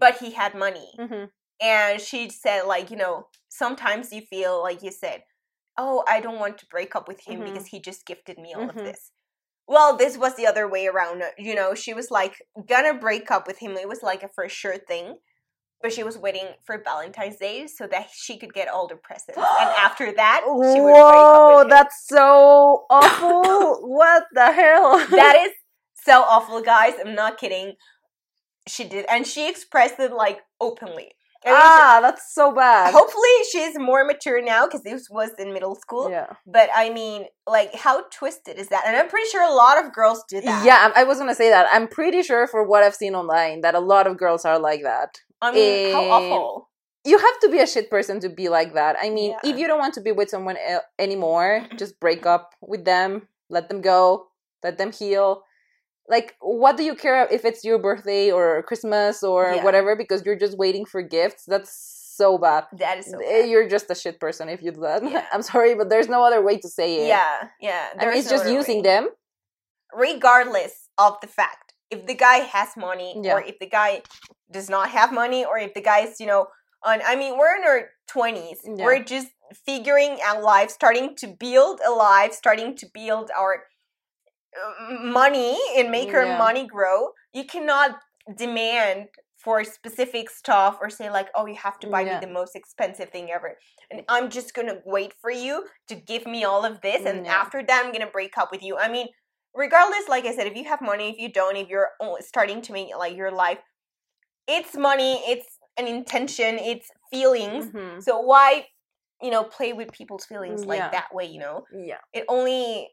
but 0.00 0.18
he 0.18 0.30
had 0.32 0.54
money. 0.54 0.92
mhm. 0.98 1.30
And 1.60 2.00
she 2.00 2.28
said, 2.30 2.62
like, 2.64 2.90
you 2.90 2.96
know, 2.96 3.28
sometimes 3.48 4.12
you 4.12 4.22
feel 4.22 4.62
like 4.62 4.82
you 4.82 4.92
said, 4.92 5.22
oh, 5.78 6.04
I 6.08 6.20
don't 6.20 6.38
want 6.38 6.58
to 6.58 6.66
break 6.66 6.94
up 6.96 7.08
with 7.08 7.20
him 7.22 7.40
Mhm. 7.40 7.44
because 7.44 7.66
he 7.68 7.80
just 7.80 8.06
gifted 8.06 8.38
me 8.38 8.54
all 8.54 8.70
of 8.70 8.76
Mhm. 8.76 8.84
this. 8.84 9.12
Well, 9.68 9.96
this 9.96 10.18
was 10.18 10.36
the 10.36 10.46
other 10.46 10.68
way 10.68 10.86
around. 10.86 11.22
You 11.38 11.54
know, 11.54 11.74
she 11.74 11.94
was 11.94 12.10
like 12.10 12.42
gonna 12.68 12.94
break 12.94 13.30
up 13.30 13.46
with 13.46 13.58
him. 13.58 13.76
It 13.76 13.88
was 13.88 14.02
like 14.02 14.22
a 14.22 14.28
for 14.28 14.48
sure 14.48 14.78
thing. 14.78 15.18
But 15.86 15.92
she 15.92 16.02
was 16.02 16.18
waiting 16.18 16.48
for 16.64 16.82
Valentine's 16.82 17.36
Day 17.36 17.68
so 17.68 17.86
that 17.86 18.08
she 18.12 18.38
could 18.38 18.52
get 18.52 18.66
all 18.66 18.88
the 18.88 18.96
presents. 18.96 19.38
and 19.60 19.70
after 19.78 20.12
that, 20.14 20.40
she 20.44 20.80
would 20.80 20.90
Whoa, 20.90 21.64
that's 21.68 22.08
so 22.08 22.86
awful. 22.90 23.88
what 23.88 24.24
the 24.32 24.50
hell? 24.50 24.98
that 24.98 25.36
is 25.46 25.52
so 25.94 26.24
awful, 26.24 26.60
guys. 26.60 26.94
I'm 26.98 27.14
not 27.14 27.38
kidding. 27.38 27.74
She 28.66 28.82
did, 28.82 29.06
and 29.08 29.24
she 29.24 29.48
expressed 29.48 30.00
it 30.00 30.12
like 30.12 30.40
openly. 30.60 31.12
I 31.44 31.50
ah, 31.50 31.98
that's 32.02 32.34
so 32.34 32.52
bad. 32.52 32.92
hopefully 32.92 33.28
she's 33.50 33.78
more 33.78 34.04
mature 34.04 34.42
now 34.42 34.66
because 34.66 34.82
this 34.82 35.08
was 35.10 35.30
in 35.38 35.52
middle 35.52 35.74
school. 35.74 36.10
yeah. 36.10 36.32
But 36.46 36.70
I 36.74 36.90
mean, 36.90 37.26
like, 37.46 37.74
how 37.74 38.04
twisted 38.10 38.58
is 38.58 38.68
that? 38.68 38.84
And 38.86 38.96
I'm 38.96 39.08
pretty 39.08 39.28
sure 39.28 39.42
a 39.42 39.52
lot 39.54 39.82
of 39.84 39.92
girls 39.92 40.24
do 40.28 40.40
that. 40.40 40.64
Yeah, 40.64 40.90
I'm- 40.94 41.06
was 41.08 41.18
gonna 41.18 41.34
say 41.34 41.50
that. 41.50 41.68
I'm 41.72 41.88
pretty 41.88 42.22
sure 42.22 42.46
for 42.46 42.64
what 42.64 42.82
I've 42.82 42.94
seen 42.96 43.14
online 43.14 43.60
that 43.60 43.74
a 43.74 43.80
lot 43.80 44.06
of 44.06 44.16
girls 44.16 44.44
are 44.44 44.58
like 44.58 44.82
that. 44.82 45.18
I 45.42 45.52
mean, 45.52 45.92
how 45.92 46.02
Eh, 46.02 46.08
awful. 46.10 46.70
You 47.04 47.18
have 47.18 47.38
to 47.42 47.48
be 47.48 47.60
a 47.60 47.66
shit 47.68 47.88
person 47.88 48.18
to 48.20 48.28
be 48.28 48.48
like 48.48 48.74
that. 48.74 48.96
I 49.00 49.10
mean, 49.10 49.30
Yeah. 49.32 49.50
if 49.50 49.56
you 49.58 49.68
don't 49.68 49.78
want 49.78 49.94
to 49.94 50.00
be 50.00 50.10
with 50.10 50.28
someone 50.30 50.56
el- 50.56 50.82
anymore, 50.98 51.62
just 51.76 52.00
break 52.00 52.26
up 52.26 52.54
with 52.60 52.84
them, 52.84 53.28
let 53.48 53.68
them 53.68 53.80
go, 53.80 54.26
let 54.64 54.76
them 54.78 54.90
heal. 54.90 55.44
Like, 56.08 56.36
what 56.40 56.76
do 56.76 56.84
you 56.84 56.94
care 56.94 57.26
if 57.30 57.44
it's 57.44 57.64
your 57.64 57.78
birthday 57.78 58.30
or 58.30 58.62
Christmas 58.62 59.22
or 59.22 59.52
Yeah. 59.54 59.64
whatever 59.64 59.96
because 59.96 60.24
you're 60.24 60.38
just 60.46 60.56
waiting 60.56 60.84
for 60.86 61.02
gifts? 61.02 61.44
That's 61.46 61.72
so 62.16 62.38
bad. 62.38 62.64
That 62.78 62.98
is 62.98 63.06
so 63.10 63.18
Eh, 63.18 63.42
bad. 63.42 63.48
You're 63.50 63.68
just 63.68 63.90
a 63.90 63.94
shit 63.94 64.18
person 64.20 64.48
if 64.48 64.62
you 64.62 64.70
do 64.72 64.80
that. 64.82 65.02
Yeah. 65.04 65.26
I'm 65.32 65.42
sorry, 65.42 65.74
but 65.74 65.90
there's 65.90 66.08
no 66.08 66.22
other 66.24 66.40
way 66.42 66.56
to 66.58 66.68
say 66.68 67.02
it. 67.02 67.08
Yeah, 67.08 67.48
yeah. 67.60 67.88
I 67.98 68.06
mean, 68.06 68.16
it's 68.18 68.30
no 68.30 68.36
just 68.38 68.50
using 68.50 68.76
way. 68.78 68.82
them. 68.82 69.08
regardless 69.94 70.88
of 70.98 71.16
the 71.20 71.26
fact 71.26 71.72
if 71.90 72.06
the 72.06 72.14
guy 72.14 72.38
has 72.38 72.70
money 72.76 73.14
Yeah. 73.22 73.34
or 73.34 73.42
if 73.42 73.58
the 73.58 73.66
guy 73.68 74.02
does 74.50 74.68
not 74.68 74.90
have 74.90 75.12
money 75.12 75.44
or 75.44 75.58
if 75.58 75.74
the 75.74 75.80
guy's 75.80 76.18
you 76.20 76.26
know 76.26 76.48
on 76.84 77.00
i 77.06 77.14
mean 77.16 77.38
we're 77.38 77.54
in 77.56 77.64
our 77.64 77.90
20s 78.10 78.58
Yeah. 78.64 78.84
we're 78.84 79.02
just 79.02 79.28
figuring 79.64 80.18
out 80.24 80.42
life 80.42 80.70
starting 80.70 81.14
to 81.16 81.26
build 81.28 81.80
a 81.86 81.90
life 81.90 82.32
starting 82.32 82.76
to 82.76 82.86
build 82.92 83.30
our 83.36 83.64
money 84.90 85.58
and 85.76 85.90
make 85.90 86.10
Yeah. 86.12 86.38
money 86.38 86.66
grow 86.66 87.10
you 87.32 87.44
cannot 87.44 87.98
demand 88.36 89.08
for 89.36 89.62
specific 89.64 90.28
stuff 90.30 90.78
or 90.80 90.90
say 90.90 91.10
like 91.10 91.28
oh 91.34 91.46
you 91.46 91.54
have 91.54 91.78
to 91.80 91.86
buy 91.86 92.00
Yeah. 92.00 92.18
me 92.20 92.26
the 92.26 92.32
most 92.32 92.56
expensive 92.56 93.10
thing 93.10 93.30
ever 93.30 93.56
and 93.90 94.02
i'm 94.08 94.30
just 94.30 94.54
gonna 94.54 94.78
wait 94.84 95.12
for 95.20 95.30
you 95.30 95.64
to 95.88 95.94
give 95.94 96.26
me 96.26 96.44
all 96.44 96.64
of 96.64 96.80
this 96.80 97.04
and 97.06 97.26
Yeah. 97.26 97.34
after 97.34 97.62
that 97.62 97.84
i'm 97.84 97.92
gonna 97.92 98.10
break 98.10 98.36
up 98.38 98.50
with 98.50 98.62
you 98.62 98.76
i 98.76 98.88
mean 98.88 99.08
regardless 99.54 100.08
like 100.08 100.24
i 100.26 100.34
said 100.34 100.46
if 100.46 100.56
you 100.56 100.64
have 100.64 100.80
money 100.80 101.10
if 101.10 101.18
you 101.18 101.30
don't 101.32 101.56
if 101.56 101.68
you're 101.68 101.90
starting 102.20 102.60
to 102.62 102.72
make 102.72 102.88
like 102.96 103.16
your 103.16 103.30
life 103.30 103.58
it's 104.48 104.76
money 104.76 105.22
it's 105.26 105.58
an 105.78 105.86
intention 105.86 106.58
it's 106.58 106.88
feelings 107.10 107.66
Mhm. 107.66 108.02
so 108.02 108.18
why 108.20 108.66
you 109.22 109.30
know 109.30 109.44
play 109.44 109.72
with 109.72 109.92
people's 109.92 110.24
feelings 110.26 110.62
Yeah. 110.62 110.68
like 110.68 110.92
that 110.92 111.14
way 111.14 111.24
you 111.26 111.38
know 111.40 111.64
Yeah. 111.72 111.98
it 112.12 112.24
only 112.28 112.90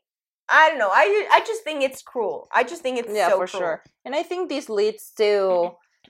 i 0.54 0.70
don't 0.70 0.80
know. 0.80 0.92
I 0.92 1.06
i 1.32 1.40
just 1.46 1.64
think 1.64 1.84
it's 1.84 2.02
cruel. 2.02 2.48
I 2.52 2.64
just 2.64 2.82
think 2.82 2.98
it's 3.00 3.14
yeah 3.14 3.30
so 3.30 3.38
for 3.40 3.48
cruel. 3.48 3.62
sure. 3.62 3.84
And 4.06 4.16
i 4.16 4.24
think 4.24 4.50
this 4.50 4.70
leads 4.70 5.12
to 5.18 5.24
mm-hmm. 5.24 6.10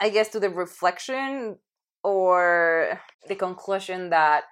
i 0.00 0.08
guess 0.14 0.28
to 0.30 0.40
the 0.40 0.50
reflection 0.50 1.56
or 2.02 3.00
the 3.28 3.36
conclusion 3.36 4.10
that 4.10 4.44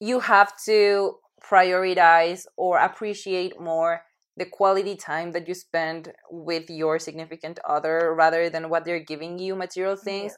you 0.00 0.20
have 0.20 0.52
to 0.66 1.16
prioritize 1.42 2.46
or 2.56 2.78
appreciate 2.78 3.60
more 3.60 4.02
the 4.36 4.46
quality 4.46 4.94
time 4.94 5.32
that 5.32 5.48
you 5.48 5.54
spend 5.54 6.12
with 6.30 6.70
your 6.70 6.98
significant 6.98 7.58
other 7.68 8.14
rather 8.14 8.48
than 8.48 8.70
what 8.70 8.84
they're 8.84 9.02
giving 9.12 9.38
you 9.38 9.56
material 9.56 9.96
things. 9.96 10.36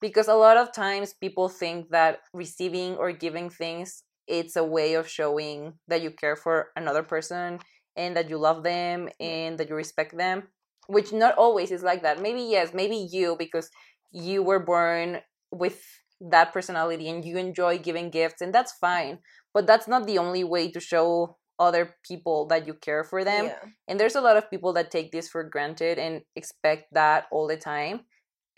Because 0.00 0.28
a 0.28 0.34
lot 0.34 0.56
of 0.56 0.72
times 0.72 1.14
people 1.14 1.48
think 1.48 1.90
that 1.90 2.18
receiving 2.34 2.96
or 2.96 3.12
giving 3.12 3.48
things 3.48 4.02
it's 4.26 4.56
a 4.56 4.64
way 4.64 4.94
of 4.94 5.08
showing 5.08 5.74
that 5.88 6.02
you 6.02 6.10
care 6.10 6.36
for 6.36 6.68
another 6.76 7.02
person 7.02 7.58
and 7.96 8.16
that 8.16 8.28
you 8.28 8.36
love 8.36 8.62
them 8.62 9.08
and 9.20 9.58
that 9.58 9.68
you 9.68 9.74
respect 9.74 10.16
them 10.16 10.44
which 10.88 11.12
not 11.12 11.36
always 11.36 11.70
is 11.70 11.82
like 11.82 12.02
that 12.02 12.20
maybe 12.20 12.42
yes 12.42 12.72
maybe 12.74 13.08
you 13.10 13.36
because 13.38 13.70
you 14.12 14.42
were 14.42 14.60
born 14.60 15.18
with 15.50 15.82
that 16.20 16.52
personality 16.52 17.08
and 17.08 17.24
you 17.24 17.36
enjoy 17.36 17.78
giving 17.78 18.10
gifts 18.10 18.40
and 18.40 18.54
that's 18.54 18.72
fine 18.72 19.18
but 19.52 19.66
that's 19.66 19.88
not 19.88 20.06
the 20.06 20.18
only 20.18 20.44
way 20.44 20.70
to 20.70 20.80
show 20.80 21.36
other 21.58 21.94
people 22.06 22.46
that 22.46 22.66
you 22.66 22.74
care 22.74 23.02
for 23.02 23.24
them 23.24 23.46
yeah. 23.46 23.58
and 23.88 23.98
there's 23.98 24.14
a 24.14 24.20
lot 24.20 24.36
of 24.36 24.50
people 24.50 24.72
that 24.72 24.90
take 24.90 25.10
this 25.12 25.28
for 25.28 25.42
granted 25.42 25.98
and 25.98 26.22
expect 26.34 26.92
that 26.92 27.26
all 27.30 27.46
the 27.46 27.56
time. 27.56 28.00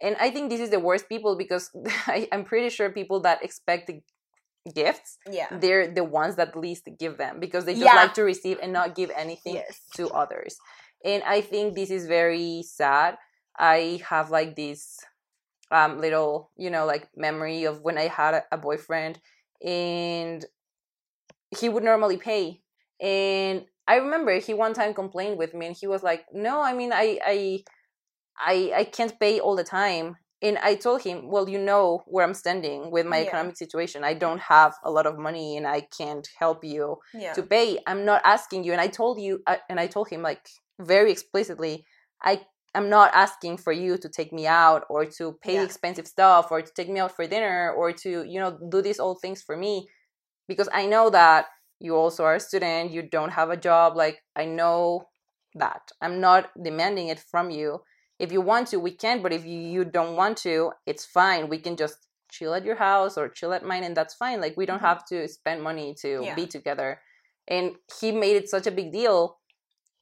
And 0.01 0.17
I 0.21 0.31
think 0.31 0.49
this 0.49 0.61
is 0.61 0.71
the 0.71 0.81
worst 0.81 1.09
people 1.09 1.37
because 1.37 1.71
I, 2.07 2.29
I'm 2.33 2.45
pretty 2.45 2.71
sure 2.71 2.91
people 2.91 3.21
that 3.21 3.43
expect 3.43 3.87
the 3.87 4.01
gifts, 4.75 5.19
yeah 5.31 5.49
they're 5.61 5.89
the 5.93 6.05
ones 6.05 6.37
that 6.37 6.57
least 6.57 6.89
give 6.99 7.17
them 7.19 7.41
because 7.41 7.65
they 7.65 7.75
just 7.75 7.85
Yeah. 7.85 7.95
like 7.95 8.15
to 8.15 8.23
receive 8.23 8.59
and 8.63 8.73
not 8.73 8.95
give 8.95 9.11
anything 9.17 9.55
yes 9.55 9.81
to 9.97 10.09
others. 10.11 10.57
And 11.05 11.23
I 11.23 11.41
think 11.41 11.75
this 11.75 11.91
is 11.91 12.07
very 12.07 12.63
sad. 12.67 13.17
I 13.59 14.01
have 14.09 14.31
like 14.31 14.57
this 14.57 14.99
um 15.71 16.01
little, 16.01 16.51
you 16.57 16.71
know, 16.71 16.87
like 16.87 17.09
memory 17.17 17.65
of 17.65 17.83
when 17.83 17.99
I 17.99 18.09
had 18.09 18.35
a, 18.35 18.45
a 18.53 18.59
boyfriend 18.59 19.21
and 19.65 20.45
he 21.59 21.69
would 21.69 21.83
normally 21.83 22.17
pay. 22.17 22.61
And 23.01 23.65
I 23.87 23.97
remember 23.97 24.39
he 24.39 24.55
one 24.55 24.75
time 24.75 24.93
complained 24.95 25.39
with 25.39 25.55
me 25.55 25.67
and 25.67 25.77
he 25.77 25.87
was 25.87 26.03
like, 26.03 26.27
"No, 26.33 26.61
I 26.61 26.73
mean 26.75 26.93
I 26.93 27.19
I 27.25 27.65
I 28.39 28.73
I 28.77 28.85
can't 28.85 29.19
pay 29.19 29.41
all 29.41 29.57
the 29.57 29.65
time." 29.65 30.17
And 30.41 30.57
I 30.59 30.77
told 30.77 31.03
him, 31.03 31.29
"Well, 31.29 31.49
you 31.49 31.59
know 31.59 32.03
where 32.07 32.25
I'm 32.25 32.35
standing 32.35 32.91
with 32.91 33.07
my 33.07 33.19
Yeah. 33.19 33.27
economic 33.29 33.57
situation. 33.57 34.05
I 34.05 34.15
don't 34.15 34.41
have 34.41 34.75
a 34.85 34.91
lot 34.91 35.07
of 35.07 35.19
money 35.19 35.57
and 35.57 35.67
I 35.67 35.81
can't 35.99 36.27
help 36.39 36.63
you 36.65 36.99
yeah 37.15 37.33
to 37.35 37.43
pay. 37.43 37.79
I'm 37.87 38.05
not 38.05 38.23
asking 38.25 38.65
you." 38.65 38.73
And 38.73 38.81
I 38.81 38.89
told 38.89 39.21
you 39.21 39.43
I- 39.47 39.63
and 39.69 39.81
I 39.81 39.87
told 39.89 40.09
him 40.11 40.23
like 40.23 40.49
very 40.79 41.11
explicitly, 41.11 41.85
"I 42.23 42.47
I'm 42.75 42.89
not 42.91 43.11
asking 43.15 43.57
for 43.59 43.73
you 43.73 43.97
to 43.99 44.09
take 44.09 44.33
me 44.33 44.47
out 44.47 44.85
or 44.91 45.07
to 45.19 45.33
pay 45.43 45.55
Yeah. 45.55 45.65
expensive 45.65 46.07
stuff 46.07 46.51
or 46.53 46.63
to 46.63 46.73
take 46.75 46.89
me 46.91 47.01
out 47.01 47.13
for 47.17 47.27
dinner 47.27 47.73
or 47.73 47.93
to, 47.93 48.11
you 48.33 48.39
know, 48.39 48.59
do 48.69 48.83
these 48.83 49.01
old 49.01 49.21
things 49.23 49.43
for 49.43 49.57
me 49.57 49.89
because 50.49 50.69
I 50.73 50.87
know 50.87 51.11
that 51.11 51.47
you 51.81 51.97
also 51.97 52.25
are 52.25 52.37
a 52.37 52.41
student, 52.41 52.91
you 52.91 53.03
don't 53.03 53.31
have 53.33 53.51
a 53.51 53.57
job. 53.57 53.97
Like, 53.97 54.23
I 54.37 54.45
know 54.45 55.09
that. 55.55 55.91
I'm 56.01 56.21
not 56.21 56.51
demanding 56.63 57.09
it 57.09 57.21
from 57.21 57.51
you. 57.51 57.83
If 58.19 58.33
you 58.33 58.41
want 58.41 58.69
to, 58.69 58.81
we 58.81 58.91
can, 58.91 59.23
but 59.23 59.33
if 59.33 59.45
you, 59.45 59.59
you 59.59 59.85
don't 59.85 60.17
want 60.17 60.39
to, 60.39 60.73
it's 60.87 61.05
fine. 61.05 61.49
We 61.49 61.59
can 61.59 61.77
just 61.77 61.97
chill 62.31 62.53
at 62.55 62.65
your 62.65 62.77
house 62.77 63.17
or 63.17 63.29
chill 63.29 63.53
at 63.53 63.65
mine, 63.65 63.85
and 63.85 63.97
that's 63.97 64.15
fine. 64.15 64.41
Like, 64.41 64.57
we 64.57 64.67
don't 64.67 64.81
Mhm. 64.83 64.91
have 64.91 65.05
to 65.07 65.29
spend 65.29 65.63
money 65.63 65.95
to 66.03 66.23
Yeah. 66.25 66.35
be 66.35 66.47
together. 66.47 67.01
And 67.47 67.77
he 68.01 68.13
made 68.13 68.37
it 68.37 68.49
such 68.49 68.67
a 68.67 68.71
big 68.71 68.93
deal. 68.93 69.39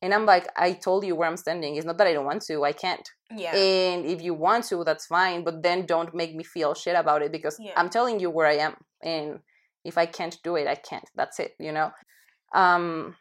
And 0.02 0.12
I'm 0.12 0.26
like, 0.26 0.46
I 0.56 0.72
told 0.72 1.04
you 1.04 1.14
where 1.16 1.28
I'm 1.28 1.36
standing. 1.36 1.76
It's 1.76 1.86
not 1.86 1.98
that 1.98 2.06
I 2.06 2.12
don't 2.12 2.26
want 2.26 2.42
to, 2.46 2.64
I 2.64 2.72
can't. 2.72 3.08
Yeah. 3.34 3.54
And 3.54 4.04
if 4.06 4.20
you 4.22 4.34
want 4.34 4.64
to, 4.66 4.82
that's 4.84 5.06
fine. 5.06 5.44
But 5.44 5.62
then 5.62 5.86
don't 5.86 6.14
make 6.14 6.34
me 6.34 6.44
feel 6.44 6.74
shit 6.74 6.96
about 6.96 7.22
it 7.22 7.32
because 7.32 7.56
Yeah. 7.60 7.72
I'm 7.76 7.88
telling 7.90 8.18
you 8.20 8.28
where 8.30 8.46
I 8.46 8.56
am. 8.58 8.76
And 9.02 9.40
if 9.84 9.96
I 9.98 10.06
can't 10.06 10.36
do 10.42 10.56
it, 10.56 10.66
I 10.66 10.74
can't. 10.74 11.08
That's 11.14 11.38
it, 11.38 11.54
you 11.58 11.72
know? 11.72 11.92
Um, 12.52 13.16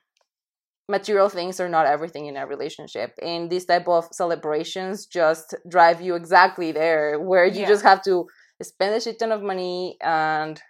material 0.88 1.30
things 1.30 1.60
are 1.60 1.70
not 1.70 1.88
everything 1.88 2.28
in 2.28 2.38
a 2.38 2.46
relationship. 2.46 3.14
And 3.22 3.50
these 3.50 3.66
type 3.66 3.88
of 3.88 4.08
celebrations 4.12 5.06
just 5.06 5.56
drive 5.68 6.02
you 6.02 6.16
exactly 6.16 6.72
there, 6.72 7.20
where 7.20 7.46
you 7.46 7.62
Yeah. 7.62 7.68
just 7.68 7.84
have 7.84 8.04
to 8.04 8.28
spend 8.62 8.96
a 8.96 9.02
shit 9.02 9.20
ton 9.20 9.32
of 9.32 9.42
money 9.42 9.98
and 10.02 10.62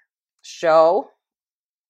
show 0.42 1.10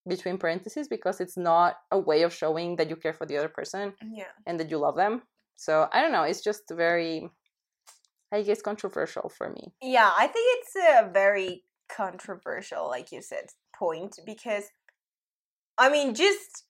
between 0.07 0.38
parentheses 0.38 0.88
because 0.88 1.19
it's 1.19 1.38
not 1.38 1.78
a 1.91 1.99
way 1.99 2.23
of 2.23 2.34
showing 2.34 2.76
that 2.78 2.89
you 2.89 2.95
care 2.95 3.13
for 3.13 3.26
the 3.26 3.38
other 3.38 3.49
person 3.49 3.93
yeah. 4.11 4.32
and 4.45 4.59
that 4.59 4.69
you 4.69 4.78
love 4.78 4.95
them. 4.95 5.23
So 5.55 5.88
I 5.91 6.01
don't 6.01 6.11
know. 6.11 6.23
It's 6.23 6.41
just 6.41 6.63
very, 6.69 7.30
I 8.32 8.41
guess, 8.41 8.61
controversial 8.61 9.30
for 9.30 9.49
me. 9.49 9.73
Yeah, 9.82 10.11
I 10.15 10.28
think 10.28 10.45
it's 10.59 10.76
a 10.76 11.09
very 11.11 11.63
controversial, 11.89 12.88
like 12.88 13.11
you 13.11 13.21
said, 13.21 13.45
point 13.76 14.19
because 14.26 14.65
I 15.78 15.89
mean, 15.89 16.13
just 16.15 16.64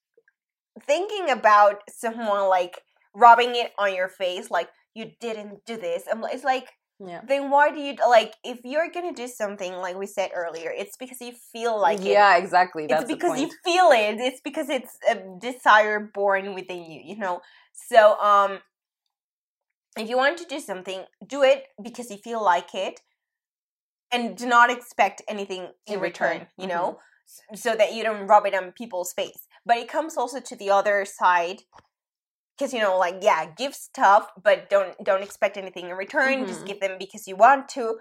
thinking 0.83 1.29
about 1.29 1.81
someone 1.89 2.47
like 2.49 2.81
rubbing 3.13 3.55
it 3.55 3.71
on 3.79 3.93
your 3.95 4.09
face, 4.09 4.51
like 4.51 4.69
you 4.93 5.11
didn't 5.19 5.65
do 5.65 5.77
this. 5.77 6.03
I'm, 6.11 6.23
it's 6.25 6.43
like, 6.43 6.67
Yeah. 6.99 7.21
then 7.27 7.49
why 7.49 7.71
do 7.71 7.79
you 7.79 7.95
like? 8.07 8.33
If 8.43 8.59
you're 8.63 8.89
gonna 8.89 9.13
do 9.13 9.27
something, 9.27 9.73
like 9.73 9.97
we 9.97 10.05
said 10.07 10.31
earlier, 10.33 10.71
it's 10.71 10.95
because 10.97 11.19
you 11.21 11.33
feel 11.53 11.79
like 11.79 11.99
it. 11.99 12.05
yeah, 12.11 12.37
exactly. 12.37 12.87
That's 12.87 13.03
it's 13.03 13.11
because 13.13 13.39
you 13.39 13.49
feel 13.65 13.89
it. 13.91 14.19
It's 14.19 14.41
because 14.41 14.69
it's 14.69 14.97
a 15.09 15.15
desire 15.39 15.99
born 16.13 16.53
within 16.55 16.83
you. 16.89 17.01
You 17.03 17.17
know. 17.17 17.41
So 17.73 18.17
um, 18.19 18.59
if 19.97 20.09
you 20.09 20.17
want 20.17 20.37
to 20.37 20.45
do 20.45 20.59
something, 20.59 21.03
do 21.27 21.43
it 21.43 21.67
because 21.81 22.09
you 22.09 22.17
feel 22.17 22.43
like 22.43 22.73
it, 22.73 23.01
and 24.11 24.37
do 24.37 24.45
not 24.45 24.69
expect 24.69 25.21
anything 25.27 25.63
in, 25.87 25.95
In 25.95 25.99
return. 25.99 26.31
return, 26.31 26.47
You 26.57 26.67
know, 26.67 26.99
S- 27.27 27.61
so 27.61 27.75
that 27.75 27.93
you 27.93 28.03
don't 28.03 28.27
rub 28.27 28.45
it 28.45 28.53
on 28.53 28.71
people's 28.71 29.13
face. 29.13 29.44
But 29.65 29.77
it 29.77 29.87
comes 29.87 30.17
also 30.17 30.39
to 30.39 30.55
the 30.55 30.69
other 30.69 31.05
side. 31.05 31.63
Because 32.57 32.73
you 32.73 32.79
know, 32.79 32.97
like 32.97 33.17
yeah, 33.21 33.47
give 33.57 33.75
stuff, 33.75 34.29
but 34.41 34.69
don't 34.69 34.95
don't 35.03 35.23
expect 35.23 35.57
anything 35.57 35.89
in 35.89 35.95
return. 35.95 36.45
Just 36.47 36.61
Mhm. 36.61 36.67
give 36.67 36.79
them 36.79 36.97
because 36.97 37.27
you 37.27 37.35
want 37.35 37.67
to. 37.69 37.99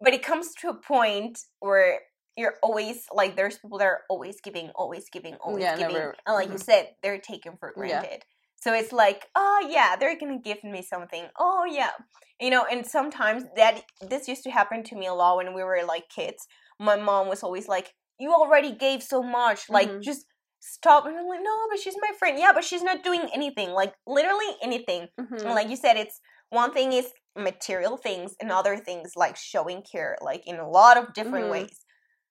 But 0.00 0.14
it 0.14 0.22
comes 0.22 0.54
to 0.60 0.68
a 0.70 0.74
point 0.74 1.38
where 1.60 2.00
you're 2.36 2.56
always 2.62 3.06
like 3.12 3.36
there's 3.36 3.58
people 3.58 3.78
that 3.78 3.84
are 3.86 4.02
always 4.08 4.40
giving, 4.40 4.70
always 4.70 5.08
giving, 5.10 5.34
always 5.36 5.64
Yeah, 5.64 5.76
giving, 5.76 5.94
never- 5.94 6.16
and 6.26 6.34
like 6.34 6.48
you 6.50 6.56
mhm. 6.56 6.62
said, 6.64 6.96
they're 7.02 7.18
taken 7.20 7.56
for 7.58 7.72
Yeah. 7.76 8.00
granted. 8.00 8.24
So 8.56 8.74
it's 8.74 8.92
like, 8.92 9.28
oh 9.36 9.66
yeah, 9.68 9.96
they're 9.96 10.18
gonna 10.18 10.38
give 10.40 10.62
me 10.64 10.82
something. 10.82 11.28
Oh 11.38 11.64
yeah, 11.64 11.92
you 12.40 12.50
know. 12.50 12.64
And 12.64 12.84
sometimes 12.86 13.44
that 13.56 13.84
this 14.00 14.26
used 14.28 14.42
to 14.44 14.50
happen 14.50 14.82
to 14.84 14.96
me 14.96 15.06
a 15.06 15.14
lot 15.14 15.36
when 15.36 15.54
we 15.54 15.62
were 15.62 15.82
like 15.86 16.08
kids. 16.08 16.46
My 16.80 16.96
mom 16.96 17.28
was 17.28 17.42
always 17.44 17.68
like, 17.68 17.94
"You 18.18 18.32
already 18.32 18.72
gave 18.72 19.02
so 19.02 19.22
much. 19.22 19.68
Like 19.70 19.90
Mhm. 19.90 20.02
just 20.02 20.26
stop." 20.60 21.06
And 21.06 21.16
I'm 21.18 21.26
like, 21.28 21.40
"No, 21.42 21.66
but 21.70 21.78
she's 21.80 21.96
my 22.00 22.12
friend. 22.18 22.38
Yeah, 22.38 22.52
but 22.52 22.64
she's 22.64 22.82
not 22.82 23.02
doing 23.04 23.28
anything. 23.34 23.70
Like 23.70 23.94
literally 24.06 24.56
anything." 24.62 25.08
Mhm. 25.20 25.44
Like 25.54 25.68
you 25.68 25.76
said, 25.76 25.96
it's 25.96 26.20
one 26.50 26.72
thing 26.72 26.92
is 26.92 27.12
material 27.36 27.96
things, 27.96 28.34
and 28.40 28.50
other 28.52 28.76
things 28.78 29.12
like 29.16 29.36
showing 29.36 29.82
care, 29.82 30.16
like 30.20 30.42
in 30.46 30.56
a 30.58 30.68
lot 30.68 30.96
of 30.96 31.12
different 31.14 31.46
Mhm. 31.46 31.50
ways. 31.50 31.84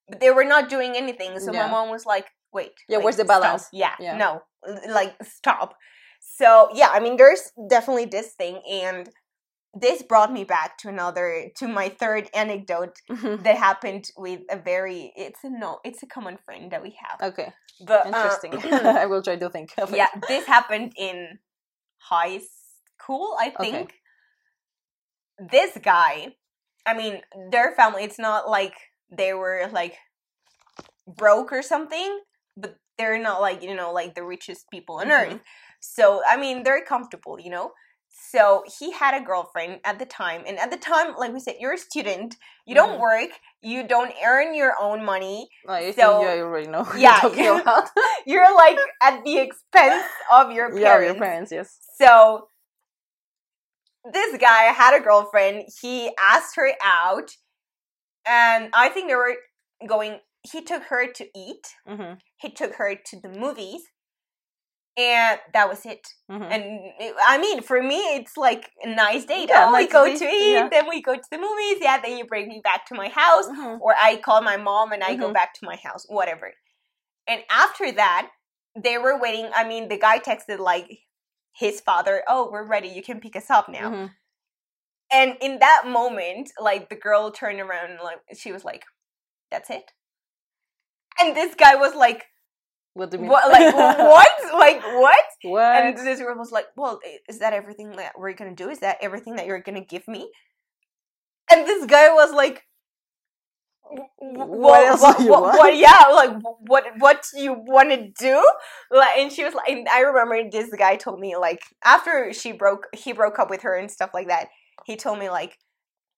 But 0.09 0.19
they 0.19 0.31
were 0.31 0.45
not 0.45 0.69
doing 0.69 0.95
anything, 0.97 1.39
so 1.39 1.51
Yeah. 1.53 1.65
my 1.65 1.71
mom 1.71 1.89
was 1.89 2.05
like, 2.05 2.27
"Wait, 2.53 2.73
Yeah, 2.87 2.97
like, 2.97 3.03
where's 3.05 3.17
the 3.17 3.25
stop. 3.25 3.41
balance? 3.41 3.69
Yeah, 3.73 3.95
Yeah. 3.99 4.17
no, 4.17 4.41
like 4.87 5.15
stop." 5.23 5.75
So 6.21 6.69
yeah, 6.73 6.89
I 6.89 6.99
mean, 6.99 7.17
there's 7.17 7.51
definitely 7.69 8.05
this 8.05 8.33
thing, 8.35 8.61
and 8.69 9.09
this 9.81 10.01
brought 10.03 10.31
me 10.31 10.43
back 10.43 10.77
to 10.79 10.89
another 10.89 11.27
to 11.59 11.67
my 11.67 11.89
third 11.89 12.29
anecdote 12.33 12.95
Mhm. 13.09 13.43
that 13.43 13.57
happened 13.57 14.05
with 14.17 14.41
a 14.49 14.57
very 14.57 15.13
it's 15.15 15.43
a 15.43 15.49
no 15.49 15.79
it's 15.83 16.01
a 16.03 16.07
common 16.07 16.37
friend 16.45 16.71
that 16.71 16.81
we 16.81 16.95
have 17.03 17.17
Okay, 17.31 17.49
but 17.85 18.05
uh, 18.05 18.09
interesting. 18.09 18.53
I 19.03 19.05
will 19.05 19.21
try 19.21 19.35
to 19.35 19.49
think. 19.49 19.73
Of 19.77 19.91
it. 19.93 19.97
yeah 19.97 20.07
this 20.27 20.45
happened 20.45 20.93
in 20.97 21.39
high 21.99 22.39
school 22.99 23.35
i 23.39 23.47
Okay. 23.49 23.71
think 23.71 23.93
this 25.51 25.77
guy 25.83 26.33
i 26.85 26.93
mean 26.93 27.21
their 27.51 27.73
family 27.75 28.03
it's 28.03 28.19
not 28.19 28.49
like 28.49 28.73
they 29.11 29.33
were 29.33 29.69
like 29.71 29.95
broke 31.07 31.51
or 31.51 31.61
something 31.61 32.19
but 32.55 32.75
they're 32.97 33.21
not 33.21 33.39
like 33.41 33.61
you 33.63 33.75
know 33.75 33.91
like 33.93 34.15
the 34.15 34.23
richest 34.23 34.65
people 34.71 34.95
on 34.99 35.07
Mhm. 35.07 35.11
earth 35.33 35.41
so 35.79 36.21
i 36.27 36.35
mean 36.37 36.63
they're 36.63 36.83
comfortable 36.83 37.39
you 37.39 37.49
know 37.51 37.71
so 38.19 38.63
he 38.79 38.91
had 38.91 39.13
a 39.19 39.23
girlfriend 39.23 39.79
at 39.83 39.99
the 39.99 40.05
time 40.05 40.41
and 40.47 40.57
at 40.57 40.71
the 40.71 40.77
time 40.77 41.15
like 41.17 41.31
we 41.31 41.39
said 41.39 41.55
you're 41.59 41.73
a 41.73 41.77
student 41.77 42.35
you 42.65 42.73
don't 42.73 42.97
Mhm. 42.97 42.99
work 42.99 43.29
you 43.61 43.87
don't 43.87 44.11
earn 44.25 44.53
your 44.55 44.73
own 44.79 45.05
money 45.05 45.49
I 45.67 45.91
So- 45.91 46.19
think 46.19 46.29
I 46.29 46.39
already 46.41 46.67
know 46.67 46.85
Yeah. 46.97 47.21
you're 47.27 47.63
you're 48.25 48.55
like 48.55 48.77
at 49.01 49.23
the 49.23 49.37
expense 49.37 50.03
of 50.31 50.51
your 50.51 50.67
parents 50.69 50.81
yeah, 50.81 50.99
your 50.99 51.15
parents, 51.15 51.51
yes. 51.51 51.77
So 52.01 52.47
this 54.11 54.37
guy 54.37 54.63
had 54.81 54.95
a 54.95 55.03
girlfriend. 55.03 55.65
He 55.81 56.11
asked 56.17 56.55
her 56.55 56.71
out, 56.81 57.31
and 58.25 58.69
I 58.73 58.89
think 58.89 59.09
they 59.09 59.15
were 59.15 59.35
going. 59.87 60.19
He 60.43 60.61
took 60.63 60.83
her 60.83 61.11
to 61.11 61.25
eat. 61.35 61.65
hmm 61.85 62.13
He 62.37 62.49
took 62.51 62.75
her 62.75 62.95
to 62.95 63.19
the 63.19 63.29
movies, 63.29 63.81
and 64.97 65.39
that 65.53 65.69
was 65.69 65.85
it. 65.85 66.07
hmm 66.29 66.41
And 66.43 66.63
it, 66.99 67.15
I 67.25 67.37
mean, 67.37 67.61
for 67.61 67.81
me, 67.81 67.97
it's 68.17 68.35
like 68.35 68.71
a 68.83 68.89
nice 68.89 69.25
date. 69.25 69.49
Yeah, 69.49 69.67
oh, 69.69 69.77
we 69.77 69.87
go 69.87 70.05
to 70.05 70.25
eat, 70.25 70.53
yeah. 70.53 70.67
then 70.69 70.89
we 70.89 71.01
go 71.01 71.15
to 71.15 71.27
the 71.31 71.37
movies. 71.37 71.77
Yeah, 71.81 72.01
then 72.01 72.17
you 72.17 72.25
bring 72.25 72.47
me 72.47 72.61
back 72.63 72.85
to 72.87 72.95
my 72.95 73.09
house, 73.09 73.45
Mhm. 73.47 73.79
or 73.79 73.95
I 73.95 74.17
call 74.17 74.41
my 74.41 74.57
mom 74.57 74.91
and 74.91 75.03
I 75.03 75.15
go 75.15 75.29
Mhm. 75.29 75.33
back 75.33 75.53
to 75.55 75.65
my 75.65 75.75
house, 75.75 76.05
whatever. 76.09 76.53
And 77.27 77.43
after 77.49 77.91
that, 77.91 78.31
they 78.75 78.97
were 78.97 79.19
waiting. 79.19 79.49
I 79.53 79.63
mean, 79.63 79.87
the 79.87 79.97
guy 79.99 80.19
texted 80.19 80.59
like 80.59 80.87
his 81.53 81.79
father, 81.81 82.23
"Oh, 82.27 82.49
we're 82.51 82.63
ready. 82.75 82.87
You 82.89 83.03
can 83.03 83.19
pick 83.19 83.35
us 83.35 83.49
up 83.49 83.69
now." 83.69 83.89
Mhm. 83.89 84.15
And 85.11 85.37
in 85.41 85.59
that 85.59 85.83
moment, 85.85 86.51
like 86.59 86.89
the 86.89 86.95
girl 86.95 87.31
turned 87.31 87.59
around 87.61 87.91
and 87.91 87.99
like 88.01 88.19
she 88.35 88.51
was 88.51 88.65
like, 88.65 88.83
"That's 89.51 89.69
it." 89.69 89.93
And 91.19 91.35
this 91.35 91.55
guy 91.55 91.75
was 91.75 91.95
like, 91.95 92.27
What 92.97 93.11
do 93.11 93.17
you 93.17 93.21
mean? 93.23 93.31
"What? 93.31 93.49
Like 93.51 93.73
what? 94.15 94.27
Like 94.53 94.81
what?" 94.83 95.25
what? 95.43 95.75
And 95.85 95.97
this 95.97 96.19
girl 96.19 96.37
was 96.37 96.51
like, 96.51 96.65
"Well, 96.75 96.99
is 97.29 97.39
that 97.39 97.53
everything 97.53 97.91
that 97.97 98.13
we're 98.17 98.33
gonna 98.33 98.55
do? 98.55 98.69
Is 98.69 98.79
that 98.79 98.97
everything 99.01 99.35
that 99.37 99.45
you're 99.45 99.61
gonna 99.61 99.85
give 99.85 100.07
me?" 100.07 100.31
And 101.51 101.65
this 101.65 101.85
guy 101.85 102.09
was 102.13 102.33
like, 102.33 102.63
"W- 103.85 104.09
w- 104.39 104.61
What 104.61 104.85
else 104.85 105.01
What, 105.01 105.19
you 105.19 105.29
what- 105.29 105.41
want?" 105.43 105.57
what- 105.59 105.77
yeah, 105.77 106.03
like 106.13 106.31
what? 106.67 106.85
What 106.97 107.25
do 107.33 107.41
you 107.41 107.53
want 107.53 107.89
to 107.91 108.09
do?" 108.19 108.37
Like, 108.91 109.17
and 109.17 109.31
she 109.31 109.43
was 109.43 109.53
like, 109.53 109.69
and 109.69 109.87
I 109.87 110.01
remember 110.01 110.49
this 110.49 110.69
guy 110.77 110.95
told 110.97 111.19
me 111.19 111.35
like 111.37 111.61
after 111.85 112.33
she 112.33 112.51
broke, 112.51 112.87
he 112.93 113.13
broke 113.13 113.37
up 113.39 113.49
with 113.49 113.61
her 113.61 113.75
and 113.75 113.89
stuff 113.91 114.11
like 114.13 114.27
that. 114.27 114.47
He 114.85 114.95
told 114.95 115.19
me 115.19 115.29
like. 115.29 115.57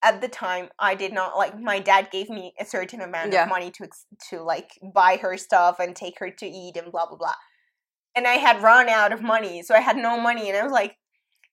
At 0.01 0.21
the 0.21 0.27
time, 0.29 0.69
I 0.79 0.95
did 0.95 1.11
not 1.13 1.37
like. 1.37 1.59
My 1.59 1.79
dad 1.79 2.09
gave 2.11 2.29
me 2.29 2.53
a 2.59 2.65
certain 2.65 3.01
amount 3.01 3.33
Yeah. 3.33 3.43
of 3.43 3.49
money 3.49 3.69
to 3.71 3.87
to 4.29 4.41
like 4.41 4.69
buy 4.93 5.17
her 5.17 5.37
stuff 5.37 5.79
and 5.79 5.95
take 5.95 6.19
her 6.19 6.29
to 6.31 6.45
eat 6.45 6.77
and 6.77 6.91
blah 6.91 7.05
blah 7.07 7.17
blah 7.17 7.33
and 8.15 8.25
I 8.27 8.33
had 8.33 8.61
run 8.63 8.89
out 8.89 9.13
of 9.13 9.21
money, 9.21 9.61
so 9.61 9.75
I 9.75 9.79
had 9.81 9.95
no 9.95 10.19
money, 10.19 10.49
and 10.49 10.57
I 10.57 10.63
was 10.63 10.71
like, 10.71 10.95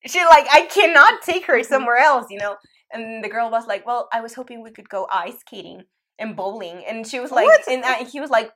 she 0.07 0.21
like 0.25 0.47
I 0.51 0.63
cannot 0.63 1.23
take 1.23 1.45
her 1.47 1.59
Mhm. 1.61 1.67
somewhere 1.67 1.97
else, 1.99 2.27
you 2.31 2.39
know. 2.39 2.57
And 2.93 3.23
the 3.23 3.29
girl 3.29 3.51
was 3.51 3.67
like, 3.67 3.87
well, 3.87 4.09
I 4.13 4.21
was 4.21 4.35
hoping 4.35 4.63
we 4.63 4.71
could 4.71 4.89
go 4.89 5.07
ice 5.13 5.39
skating 5.41 5.83
and 6.19 6.35
bowling, 6.37 6.85
and 6.89 7.07
she 7.07 7.21
was 7.21 7.31
like, 7.31 7.47
What? 7.47 7.69
and 7.69 7.85
I, 7.85 8.05
he 8.05 8.21
was 8.21 8.31
like. 8.31 8.51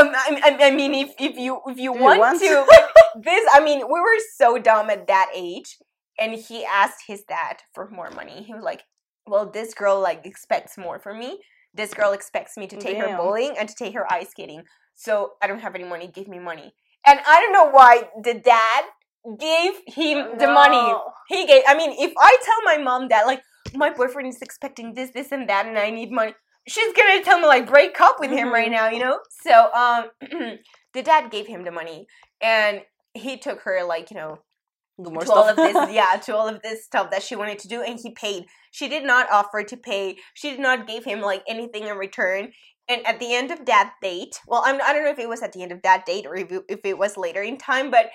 Um, 0.00 0.10
I, 0.12 0.56
I- 0.60 0.70
mean, 0.72 0.94
if, 0.94 1.10
if 1.20 1.36
you 1.38 1.60
if 1.66 1.78
you 1.78 1.92
Do 1.92 1.98
you 1.98 2.04
want, 2.04 2.18
want 2.18 2.40
to? 2.40 2.66
this 3.22 3.44
I 3.54 3.60
mean, 3.60 3.78
we 3.86 4.00
were 4.00 4.18
so 4.36 4.58
dumb 4.58 4.90
at 4.90 5.06
that 5.06 5.30
age, 5.34 5.78
and 6.20 6.34
he 6.34 6.64
asked 6.64 7.04
his 7.06 7.22
dad 7.22 7.56
for 7.74 7.88
more 7.88 8.10
money. 8.10 8.42
He 8.42 8.54
was 8.54 8.62
like, 8.62 8.82
"Well, 9.26 9.50
this 9.50 9.74
girl 9.74 9.98
like 10.00 10.24
expects 10.26 10.78
more 10.78 10.98
from 11.00 11.18
me. 11.18 11.40
This 11.74 11.94
girl 11.94 12.12
expects 12.12 12.56
me 12.56 12.66
to 12.68 12.76
take 12.76 12.98
her 12.98 13.16
bowling 13.16 13.54
and 13.58 13.68
to 13.68 13.74
take 13.74 13.94
her 13.94 14.06
ice 14.12 14.30
skating. 14.30 14.64
So 14.94 15.32
I 15.42 15.46
don't 15.46 15.60
have 15.60 15.74
any 15.74 15.84
money. 15.84 16.06
Give 16.06 16.28
me 16.28 16.38
money." 16.38 16.74
And 17.06 17.18
I 17.26 17.40
don't 17.40 17.52
know 17.52 17.70
why 17.70 18.10
the 18.22 18.34
dad 18.34 18.84
gave 19.38 19.72
him 19.86 20.38
the 20.38 20.46
money. 20.48 20.94
He 21.28 21.46
gave. 21.46 21.62
I 21.66 21.74
mean, 21.76 21.92
if 21.98 22.12
I 22.18 22.36
tell 22.44 22.62
my 22.64 22.78
mom 22.78 23.08
that 23.08 23.26
like 23.26 23.42
my 23.74 23.90
boyfriend 23.90 24.28
is 24.28 24.42
expecting 24.42 24.94
this, 24.94 25.10
this, 25.10 25.32
and 25.32 25.48
that, 25.48 25.66
and 25.66 25.78
I 25.78 25.90
need 25.90 26.10
money, 26.10 26.34
she's 26.68 26.92
gonna 26.92 27.22
tell 27.22 27.38
me 27.40 27.46
like 27.46 27.66
break 27.66 27.98
up 28.00 28.16
with 28.20 28.30
him 28.30 28.52
right 28.52 28.68
Mhm. 28.68 28.72
now, 28.72 28.88
you 28.88 28.98
know. 28.98 29.20
So 29.30 29.72
um, 29.72 30.10
the 30.94 31.02
dad 31.02 31.30
gave 31.30 31.46
him 31.46 31.64
the 31.64 31.70
money, 31.70 32.06
and 32.42 32.82
he 33.14 33.36
took 33.38 33.60
her 33.62 33.84
like 33.84 34.10
you 34.10 34.16
know 34.16 34.38
more 35.04 35.24
to 35.24 35.32
all 35.32 35.48
of 35.48 35.56
this, 35.56 35.76
yeah, 35.90 36.16
to 36.24 36.36
all 36.36 36.48
of 36.48 36.62
this 36.62 36.84
stuff 36.84 37.10
that 37.10 37.22
she 37.22 37.36
wanted 37.36 37.58
to 37.60 37.68
do, 37.68 37.82
and 37.82 37.98
he 37.98 38.10
paid. 38.12 38.44
She 38.70 38.88
did 38.88 39.04
not 39.04 39.30
offer 39.30 39.62
to 39.62 39.76
pay. 39.76 40.18
She 40.34 40.50
did 40.50 40.60
not 40.60 40.86
give 40.86 41.04
him 41.04 41.20
like 41.20 41.42
anything 41.48 41.86
in 41.86 41.96
return. 41.96 42.52
And 42.88 43.06
at 43.06 43.20
the 43.20 43.34
end 43.34 43.52
of 43.52 43.66
that 43.66 43.94
date, 44.02 44.40
well, 44.48 44.62
I'm, 44.64 44.80
I 44.82 44.92
don't 44.92 45.04
know 45.04 45.10
if 45.10 45.18
it 45.18 45.28
was 45.28 45.42
at 45.42 45.52
the 45.52 45.62
end 45.62 45.70
of 45.70 45.82
that 45.82 46.06
date 46.06 46.26
or 46.26 46.34
if 46.34 46.50
it, 46.50 46.62
if 46.68 46.80
it 46.84 46.98
was 46.98 47.16
later 47.16 47.40
in 47.40 47.56
time, 47.56 47.90
but 47.90 48.10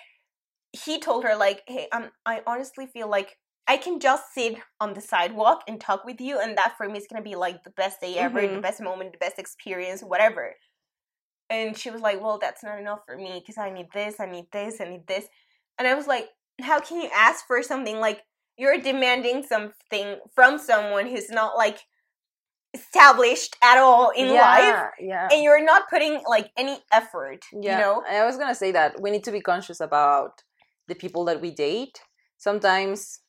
he 0.73 0.99
told 0.99 1.23
her 1.23 1.35
like, 1.35 1.63
"Hey, 1.67 1.87
um, 1.91 2.09
I 2.25 2.41
honestly 2.45 2.85
feel 2.87 3.07
like 3.09 3.37
I 3.67 3.77
can 3.77 3.99
just 3.99 4.33
sit 4.33 4.57
on 4.81 4.93
the 4.93 5.01
sidewalk 5.01 5.63
and 5.67 5.79
talk 5.79 6.03
with 6.05 6.19
you, 6.21 6.39
and 6.39 6.57
that 6.57 6.75
for 6.77 6.87
me 6.89 6.97
is 6.99 7.07
gonna 7.09 7.23
be 7.23 7.35
like 7.35 7.63
the 7.63 7.71
best 7.71 8.01
day 8.01 8.17
ever, 8.17 8.41
the 8.41 8.59
Mhm. 8.59 8.61
best 8.61 8.81
moment, 8.81 9.13
the 9.13 9.17
best 9.17 9.39
experience, 9.39 10.01
whatever." 10.01 10.55
And 11.49 11.77
she 11.77 11.89
was 11.91 12.01
like, 12.01 12.21
"Well, 12.21 12.39
that's 12.39 12.63
not 12.63 12.79
enough 12.79 13.01
for 13.05 13.15
me 13.17 13.39
because 13.39 13.57
I 13.57 13.69
need 13.69 13.87
this, 13.93 14.19
I 14.19 14.25
need 14.25 14.51
this, 14.51 14.81
I 14.81 14.85
need 14.85 15.07
this," 15.07 15.27
and 15.77 15.87
I 15.87 15.93
was 15.93 16.07
like, 16.07 16.29
"How 16.61 16.79
can 16.79 17.01
you 17.01 17.09
ask 17.13 17.45
for 17.47 17.61
something 17.63 17.99
like 17.99 18.23
you're 18.57 18.77
demanding 18.77 19.43
something 19.43 20.19
from 20.33 20.57
someone 20.57 21.07
who's 21.07 21.29
not 21.29 21.57
like 21.57 21.79
established 22.73 23.55
at 23.63 23.77
all 23.77 24.09
in 24.11 24.29
life?" 24.33 24.89
Yeah. 24.99 25.27
and 25.31 25.43
you're 25.43 25.63
not 25.63 25.89
putting 25.89 26.21
like 26.27 26.51
any 26.57 26.77
effort 26.91 27.45
Yeah, 27.51 27.71
you 27.71 27.77
know 27.83 28.03
I 28.07 28.25
was 28.25 28.37
gonna 28.37 28.55
say 28.55 28.71
that 28.71 28.99
we 29.01 29.11
need 29.11 29.23
to 29.25 29.31
be 29.31 29.41
conscious 29.41 29.79
about 29.79 30.43
the 30.87 30.95
people 30.95 31.25
that 31.25 31.41
we 31.41 31.51
date. 31.51 31.99
Sometimes 32.37 33.19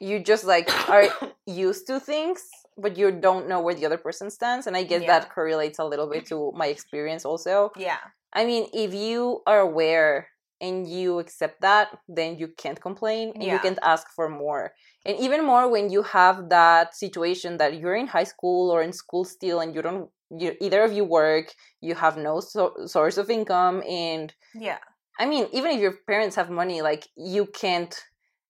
you 0.00 0.18
just 0.20 0.44
like 0.44 0.68
are 0.88 1.08
used 1.46 1.86
to 1.86 2.00
things, 2.00 2.42
but 2.76 2.96
you 2.98 3.10
don't 3.12 3.48
know 3.48 3.60
where 3.60 3.74
the 3.74 3.86
other 3.86 3.96
person 3.98 4.30
stands, 4.30 4.66
and 4.66 4.76
I 4.76 4.82
guess 4.82 5.02
Yeah. 5.02 5.18
that 5.20 5.30
correlates 5.34 5.78
a 5.78 5.84
little 5.84 6.08
bit 6.08 6.26
to 6.26 6.52
my 6.54 6.66
experience 6.66 7.24
also. 7.24 7.70
yeah 7.76 7.98
I 8.32 8.44
mean, 8.44 8.68
if 8.74 8.92
you 8.92 9.40
are 9.46 9.60
aware 9.60 10.28
and 10.60 10.88
you 10.88 11.18
accept 11.18 11.60
that, 11.60 11.98
then 12.08 12.36
you 12.38 12.48
can't 12.48 12.80
complain 12.80 13.32
and 13.34 13.44
you 13.44 13.58
can't 13.58 13.78
ask 13.82 14.06
for 14.14 14.28
more. 14.28 14.72
And 15.04 15.18
even 15.18 15.44
more 15.44 15.68
when 15.70 15.90
you 15.90 16.02
have 16.02 16.48
that 16.50 16.94
situation 16.94 17.58
that 17.58 17.78
you're 17.78 17.94
in 17.96 18.06
high 18.06 18.24
school 18.24 18.70
or 18.70 18.82
in 18.82 18.92
school 18.92 19.24
still 19.24 19.60
and 19.60 19.74
you 19.74 19.82
don't 19.82 20.10
you 20.30 20.54
either 20.60 20.82
of 20.82 20.92
you 20.92 21.04
work, 21.04 21.54
you 21.80 21.94
have 21.94 22.16
no 22.16 22.40
so- 22.40 22.74
source 22.86 23.16
of 23.16 23.30
income 23.30 23.82
and 23.88 24.34
yeah 24.54 24.78
I 25.18 25.24
mean, 25.26 25.46
even 25.52 25.70
if 25.70 25.80
your 25.80 25.94
parents 26.06 26.36
have 26.36 26.50
money, 26.50 26.82
like 26.82 27.08
you 27.16 27.46
can't 27.46 27.94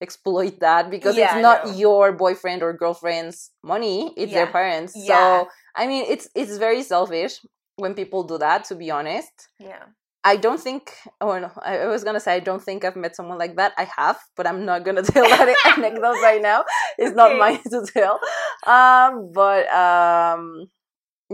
exploit 0.01 0.59
that 0.61 0.91
because 0.91 1.17
Yeah, 1.17 1.27
it's 1.35 1.43
not 1.43 1.65
no. 1.67 1.73
your 1.77 2.13
boyfriend 2.13 2.63
or 2.63 2.73
girlfriend's 2.73 3.51
money, 3.63 4.13
it's 4.17 4.33
their 4.33 4.47
parents. 4.49 4.95
Yeah. 4.97 5.43
So, 5.45 5.49
I 5.77 5.87
mean, 5.87 6.05
it's 6.09 6.29
it's 6.35 6.57
very 6.57 6.83
selfish 6.83 7.41
when 7.77 7.95
people 7.95 8.25
do 8.25 8.39
that 8.39 8.65
to 8.67 8.75
be 8.75 8.91
honest. 8.91 9.33
yeah 9.59 9.85
I 10.27 10.37
don't 10.37 10.61
think, 10.61 10.93
oh 11.21 11.39
no, 11.39 11.51
I 11.63 11.87
was 11.87 12.03
gonna 12.05 12.21
say 12.21 12.35
I 12.35 12.41
don't 12.41 12.63
think 12.63 12.85
I've 12.85 12.97
met 12.97 13.15
someone 13.17 13.39
like 13.39 13.57
that. 13.57 13.73
I 13.79 13.85
have, 13.97 14.19
but 14.37 14.47
I'm 14.47 14.65
not 14.67 14.85
gonna 14.85 15.03
tell 15.15 15.29
that 15.29 15.57
anecdote 15.77 16.21
right 16.23 16.43
now. 16.43 16.65
It's 16.99 17.15
not 17.15 17.33
Okay. 17.33 17.39
mine 17.39 17.61
to 17.73 17.87
tell. 17.97 18.21
Um, 18.67 19.31
but 19.33 19.69
um, 19.73 20.67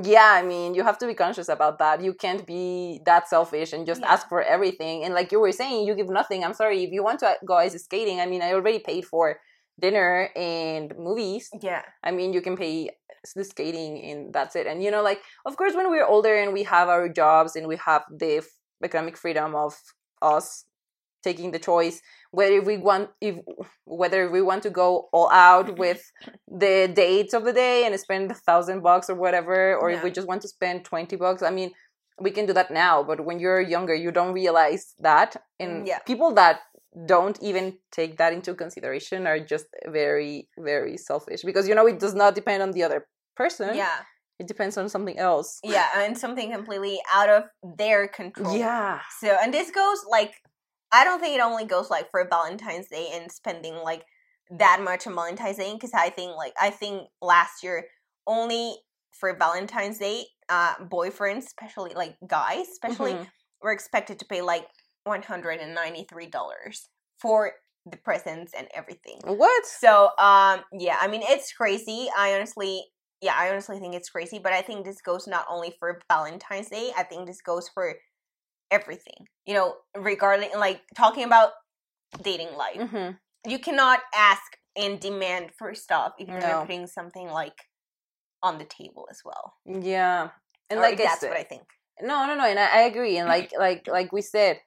yeah, 0.03 0.33
I 0.33 0.43
mean, 0.43 0.75
you 0.75 0.85
have 0.85 0.99
to 0.99 1.07
be 1.07 1.15
conscious 1.15 1.49
about 1.49 1.79
that. 1.79 2.03
You 2.03 2.15
can't 2.15 2.47
be 2.47 3.01
that 3.07 3.29
selfish 3.29 3.73
and 3.75 3.87
just 3.87 4.01
Yeah. 4.01 4.13
ask 4.13 4.29
for 4.29 4.43
everything. 4.43 5.05
And 5.05 5.15
like 5.15 5.33
you 5.33 5.41
were 5.41 5.53
saying, 5.53 5.87
you 5.87 5.95
give 5.95 6.09
nothing. 6.09 6.45
I'm 6.45 6.55
sorry 6.55 6.83
if 6.85 6.91
you 6.93 7.03
want 7.05 7.21
to 7.21 7.37
go 7.47 7.55
ice 7.57 7.75
skating. 7.85 8.21
I 8.21 8.27
mean, 8.27 8.43
I 8.43 8.53
already 8.55 8.79
paid 8.81 9.05
for 9.07 9.39
dinner 9.81 10.31
and 10.37 10.93
movies. 10.99 11.51
yeah 11.63 11.83
I 12.03 12.11
mean, 12.13 12.33
you 12.33 12.41
can 12.43 12.57
pay 12.57 12.91
the 13.37 13.45
skating 13.45 14.03
and 14.11 14.33
that's 14.33 14.57
it. 14.57 14.67
And 14.67 14.83
you 14.83 14.91
know, 14.91 15.03
like 15.03 15.21
of 15.47 15.57
course, 15.57 15.75
when 15.75 15.91
we're 15.91 16.07
older 16.07 16.35
and 16.43 16.53
we 16.53 16.63
have 16.65 16.89
our 16.89 17.09
jobs 17.09 17.57
and 17.57 17.67
we 17.69 17.77
have 17.77 18.03
the 18.11 18.43
economic 18.83 19.17
freedom 19.17 19.55
of 19.55 19.75
us 20.21 20.65
taking 21.23 21.53
the 21.53 21.59
choice 21.59 22.01
whether 22.33 22.61
we 22.63 22.77
want 22.79 23.11
if 23.21 23.37
whether 23.85 24.31
we 24.31 24.43
want 24.43 24.63
to 24.65 24.71
go 24.71 25.09
all 25.13 25.31
out 25.31 25.79
with 25.83 26.11
the 26.49 26.91
dates 26.93 27.33
of 27.35 27.45
the 27.45 27.53
day 27.53 27.85
and 27.87 27.99
spend 28.01 28.31
a 28.31 28.35
thousand 28.35 28.83
bucks 28.83 29.09
or 29.09 29.15
whatever, 29.15 29.77
or 29.77 29.91
if 29.91 30.03
we 30.03 30.11
just 30.11 30.27
want 30.27 30.43
to 30.43 30.49
spend 30.49 30.85
twenty 30.85 31.17
bucks. 31.17 31.43
I 31.43 31.51
mean, 31.51 31.71
we 32.21 32.31
can 32.31 32.47
do 32.47 32.53
that 32.55 32.71
now, 32.71 33.03
but 33.03 33.25
when 33.25 33.39
you're 33.39 33.61
younger, 33.61 33.95
you 33.95 34.11
don't 34.11 34.33
realize 34.33 34.95
that, 35.01 35.37
and 35.61 35.85
mm, 35.85 35.87
Yeah. 35.87 36.01
people 36.01 36.35
that 36.35 36.61
don't 37.07 37.39
even 37.43 37.79
take 37.91 38.19
that 38.19 38.33
into 38.33 38.55
consideration 38.55 39.27
are 39.27 39.39
just 39.39 39.67
very 39.87 40.49
very 40.59 40.99
selfish 40.99 41.41
because 41.43 41.67
you 41.67 41.75
know 41.75 41.87
it 41.87 41.99
does 41.99 42.15
not 42.15 42.35
depend 42.35 42.63
on 42.63 42.73
the 42.73 42.83
other 42.83 43.07
person 43.35 43.75
yeah 43.75 44.01
it 44.43 44.49
depends 44.49 44.77
on 44.77 44.89
something 44.89 45.19
else 45.19 45.61
yeah 45.63 45.89
and 45.97 46.19
something 46.19 46.53
completely 46.53 47.01
out 47.15 47.29
of 47.29 47.45
their 47.79 48.09
control 48.09 48.57
yeah 48.57 49.01
so 49.21 49.37
and 49.43 49.55
this 49.55 49.71
goes 49.71 49.99
like 50.11 50.35
i 50.93 51.05
don't 51.05 51.21
think 51.21 51.35
it 51.37 51.41
only 51.41 51.65
goes 51.65 51.89
like 51.91 52.11
for 52.11 52.27
valentine's 52.29 52.89
day 52.89 53.09
and 53.15 53.31
spending 53.31 53.75
like 53.77 54.03
that 54.51 54.81
much 54.83 55.07
on 55.07 55.15
valentine's 55.15 55.57
day 55.57 55.73
because 55.73 55.95
i 55.95 56.11
think 56.11 56.37
like 56.37 56.53
i 56.61 56.71
think 56.71 57.03
last 57.21 57.63
year 57.63 57.87
only 58.27 58.75
for 59.13 59.37
valentine's 59.39 59.99
day 59.99 60.25
uh 60.49 60.75
boyfriends 60.97 61.45
especially 61.47 61.93
like 61.95 62.17
guys 62.27 62.67
especially 62.73 63.13
Mhm. 63.15 63.27
were 63.63 63.73
expected 63.73 64.19
to 64.19 64.25
pay 64.25 64.43
like 64.43 64.67
$193 65.07 66.89
for 67.21 67.53
the 67.91 67.97
presents 67.97 68.53
and 68.57 68.69
everything. 68.75 69.19
what 69.25 69.67
So, 69.67 70.11
um, 70.19 70.61
yeah, 70.73 70.99
I 71.01 71.09
mean, 71.09 71.23
it's 71.25 71.53
crazy. 71.53 72.09
I 72.17 72.35
honestly, 72.35 72.85
yeah, 73.23 73.35
I 73.37 73.49
honestly 73.51 73.79
think 73.79 73.95
it's 73.95 74.11
crazy, 74.11 74.39
but 74.39 74.53
I 74.53 74.61
think 74.63 74.85
this 74.85 75.01
goes 75.01 75.27
not 75.27 75.47
only 75.49 75.75
for 75.79 76.01
Valentine's 76.11 76.69
Day, 76.69 76.93
I 76.97 77.05
think 77.05 77.27
this 77.27 77.41
goes 77.41 77.69
for 77.69 77.95
everything. 78.71 79.27
You 79.47 79.55
know, 79.55 79.77
regarding, 79.97 80.51
like, 80.59 80.83
talking 80.97 81.25
about 81.25 81.53
dating 82.23 82.55
life. 82.57 82.77
Mhm. 82.77 83.19
You 83.47 83.59
cannot 83.59 84.01
ask 84.15 84.43
and 84.77 85.01
demand 85.01 85.53
for 85.59 85.75
stuff 85.75 86.15
if 86.19 86.29
you're 86.29 86.39
No. 86.41 86.49
not 86.49 86.67
putting 86.67 86.87
something, 86.87 87.29
like, 87.29 87.69
on 88.43 88.59
the 88.59 88.65
table 88.65 89.07
as 89.11 89.23
well. 89.25 89.55
yeah 89.65 90.31
and 90.69 90.81
Or 90.81 90.83
like 90.83 90.97
that's 90.99 91.23
what 91.23 91.33
I 91.37 91.45
think. 91.45 91.63
No, 92.01 92.27
no, 92.27 92.35
no, 92.35 92.45
and 92.45 92.59
I, 92.59 92.79
I 92.79 92.83
agree. 92.83 93.19
And 93.19 93.29
like 93.29 93.53
like 93.57 93.87
like 93.99 94.11
we 94.13 94.23
said, 94.23 94.61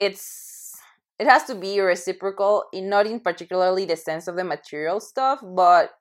it's 0.00 0.72
it 1.18 1.26
has 1.28 1.44
to 1.44 1.54
be 1.54 1.78
reciprocal 1.80 2.64
in 2.72 2.88
not 2.88 3.06
in 3.06 3.20
particularly 3.20 3.84
the 3.84 3.96
sense 3.96 4.26
of 4.26 4.36
the 4.36 4.44
material 4.44 4.98
stuff, 5.00 5.40
but 5.42 5.92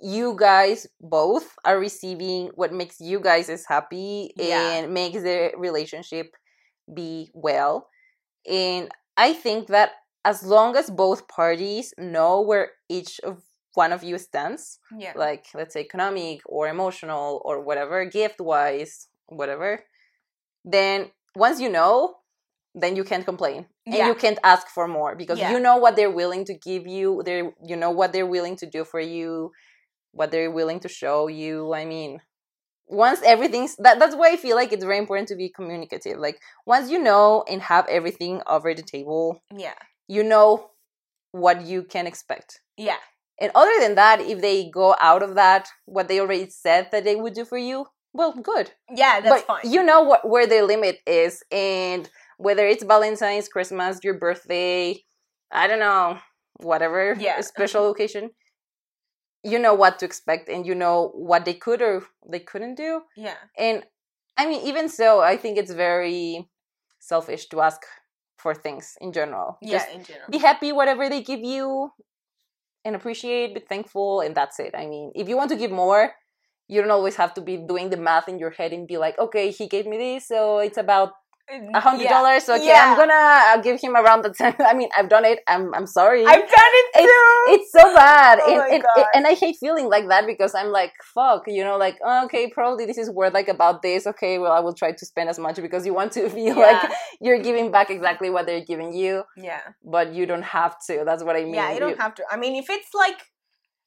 you 0.00 0.36
guys 0.38 0.86
both 1.00 1.54
are 1.64 1.78
receiving 1.78 2.50
what 2.54 2.72
makes 2.72 3.00
you 3.00 3.18
guys 3.20 3.48
is 3.48 3.64
happy 3.66 4.32
Yeah. 4.36 4.60
and 4.72 4.92
makes 4.92 5.22
the 5.22 5.52
relationship 5.56 6.34
be 6.92 7.30
well. 7.34 7.88
And 8.48 8.90
I 9.16 9.32
think 9.32 9.68
that 9.68 9.92
as 10.24 10.42
long 10.44 10.76
as 10.76 10.90
both 10.90 11.28
parties 11.28 11.94
know 11.98 12.40
where 12.40 12.72
each 12.88 13.20
of 13.20 13.42
one 13.74 13.92
of 13.92 14.02
you 14.02 14.18
stands, 14.18 14.78
Yeah. 14.96 15.12
like 15.16 15.46
let's 15.54 15.74
say 15.74 15.80
economic 15.80 16.40
or 16.46 16.68
emotional 16.68 17.42
or 17.44 17.60
whatever 17.60 18.04
gift 18.04 18.40
wise 18.40 19.08
whatever 19.28 19.84
then 20.64 21.10
once 21.34 21.60
you 21.60 21.68
know 21.68 22.16
then 22.74 22.94
you 22.94 23.04
can't 23.04 23.24
complain 23.24 23.66
and 23.86 23.94
Yeah. 23.94 24.06
you 24.08 24.14
can't 24.14 24.38
ask 24.44 24.68
for 24.68 24.86
more 24.86 25.14
because 25.16 25.38
Yeah. 25.38 25.50
you 25.52 25.58
know 25.60 25.76
what 25.78 25.96
they're 25.96 26.10
willing 26.10 26.44
to 26.44 26.54
give 26.54 26.86
you 26.86 27.22
they 27.24 27.42
you 27.64 27.76
know 27.76 27.90
what 27.90 28.12
they're 28.12 28.26
willing 28.26 28.56
to 28.56 28.66
do 28.66 28.84
for 28.84 29.00
you 29.00 29.52
what 30.16 30.30
they're 30.30 30.50
willing 30.50 30.80
to 30.80 30.88
show 30.88 31.28
you 31.28 31.72
i 31.74 31.84
mean 31.84 32.20
once 32.88 33.20
everything's 33.24 33.76
that, 33.76 33.98
that's 33.98 34.14
why 34.16 34.30
i 34.32 34.36
feel 34.36 34.56
like 34.56 34.72
it's 34.72 34.84
very 34.84 34.98
important 34.98 35.28
to 35.28 35.36
be 35.36 35.48
communicative 35.48 36.18
like 36.18 36.38
once 36.66 36.90
you 36.90 36.98
know 37.08 37.44
and 37.50 37.60
have 37.62 37.86
everything 37.88 38.40
over 38.46 38.72
the 38.74 38.82
table 38.82 39.42
yeah. 39.56 39.74
you 40.08 40.22
know 40.22 40.70
what 41.32 41.62
you 41.66 41.82
can 41.82 42.06
expect 42.06 42.60
Yeah. 42.76 42.96
and 43.40 43.50
other 43.54 43.76
than 43.80 43.94
that, 43.96 44.20
if 44.20 44.40
they 44.40 44.70
go 44.70 44.96
out 45.00 45.22
of 45.22 45.34
that, 45.34 45.68
what 45.84 46.08
they 46.08 46.20
already 46.20 46.48
said 46.48 46.88
that 46.92 47.04
they 47.04 47.16
would 47.16 47.34
do 47.34 47.44
for 47.44 47.58
you, 47.58 47.86
well, 48.14 48.32
good. 48.32 48.70
Yeah, 49.02 49.20
that's 49.20 49.42
but 49.42 49.46
fine. 49.46 49.70
you 49.70 49.82
know 49.84 50.00
what 50.10 50.26
where 50.32 50.46
their 50.46 50.64
limit 50.64 50.96
is, 51.06 51.42
and 51.52 52.08
whether 52.38 52.66
it's 52.66 52.82
Valentine's, 52.84 53.48
Christmas, 53.48 54.00
your 54.02 54.14
birthday, 54.18 55.02
I 55.52 55.66
don't 55.68 55.80
know, 55.88 56.18
whatever 56.70 57.14
Yeah. 57.18 57.40
special 57.42 57.90
occasion, 57.90 58.30
you 59.46 59.58
know 59.58 59.74
what 59.74 59.98
to 60.00 60.04
expect, 60.04 60.48
and 60.48 60.66
you 60.66 60.74
know 60.74 61.10
what 61.14 61.44
they 61.44 61.54
could 61.54 61.80
or 61.82 62.02
they 62.32 62.40
couldn't 62.40 62.74
do. 62.74 63.02
yeah. 63.16 63.38
And 63.56 63.84
I 64.36 64.46
mean, 64.46 64.60
even 64.66 64.88
so, 64.88 65.20
I 65.20 65.36
think 65.38 65.56
it's 65.56 65.72
very 65.72 66.48
selfish 67.00 67.46
to 67.50 67.60
ask 67.62 67.80
for 68.36 68.52
things 68.54 68.96
in 69.00 69.12
general. 69.12 69.56
Yeah, 69.62 69.78
Just 69.78 69.88
in 69.96 70.02
general. 70.04 70.28
be 70.30 70.38
happy 70.38 70.70
whatever 70.72 71.08
they 71.08 71.22
give 71.22 71.40
you 71.40 71.90
and 72.84 72.94
appreciate 72.94 73.54
be 73.54 73.60
thankful 73.60 74.20
and 74.20 74.32
that's 74.34 74.58
it 74.60 74.72
i 74.78 74.86
mean 74.86 75.10
if 75.16 75.28
you 75.28 75.36
want 75.36 75.50
to 75.50 75.56
give 75.56 75.72
more 75.72 76.12
you 76.68 76.80
don't 76.80 76.90
always 76.98 77.16
have 77.16 77.32
to 77.34 77.40
be 77.40 77.56
doing 77.56 77.90
the 77.90 77.96
math 77.96 78.28
in 78.28 78.38
your 78.38 78.50
head 78.50 78.72
and 78.72 78.86
be 78.86 78.96
like 78.96 79.18
okay 79.18 79.50
he 79.50 79.66
gave 79.66 79.86
me 79.86 79.96
this 79.98 80.28
so 80.28 80.58
it's 80.58 80.78
about 80.78 81.10
a 81.48 81.80
hundred 81.80 82.04
Yeah. 82.04 82.10
dollars 82.10 82.48
okay 82.48 82.66
Yeah. 82.66 82.82
i'm 82.90 82.96
gonna 82.96 83.62
give 83.62 83.80
him 83.80 83.94
around 83.94 84.22
the 84.24 84.30
ten 84.30 84.54
i 84.66 84.74
mean 84.74 84.88
i've 84.96 85.08
done 85.08 85.24
it 85.24 85.40
i'm 85.46 85.72
i'm 85.74 85.86
sorry 85.86 86.24
I've 86.26 86.40
done 86.40 86.74
it 86.80 86.86
too. 86.96 87.54
it's 87.54 87.70
so 87.72 87.94
bad 87.94 88.40
Oh 88.42 88.48
and, 88.48 88.58
my 88.58 88.68
and, 88.74 88.82
God. 88.82 89.06
and 89.14 89.26
i 89.26 89.34
hate 89.34 89.56
feeling 89.60 89.88
like 89.88 90.08
that 90.08 90.26
because 90.26 90.54
i'm 90.54 90.68
like 90.72 90.92
fuck 91.14 91.42
you 91.46 91.62
know 91.62 91.76
like 91.76 91.98
oh, 92.04 92.24
okay 92.24 92.50
probably 92.50 92.84
this 92.84 92.98
is 92.98 93.10
worth 93.10 93.32
like 93.32 93.48
about 93.48 93.82
this 93.82 94.06
okay 94.08 94.38
well 94.38 94.52
i 94.52 94.58
will 94.60 94.74
try 94.74 94.90
to 94.92 95.06
spend 95.06 95.28
as 95.30 95.38
much 95.38 95.56
because 95.56 95.86
you 95.86 95.94
want 95.94 96.10
to 96.12 96.28
feel 96.36 96.56
like 96.56 96.90
you're 97.20 97.40
giving 97.42 97.70
back 97.70 97.90
exactly 97.90 98.28
what 98.28 98.46
they're 98.46 98.64
giving 98.64 98.92
you 98.92 99.22
yeah. 99.36 99.60
but 99.84 100.12
you 100.12 100.26
don't 100.26 100.42
have 100.44 100.74
to 100.88 101.02
that's 101.06 101.22
what 101.22 101.36
i 101.36 101.44
mean 101.44 101.54
yeah, 101.54 101.72
you 101.72 101.80
don't 101.80 102.00
have 102.00 102.14
to. 102.16 102.24
I 102.30 102.36
mean, 102.36 102.56
if 102.56 102.68
it's 102.68 102.92
like, 102.92 103.18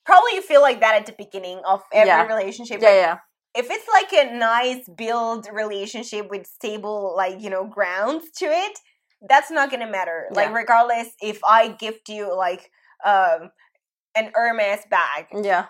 probably 0.05 0.33
you 0.35 0.41
feel 0.41 0.61
like 0.61 0.79
that 0.79 0.95
at 0.95 1.05
the 1.05 1.13
beginning 1.17 1.61
of 1.67 1.81
every 1.93 2.07
Yeah. 2.07 2.25
relationship. 2.25 2.81
yeah 2.81 2.87
but 2.87 2.95
yeah 2.95 3.17
If 3.55 3.67
it's 3.69 3.87
like 3.91 4.13
a 4.13 4.33
nice 4.37 4.87
build 4.87 5.47
relationship 5.51 6.29
with 6.29 6.45
stable, 6.47 7.13
like, 7.15 7.41
you 7.41 7.49
know, 7.49 7.65
grounds 7.65 8.29
to 8.37 8.45
it, 8.45 8.79
that's 9.27 9.51
not 9.51 9.71
gonna 9.71 9.89
matter. 9.89 10.27
Like 10.31 10.53
regardless 10.53 11.07
if 11.21 11.39
I 11.43 11.69
gift 11.69 12.09
you 12.09 12.35
like 12.35 12.71
um 13.05 13.51
an 14.15 14.31
Hermes 14.33 14.81
bag 14.89 15.27
Yeah. 15.33 15.67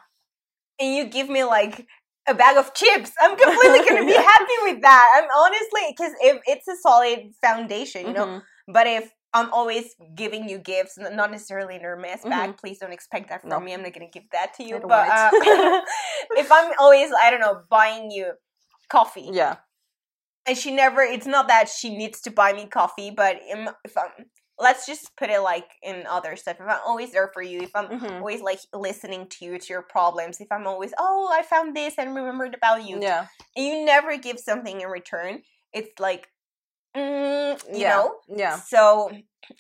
and 0.79 0.95
you 0.95 1.05
give 1.05 1.29
me 1.29 1.43
like 1.43 1.87
a 2.27 2.33
bag 2.33 2.57
of 2.57 2.73
chips, 2.73 3.11
I'm 3.21 3.35
completely 3.37 3.79
gonna 3.89 4.05
be 4.05 4.13
Yeah. 4.13 4.21
happy 4.21 4.57
with 4.63 4.81
that. 4.81 5.07
I'm 5.17 5.29
honestly 5.37 5.81
because 5.95 6.13
if 6.21 6.41
it's 6.45 6.67
a 6.67 6.75
solid 6.77 7.31
foundation, 7.41 8.07
you 8.07 8.13
know. 8.13 8.25
Mhm. 8.27 8.41
But 8.67 8.87
if 8.87 9.11
I'm 9.33 9.53
always 9.53 9.93
giving 10.15 10.49
you 10.49 10.57
gifts, 10.57 10.97
not 10.97 11.29
necessarily 11.31 11.75
an 11.75 11.81
Hermes 11.81 12.23
bag, 12.23 12.57
please 12.57 12.79
don't 12.79 12.91
expect 12.93 13.29
that 13.29 13.41
from 13.41 13.51
No. 13.51 13.59
me. 13.59 13.73
I'm 13.73 13.83
not 13.83 13.93
gonna 13.93 14.09
give 14.09 14.23
that 14.31 14.53
to 14.55 14.63
you. 14.63 14.79
But 14.79 15.07
uh, 15.09 15.29
if 16.31 16.51
I'm 16.51 16.71
always, 16.79 17.11
I 17.19 17.29
don't 17.29 17.39
know, 17.39 17.61
buying 17.69 18.09
you 18.11 18.31
coffee, 18.89 19.29
Yeah. 19.31 19.57
and 20.47 20.57
she 20.57 20.71
never, 20.71 21.01
it's 21.01 21.27
not 21.27 21.47
that 21.47 21.69
she 21.69 21.95
needs 21.95 22.21
to 22.21 22.31
buy 22.31 22.53
me 22.53 22.65
coffee, 22.65 23.11
but 23.11 23.37
im- 23.47 23.69
if 23.85 23.95
I'm, 23.95 24.25
let's 24.57 24.87
just 24.87 25.15
put 25.15 25.29
it 25.29 25.39
like 25.41 25.69
in 25.83 26.05
other 26.07 26.35
stuff. 26.35 26.55
If 26.59 26.67
I'm 26.67 26.79
always 26.85 27.11
there 27.11 27.29
for 27.31 27.41
you, 27.43 27.61
if 27.61 27.75
I'm 27.75 27.87
Mhm. 27.87 28.15
always 28.19 28.41
like 28.41 28.59
listening 28.73 29.27
to 29.27 29.45
you, 29.45 29.59
to 29.59 29.67
your 29.73 29.83
problems, 29.83 30.41
if 30.41 30.51
I'm 30.51 30.65
always, 30.65 30.91
oh, 30.97 31.29
I 31.31 31.43
found 31.43 31.75
this 31.75 31.95
and 31.99 32.15
remembered 32.15 32.55
about 32.55 32.83
you, 32.83 32.99
Yeah. 32.99 33.27
and 33.55 33.65
you 33.65 33.85
never 33.85 34.17
give 34.17 34.39
something 34.39 34.81
in 34.81 34.87
return, 34.87 35.43
it's 35.71 35.99
like, 35.99 36.29
mm, 36.95 37.63
you 37.73 37.79
Yeah. 37.81 37.89
know, 37.89 38.15
Yeah. 38.27 38.59
so 38.59 39.11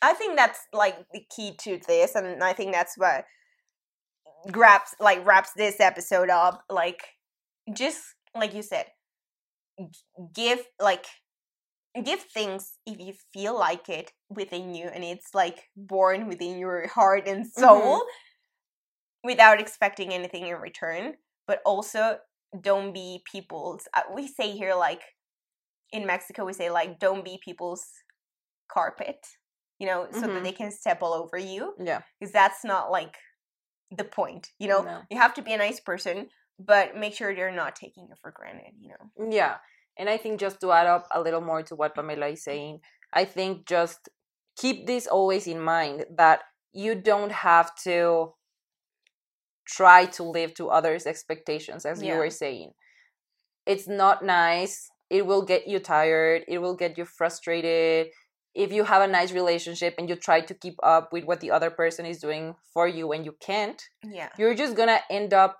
I 0.01 0.13
think 0.13 0.35
that's 0.35 0.59
like 0.73 0.97
the 1.13 1.25
key 1.35 1.55
to 1.63 1.79
this, 1.87 2.15
and 2.15 2.43
I 2.43 2.53
think 2.53 2.73
that's 2.73 2.97
what 2.97 3.25
grabs 4.51 4.95
like 4.99 5.25
wraps 5.25 5.51
this 5.53 5.79
episode 5.79 6.29
up. 6.29 6.63
Like, 6.69 7.01
just 7.73 8.01
like 8.35 8.53
you 8.53 8.61
said, 8.61 8.85
give 10.33 10.59
like 10.79 11.05
give 12.03 12.21
things 12.21 12.77
if 12.85 12.99
you 12.99 13.13
feel 13.33 13.57
like 13.57 13.89
it 13.89 14.11
within 14.29 14.73
you, 14.73 14.85
and 14.87 15.03
it's 15.03 15.33
like 15.33 15.69
born 15.75 16.27
within 16.27 16.57
your 16.59 16.87
heart 16.87 17.27
and 17.27 17.45
soul, 17.47 18.03
without 19.23 19.59
expecting 19.59 20.13
anything 20.13 20.47
in 20.47 20.55
return. 20.55 21.15
But 21.47 21.61
also, 21.65 22.17
don't 22.61 22.93
be 22.93 23.23
people's. 23.31 23.87
Uh, 23.95 24.01
we 24.13 24.27
say 24.27 24.51
here 24.51 24.75
like 24.75 25.01
in 25.91 26.05
Mexico, 26.05 26.45
we 26.45 26.53
say 26.53 26.69
like 26.69 26.99
don't 26.99 27.23
be 27.25 27.39
people's 27.43 27.85
carpet 28.71 29.25
you 29.79 29.87
know, 29.87 30.07
so 30.11 30.19
that 30.21 30.29
Mhm. 30.29 30.43
they 30.43 30.51
can 30.51 30.71
step 30.71 31.01
all 31.01 31.13
over 31.13 31.37
you. 31.37 31.73
Yeah. 31.79 32.01
Because 32.19 32.33
that's 32.33 32.65
not 32.65 32.91
like 32.91 33.17
the 33.89 34.03
point. 34.03 34.51
You 34.59 34.67
know, 34.67 34.81
No. 34.81 35.03
you 35.09 35.17
have 35.17 35.33
to 35.35 35.41
be 35.41 35.53
a 35.53 35.57
nice 35.57 35.79
person, 35.79 36.29
but 36.59 36.97
make 36.97 37.13
sure 37.15 37.33
they're 37.33 37.49
not 37.49 37.77
taking 37.77 38.07
you 38.09 38.15
for 38.21 38.31
granted. 38.31 38.73
You 38.77 38.89
know. 38.89 39.29
Yeah. 39.31 39.59
And 39.95 40.09
I 40.09 40.17
think 40.17 40.39
just 40.39 40.59
to 40.61 40.71
add 40.73 40.85
up 40.85 41.07
a 41.11 41.21
little 41.21 41.39
more 41.41 41.63
to 41.63 41.75
what 41.75 41.95
Pamela 41.95 42.27
is 42.27 42.43
saying, 42.43 42.81
I 43.13 43.23
think 43.25 43.65
just 43.65 44.09
keep 44.57 44.85
this 44.85 45.07
always 45.07 45.47
in 45.47 45.61
mind 45.61 46.05
that 46.09 46.43
you 46.73 46.93
don't 46.93 47.31
have 47.31 47.73
to 47.83 48.35
try 49.65 50.05
to 50.07 50.23
live 50.23 50.53
to 50.55 50.69
others' 50.69 51.07
expectations, 51.07 51.85
as 51.85 52.03
you 52.03 52.15
were 52.15 52.29
saying. 52.29 52.73
It's 53.65 53.87
not 53.87 54.23
nice. 54.25 54.91
It 55.09 55.25
will 55.25 55.41
get 55.43 55.67
you 55.67 55.79
tired. 55.79 56.43
It 56.47 56.59
will 56.59 56.75
get 56.75 56.97
you 56.97 57.05
frustrated. 57.05 58.07
If 58.55 58.71
you 58.71 58.83
have 58.83 59.01
a 59.01 59.07
nice 59.07 59.31
relationship 59.31 59.95
and 59.97 60.09
you 60.09 60.15
try 60.15 60.41
to 60.41 60.53
keep 60.53 60.75
up 60.83 61.13
with 61.13 61.23
what 61.25 61.39
the 61.39 61.51
other 61.51 61.69
person 61.69 62.05
is 62.05 62.19
doing 62.19 62.55
for 62.73 62.87
you 62.87 63.11
and 63.11 63.25
you 63.25 63.35
can't, 63.39 63.81
Yeah. 64.03 64.29
you're 64.37 64.55
just 64.55 64.75
gonna 64.75 65.01
end 65.09 65.33
up 65.33 65.57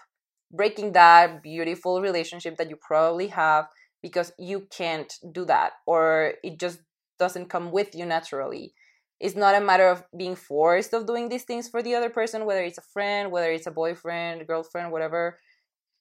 breaking 0.51 0.93
that 0.93 1.43
beautiful 1.43 2.01
relationship 2.01 2.57
that 2.57 2.69
you 2.69 2.75
probably 2.75 3.27
have 3.27 3.67
because 4.01 4.31
you 4.39 4.61
can't 4.71 5.13
do 5.31 5.45
that 5.45 5.73
or 5.85 6.33
it 6.43 6.59
just 6.59 6.79
doesn't 7.19 7.49
come 7.49 7.71
with 7.71 7.93
you 7.93 8.05
naturally 8.05 8.73
it's 9.19 9.35
not 9.35 9.53
a 9.53 9.59
matter 9.61 9.87
of 9.87 10.03
being 10.17 10.35
forced 10.35 10.93
of 10.93 11.05
doing 11.05 11.29
these 11.29 11.43
things 11.43 11.67
for 11.67 11.83
the 11.83 11.93
other 11.93 12.09
person 12.09 12.45
whether 12.45 12.63
it's 12.63 12.77
a 12.77 12.81
friend 12.93 13.31
whether 13.31 13.51
it's 13.51 13.67
a 13.67 13.71
boyfriend 13.71 14.47
girlfriend 14.47 14.91
whatever 14.91 15.37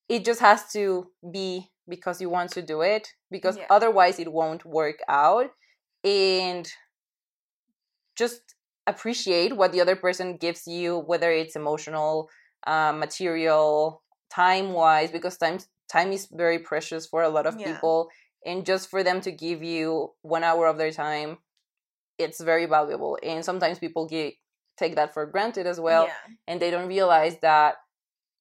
it 0.08 0.24
just 0.24 0.40
has 0.40 0.70
to 0.72 1.10
be 1.30 1.68
because 1.88 2.20
you 2.20 2.28
want 2.28 2.50
to 2.52 2.62
do 2.62 2.82
it 2.82 3.08
because 3.30 3.56
Yeah. 3.56 3.66
otherwise 3.70 4.18
it 4.18 4.32
won't 4.32 4.64
work 4.64 4.98
out 5.08 5.50
and 6.04 6.70
just 8.16 8.54
appreciate 8.86 9.56
what 9.56 9.72
the 9.72 9.80
other 9.80 9.96
person 9.96 10.36
gives 10.36 10.66
you 10.66 10.98
whether 10.98 11.30
it's 11.30 11.56
emotional 11.56 12.28
uh, 12.66 12.92
material 12.92 14.02
time 14.30 14.72
wise 14.72 15.10
because 15.10 15.36
time 15.38 15.58
time 15.90 16.12
is 16.12 16.26
very 16.32 16.58
precious 16.58 17.06
for 17.06 17.22
a 17.22 17.28
lot 17.28 17.46
of 17.46 17.58
Yeah. 17.58 17.72
people 17.72 18.08
and 18.44 18.64
just 18.64 18.88
for 18.90 19.02
them 19.02 19.20
to 19.22 19.30
give 19.30 19.62
you 19.62 20.12
one 20.22 20.44
hour 20.44 20.66
of 20.66 20.78
their 20.78 20.90
time 20.90 21.38
it's 22.18 22.40
very 22.40 22.66
valuable 22.66 23.18
and 23.22 23.44
sometimes 23.44 23.78
people 23.78 24.06
get 24.06 24.34
take 24.76 24.96
that 24.96 25.12
for 25.12 25.26
granted 25.26 25.66
as 25.66 25.80
well 25.80 26.06
yeah. 26.06 26.34
and 26.46 26.60
they 26.60 26.70
don't 26.70 26.88
realize 26.88 27.36
that 27.40 27.76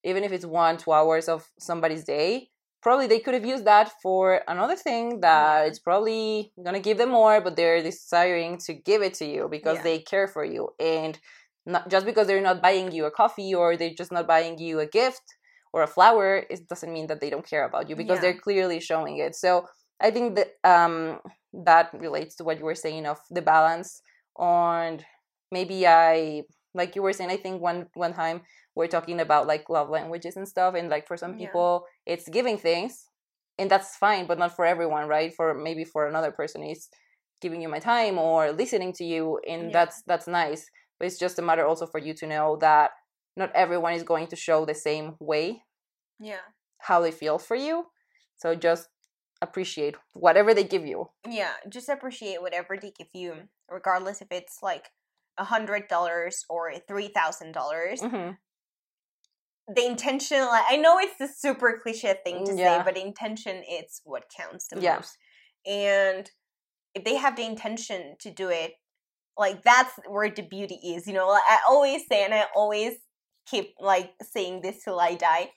even 0.04 0.24
if 0.24 0.32
it's 0.32 0.45
one 0.45 0.78
two 0.78 0.91
hours 0.91 1.28
of 1.28 1.50
somebody's 1.60 2.04
day 2.04 2.50
probably 2.82 3.08
they 3.08 3.20
could 3.20 3.34
have 3.34 3.46
used 3.46 3.66
that 3.66 3.92
for 4.02 4.42
another 4.48 4.76
thing 4.76 5.20
that 5.22 5.62
Yeah. 5.62 5.68
it's 5.68 5.80
probably 5.80 6.52
gonna 6.64 6.80
give 6.80 6.98
them 6.98 7.10
more 7.10 7.42
but 7.42 7.56
they're 7.56 7.82
desiring 7.82 8.58
to 8.66 8.74
give 8.74 9.02
it 9.02 9.14
to 9.16 9.26
you 9.26 9.48
because 9.50 9.78
Yeah. 9.78 9.84
they 9.84 10.00
care 10.00 10.28
for 10.28 10.44
you 10.46 10.70
and 10.80 11.20
not 11.66 11.90
just 11.90 12.06
because 12.06 12.28
they're 12.28 12.42
not 12.50 12.62
buying 12.62 12.92
you 12.92 13.06
a 13.06 13.12
coffee 13.12 13.54
or 13.54 13.76
they're 13.76 13.98
just 14.02 14.12
not 14.12 14.28
buying 14.28 14.58
you 14.58 14.80
a 14.80 14.86
gift 14.86 15.24
or 15.74 15.82
a 15.84 15.88
flower 15.88 16.46
it 16.50 16.68
doesn't 16.68 16.94
mean 16.94 17.08
that 17.08 17.20
they 17.22 17.30
don't 17.30 17.46
care 17.54 17.66
about 17.66 17.90
you 17.90 17.96
because 17.96 18.18
Yeah. 18.18 18.22
they're 18.22 18.40
clearly 18.48 18.80
showing 18.80 19.18
it 19.18 19.36
so 19.36 19.68
i 20.00 20.10
think 20.12 20.36
that 20.38 20.50
um 20.64 21.20
that 21.70 21.90
relates 21.94 22.36
to 22.36 22.44
what 22.44 22.58
you 22.60 22.66
were 22.66 22.76
saying 22.86 23.06
of 23.06 23.20
the 23.32 23.42
balance 23.42 24.02
on 24.38 25.04
maybe 25.52 25.88
i 25.88 26.44
like 26.74 26.96
you 26.96 27.02
were 27.02 27.14
saying 27.14 27.32
i 27.32 27.38
think 27.38 27.62
one 27.62 27.88
one 27.96 28.14
time 28.14 28.42
we're 28.78 28.94
talking 28.96 29.20
about 29.20 29.48
like 29.54 29.66
love 29.78 29.90
languages 29.98 30.38
and 30.38 30.48
stuff 30.54 30.72
and 30.78 30.88
like 30.96 31.06
for 31.10 31.18
some 31.24 31.34
Yeah. 31.34 31.42
people 31.44 31.72
it's 32.06 32.28
giving 32.38 32.58
things 32.68 32.94
and 33.60 33.68
that's 33.72 33.92
fine 34.06 34.26
but 34.30 34.38
not 34.42 34.56
for 34.56 34.66
everyone 34.74 35.06
right 35.16 35.32
for 35.38 35.48
maybe 35.68 35.84
for 35.94 36.02
another 36.08 36.32
person 36.40 36.62
it's 36.64 36.88
giving 37.44 37.62
you 37.64 37.70
my 37.76 37.80
time 37.94 38.16
or 38.28 38.52
listening 38.64 38.92
to 39.00 39.06
you 39.14 39.40
and 39.52 39.62
Yeah. 39.64 39.74
that's 39.78 39.98
that's 40.10 40.28
nice 40.42 40.64
but 40.98 41.06
it's 41.08 41.20
just 41.26 41.40
a 41.40 41.42
matter 41.50 41.66
also 41.70 41.86
for 41.94 42.00
you 42.08 42.14
to 42.22 42.26
know 42.34 42.48
that 42.68 42.92
not 43.42 43.52
everyone 43.64 43.94
is 44.00 44.04
going 44.12 44.28
to 44.34 44.36
show 44.48 44.60
the 44.66 44.80
same 44.90 45.08
way 45.32 45.46
Yeah. 46.20 46.46
how 46.88 46.98
they 47.02 47.12
feel 47.22 47.38
for 47.50 47.56
you 47.68 47.76
so 48.42 48.48
just 48.68 48.84
appreciate 49.48 49.96
whatever 50.26 50.52
they 50.54 50.64
give 50.74 50.86
you 50.92 51.00
Yeah. 51.40 51.54
Just 51.76 51.90
appreciate 51.90 52.42
whatever 52.46 52.74
they 52.82 52.92
give 53.00 53.12
you, 53.14 53.32
regardless 53.78 54.18
if 54.26 54.30
it's 54.40 54.58
like 54.70 54.86
a 55.38 55.44
hundred 55.54 55.84
dollars 55.96 56.36
or 56.50 56.62
three 56.90 57.10
thousand 57.20 57.52
dollars. 57.60 58.02
hmm 58.02 58.32
The 59.74 59.86
intention, 59.86 60.39
like 60.45 60.65
I 60.70 60.78
know 60.78 60.97
it's 60.99 61.18
the 61.18 61.28
super 61.28 61.80
cliche 61.82 62.15
thing 62.24 62.45
to 62.45 62.53
Yeah. 62.53 62.80
say, 62.80 62.84
but 62.86 62.97
intention 62.97 63.63
it's 63.68 64.01
what 64.05 64.26
counts 64.36 64.68
the 64.68 64.78
Yeah. 64.82 64.95
most. 64.95 65.18
And 65.65 66.30
if 66.95 67.03
they 67.03 67.15
have 67.18 67.36
the 67.36 67.45
intention 67.45 68.15
to 68.22 68.32
do 68.32 68.49
it, 68.49 68.74
like 69.38 69.63
that's 69.63 69.93
where 70.07 70.30
the 70.30 70.43
beauty 70.43 70.76
is. 70.84 71.07
You 71.07 71.13
know, 71.13 71.28
like 71.28 71.43
I 71.49 71.59
always 71.70 72.07
say, 72.07 72.24
and 72.24 72.34
I 72.34 72.45
always 72.55 72.95
keep 73.45 73.76
like 73.80 74.13
saying 74.22 74.61
this 74.61 74.84
till 74.84 74.99
I 74.99 75.15
die. 75.15 75.51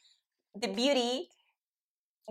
The 0.60 0.68
beauty, 0.68 1.28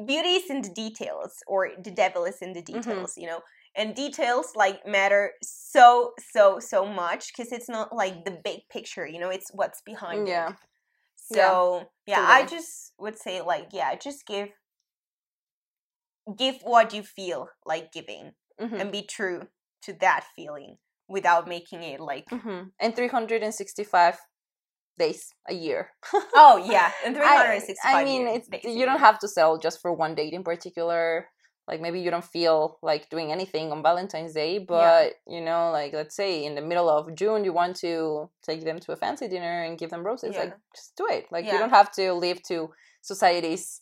beauty 0.05 0.29
is 0.35 0.49
in 0.49 0.61
the 0.61 0.69
details, 0.69 1.43
or 1.47 1.71
the 1.83 1.91
devil 1.91 2.25
is 2.25 2.37
in 2.41 2.53
the 2.53 2.61
Mm-hmm. 2.73 2.79
details. 2.79 3.13
You 3.17 3.27
know, 3.27 3.41
and 3.75 3.95
details 3.95 4.53
like 4.55 4.85
matter 4.85 5.33
so 5.43 6.13
so 6.33 6.59
so 6.59 6.85
much 6.85 7.31
because 7.35 7.51
it's 7.51 7.69
not 7.69 7.95
like 7.95 8.25
the 8.25 8.39
big 8.43 8.61
picture. 8.71 9.07
You 9.07 9.19
know, 9.19 9.29
it's 9.29 9.51
what's 9.53 9.81
behind 9.85 10.27
it. 10.27 10.45
Yeah. 11.29 11.51
So 11.51 11.83
yeah, 12.05 12.25
I 12.27 12.41
totally. 12.41 12.57
just 12.57 12.93
would 12.99 13.17
say 13.17 13.41
like 13.41 13.69
yeah, 13.71 13.95
just 13.95 14.25
give 14.25 14.49
give 16.37 16.57
what 16.63 16.93
you 16.93 17.03
feel 17.03 17.49
like 17.65 17.91
giving 17.91 18.31
hmm 18.59 18.75
and 18.75 18.91
be 18.91 19.01
true 19.01 19.47
to 19.83 19.93
that 19.93 20.25
feeling 20.35 20.77
without 21.07 21.47
making 21.47 21.83
it 21.83 21.99
like 21.99 22.27
hmm 22.29 22.63
and 22.79 22.95
365 22.95 24.17
days 24.97 25.29
a 25.47 25.53
year. 25.53 25.89
Oh 26.35 26.57
yeah, 26.71 26.91
and 27.05 27.15
I- 27.17 27.37
365 27.37 27.95
I, 27.95 28.03
mean, 28.03 28.27
it's 28.27 28.47
days 28.47 28.61
you 28.65 28.85
don't 28.85 28.99
have 28.99 29.19
to 29.19 29.27
sell 29.27 29.57
just 29.57 29.81
for 29.81 29.93
one 29.93 30.15
date 30.15 30.33
in 30.33 30.43
particular. 30.43 31.27
Like 31.69 31.81
maybe 31.81 31.99
you 32.01 32.09
don't 32.09 32.25
feel 32.25 32.79
like 32.81 33.11
doing 33.11 33.31
anything 33.31 33.71
on 33.71 33.83
Valentine's 33.83 34.33
Day, 34.33 34.57
but 34.57 35.13
you 35.27 35.39
know, 35.39 35.69
like 35.71 35.93
let's 35.93 36.15
say 36.15 36.43
in 36.43 36.55
the 36.55 36.63
middle 36.63 36.89
of 36.89 37.13
June 37.13 37.43
you 37.43 37.53
want 37.53 37.75
to 37.77 38.27
take 38.41 38.65
them 38.65 38.79
to 38.79 38.91
a 38.91 38.95
fancy 38.95 39.27
dinner 39.27 39.63
and 39.63 39.77
give 39.77 39.91
them 39.91 40.03
roses. 40.03 40.35
Like 40.35 40.55
just 40.75 40.95
do 40.97 41.05
it. 41.11 41.27
Like 41.31 41.45
you 41.45 41.59
don't 41.59 41.69
have 41.69 41.91
to 41.93 42.13
live 42.13 42.41
to 42.47 42.71
society's 43.01 43.81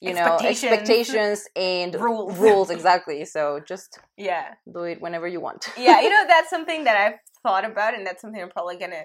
you 0.00 0.14
know 0.14 0.36
Expectations. 0.42 1.44
and 1.54 1.94
Rules. 1.94 2.36
rules 2.46 2.70
exactly. 2.70 3.24
So 3.24 3.60
just 3.64 4.00
yeah 4.16 4.54
do 4.72 4.82
it 4.82 5.00
whenever 5.00 5.28
you 5.28 5.40
want. 5.40 5.68
yeah 5.78 6.00
you 6.00 6.10
know 6.10 6.24
that's 6.28 6.50
something 6.50 6.84
that 6.84 6.96
I've 6.96 7.18
thought 7.44 7.64
about 7.64 7.94
and 7.94 8.04
that's 8.04 8.20
something 8.20 8.42
I'm 8.42 8.50
probably 8.50 8.78
gonna 8.78 9.04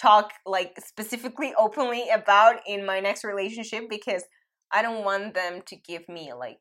talk 0.00 0.32
like 0.46 0.72
specifically 0.80 1.52
openly 1.58 2.08
about 2.08 2.60
in 2.66 2.86
my 2.86 3.00
next 3.00 3.24
relationship 3.24 3.90
because 3.90 4.24
I 4.72 4.80
don't 4.80 5.04
want 5.04 5.34
them 5.34 5.60
to 5.66 5.76
give 5.76 6.08
me 6.08 6.32
like 6.32 6.58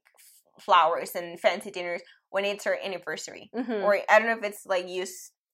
flowers 0.60 1.16
and 1.16 1.40
fancy 1.40 1.72
dinners 1.72 2.02
when 2.30 2.46
it's 2.46 2.66
her 2.66 2.78
anniversary. 2.84 3.50
Mhm. 3.56 3.84
Or 3.84 3.98
I 4.10 4.20
don't 4.20 4.28
know 4.28 4.38
if 4.38 4.44
it's 4.44 4.66
like 4.66 4.88
you. 4.88 5.06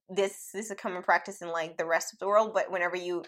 This, 0.10 0.52
this 0.54 0.66
is 0.66 0.72
a 0.72 0.76
common 0.76 1.04
practice 1.04 1.42
in 1.42 1.50
like 1.50 1.76
the 1.78 1.86
rest 1.86 2.14
of 2.14 2.20
the 2.20 2.28
world, 2.28 2.54
but 2.54 2.72
whenever 2.72 2.96
you 2.96 3.24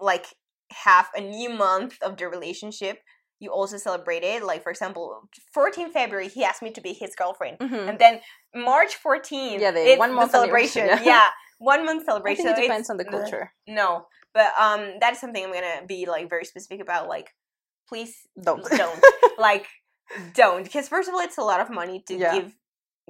like 0.00 0.26
have 0.72 1.08
a 1.14 1.20
new 1.20 1.50
month 1.50 1.96
of 2.02 2.16
the 2.16 2.28
relationship, 2.28 2.98
you 3.38 3.50
also 3.50 3.76
celebrate 3.76 4.22
it. 4.22 4.42
Like 4.42 4.62
for 4.62 4.70
example, 4.70 5.28
14 5.52 5.92
February, 5.92 6.28
he 6.28 6.44
asked 6.44 6.62
me 6.62 6.70
to 6.72 6.80
be 6.80 6.92
his 6.92 7.14
girlfriend, 7.14 7.58
Mhm. 7.58 7.88
and 7.88 7.98
then 7.98 8.20
March 8.54 8.96
14th, 9.02 9.60
Yeah, 9.60 9.70
the 9.72 9.80
it's 9.92 9.98
one 9.98 10.14
month 10.14 10.32
the 10.32 10.38
celebration. 10.38 10.86
yeah. 10.86 11.02
Yeah. 11.02 11.28
one 11.58 11.84
month 11.84 12.02
I 12.02 12.06
celebration. 12.06 12.44
think 12.46 12.56
it 12.56 12.60
So 12.60 12.62
depends 12.62 12.90
on 12.90 12.96
the 12.96 13.04
culture. 13.04 13.52
No, 13.66 14.06
but 14.32 14.52
um, 14.58 14.98
that 15.00 15.12
is 15.12 15.20
something 15.20 15.44
I'm 15.44 15.52
gonna 15.52 15.84
be 15.86 16.06
like 16.06 16.28
very 16.30 16.44
specific 16.44 16.80
about. 16.80 17.08
Like, 17.08 17.28
please 17.88 18.26
Don't. 18.42 18.64
don't 18.70 19.04
like 19.38 19.66
don't 20.34 20.64
because 20.64 20.88
first 20.88 21.08
of 21.08 21.14
all, 21.14 21.20
it's 21.20 21.38
a 21.38 21.42
lot 21.42 21.60
of 21.60 21.70
money 21.70 22.02
to 22.08 22.16
Yeah. 22.16 22.34
give 22.34 22.54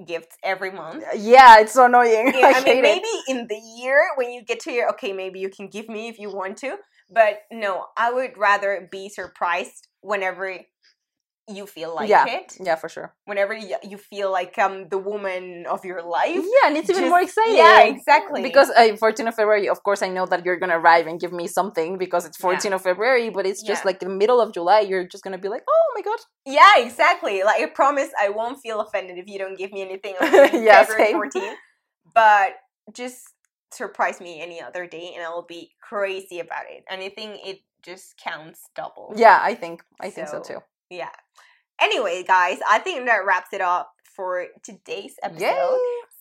gifts 0.05 0.35
every 0.43 0.71
month. 0.71 1.03
Uh, 1.03 1.15
yeah, 1.15 1.59
it's 1.59 1.73
so 1.73 1.85
annoying. 1.85 2.31
Yeah, 2.35 2.47
I, 2.55 2.59
I, 2.59 2.63
mean, 2.63 2.77
it. 2.77 2.81
maybe 2.81 3.07
in 3.27 3.47
the 3.47 3.59
year 3.79 3.99
when 4.15 4.31
you 4.31 4.43
get 4.43 4.59
to 4.61 4.71
your 4.71 4.89
okay, 4.91 5.13
maybe 5.13 5.39
you 5.39 5.49
can 5.49 5.67
give 5.67 5.89
me 5.89 6.07
if 6.07 6.17
you 6.19 6.29
want 6.29 6.57
to, 6.57 6.77
but 7.09 7.39
no, 7.51 7.85
I 7.97 8.11
would 8.11 8.37
rather 8.37 8.87
be 8.91 9.09
surprised 9.09 9.87
whenever 10.01 10.59
you 11.55 11.65
feel 11.67 11.93
like 11.95 12.09
Yeah. 12.09 12.25
it. 12.27 12.57
Yeah, 12.59 12.75
for 12.75 12.89
sure. 12.89 13.13
Whenever 13.25 13.53
you, 13.53 13.75
you 13.83 13.97
feel 13.97 14.31
like 14.31 14.57
um 14.57 14.87
the 14.89 14.97
woman 14.97 15.65
of 15.67 15.83
your 15.85 16.01
life. 16.01 16.43
Yeah, 16.55 16.67
and 16.67 16.77
it's 16.77 16.89
even 16.89 17.03
Just- 17.03 17.09
more 17.09 17.21
exciting. 17.21 17.55
Yeah, 17.57 17.81
exactly. 17.81 18.41
Because 18.41 18.69
uh, 18.71 18.95
14th 19.03 19.27
of 19.29 19.35
February, 19.35 19.67
of 19.69 19.83
course, 19.83 20.01
I 20.01 20.09
know 20.09 20.25
that 20.25 20.45
you're 20.45 20.57
gonna 20.57 20.79
arrive 20.79 21.07
and 21.07 21.19
give 21.19 21.33
me 21.33 21.47
something 21.47 21.97
because 21.97 22.25
it's 22.25 22.37
14th 22.37 22.73
of 22.75 22.81
February, 22.81 23.29
but 23.29 23.45
it's 23.45 23.61
just 23.61 23.83
Yeah. 23.83 23.87
like 23.89 23.99
the 23.99 24.09
middle 24.09 24.39
of 24.41 24.53
July. 24.53 24.79
You're 24.81 25.07
just 25.07 25.23
gonna 25.23 25.37
be 25.37 25.49
like, 25.49 25.63
oh 25.67 25.85
my 25.95 26.01
god. 26.01 26.19
Yeah, 26.45 26.77
exactly. 26.85 27.43
Like 27.43 27.61
I 27.61 27.65
promise 27.67 28.09
I 28.19 28.29
won't 28.29 28.59
feel 28.61 28.79
offended 28.81 29.17
if 29.17 29.27
you 29.27 29.37
don't 29.39 29.57
give 29.57 29.71
me 29.71 29.81
anything 29.81 30.15
on 30.21 30.27
Yeah, 30.63 30.83
February 30.83 31.11
same. 31.11 31.41
14th. 31.43 31.55
But 32.13 32.53
just 32.93 33.21
surprise 33.73 34.19
me 34.19 34.41
any 34.41 34.61
other 34.61 34.85
day 34.85 35.13
and 35.15 35.23
I'll 35.23 35.45
be 35.47 35.71
crazy 35.81 36.39
about 36.39 36.65
it. 36.69 36.83
And 36.89 37.01
I 37.01 37.09
think 37.09 37.39
it 37.45 37.59
just 37.83 38.17
counts 38.17 38.69
double. 38.75 39.13
Yeah, 39.15 39.39
I 39.41 39.55
think 39.55 39.81
I 39.99 40.09
think 40.09 40.27
so, 40.27 40.41
So, 40.43 40.53
too. 40.55 40.59
Yeah. 40.91 41.09
Anyway, 41.81 42.23
guys, 42.27 42.59
I 42.69 42.77
think 42.79 43.05
that 43.07 43.25
wraps 43.25 43.53
it 43.53 43.61
up 43.61 43.93
for 44.15 44.47
today's 44.61 45.15
episode. 45.23 45.45
Yay! 45.45 45.77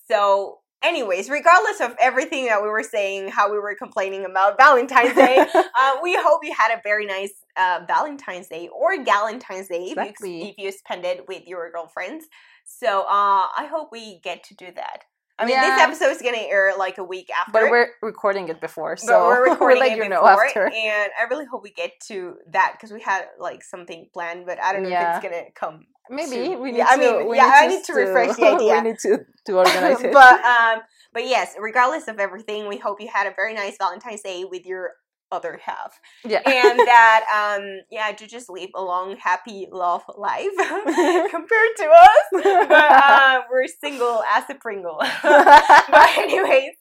So, 0.08 0.60
anyways, 0.82 1.28
regardless 1.28 1.80
of 1.80 1.96
everything 2.00 2.46
that 2.46 2.62
we 2.62 2.68
were 2.68 2.84
saying, 2.84 3.28
how 3.28 3.50
we 3.50 3.58
were 3.58 3.74
complaining 3.74 4.24
about 4.24 4.56
Valentine's 4.56 5.14
Day, 5.14 5.38
uh, 5.54 5.96
we 6.02 6.16
hope 6.16 6.40
you 6.44 6.54
had 6.56 6.72
a 6.72 6.80
very 6.84 7.04
nice 7.04 7.32
uh, 7.56 7.80
Valentine's 7.86 8.46
Day 8.46 8.68
or 8.68 8.96
Galentine's 9.04 9.68
Day 9.68 9.92
if, 9.96 10.14
you, 10.20 10.46
if 10.46 10.54
you 10.56 10.70
spend 10.72 11.04
it 11.04 11.26
with 11.26 11.46
your 11.46 11.70
girlfriends. 11.72 12.26
So, 12.64 13.00
uh, 13.02 13.50
I 13.58 13.68
hope 13.70 13.88
we 13.90 14.20
get 14.20 14.44
to 14.44 14.54
do 14.54 14.68
that. 14.76 15.02
I 15.40 15.46
mean, 15.46 15.54
Yeah. 15.56 15.62
this 15.76 15.80
episode 15.80 16.10
is 16.16 16.22
gonna 16.22 16.38
air 16.38 16.72
like 16.78 16.98
a 16.98 17.04
week 17.04 17.30
after. 17.30 17.52
But 17.52 17.70
we're 17.70 17.88
recording 18.02 18.48
it 18.48 18.60
before, 18.60 18.94
but 18.96 19.00
so 19.00 19.26
we're 19.28 19.50
recording 19.50 19.80
we'll 19.82 19.92
it 19.92 19.96
you 20.04 20.08
know 20.08 20.26
after. 20.26 20.66
and 20.66 21.10
I 21.18 21.24
really 21.30 21.46
hope 21.46 21.62
we 21.62 21.70
get 21.70 21.92
to 22.08 22.36
that 22.52 22.72
because 22.74 22.92
we 22.92 23.00
had 23.00 23.24
like 23.38 23.62
something 23.64 24.08
planned, 24.12 24.46
but 24.46 24.62
I 24.62 24.72
don't 24.72 24.82
know 24.84 24.90
Yeah. 24.90 25.18
if 25.18 25.24
it's 25.24 25.32
gonna 25.32 25.50
come. 25.54 25.86
Maybe 26.12 26.30
soon. 26.46 26.60
we 26.60 26.72
need 26.72 26.78
Yeah, 26.78 26.86
I 26.90 26.96
mean, 26.96 27.14
yeah, 27.34 27.44
need 27.44 27.52
I 27.54 27.62
to 27.62 27.68
need 27.74 27.84
to 27.84 27.92
refresh 27.94 28.36
the 28.36 28.46
idea. 28.46 28.74
we 28.74 28.80
need 28.90 28.98
to 29.00 29.18
to 29.46 29.58
organize 29.58 30.00
it. 30.04 30.12
but 30.12 30.44
um, 30.44 30.80
but 31.12 31.26
yes, 31.26 31.54
regardless 31.58 32.08
of 32.08 32.18
everything, 32.18 32.66
we 32.68 32.76
hope 32.78 33.00
you 33.00 33.08
had 33.08 33.26
a 33.26 33.32
very 33.34 33.54
nice 33.54 33.76
Valentine's 33.78 34.20
Day 34.22 34.44
with 34.44 34.66
your 34.66 34.92
other 35.32 35.60
half, 35.64 36.00
yeah. 36.24 36.42
and 36.46 36.78
that 36.86 37.24
um, 37.60 37.80
yeah, 37.90 38.12
to 38.12 38.26
just 38.26 38.50
live 38.50 38.70
a 38.74 38.82
long, 38.82 39.16
happy, 39.16 39.68
love 39.70 40.02
life 40.16 40.48
compared 40.58 41.74
to 41.76 41.88
us. 41.88 42.42
But 42.42 42.72
uh, 42.72 43.42
we're 43.50 43.66
single 43.66 44.22
as 44.32 44.44
a 44.48 44.54
Pringle. 44.54 44.98
but 45.22 46.18
anyways, 46.18 46.72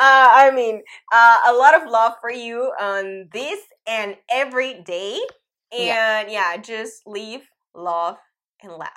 uh, 0.00 0.28
I 0.32 0.50
mean, 0.54 0.82
uh, 1.12 1.36
a 1.48 1.52
lot 1.52 1.80
of 1.80 1.90
love 1.90 2.14
for 2.20 2.30
you 2.30 2.72
on 2.80 3.28
this 3.32 3.60
and 3.86 4.16
every 4.30 4.82
day, 4.82 5.18
and 5.72 6.30
yeah, 6.30 6.56
just 6.56 7.06
live, 7.06 7.42
love, 7.74 8.16
and 8.62 8.72
laugh. 8.72 8.90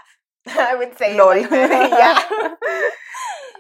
I 0.48 0.76
would 0.76 0.98
say, 0.98 1.16
Lol. 1.18 1.42
like 1.42 1.52
yeah. 1.52 2.22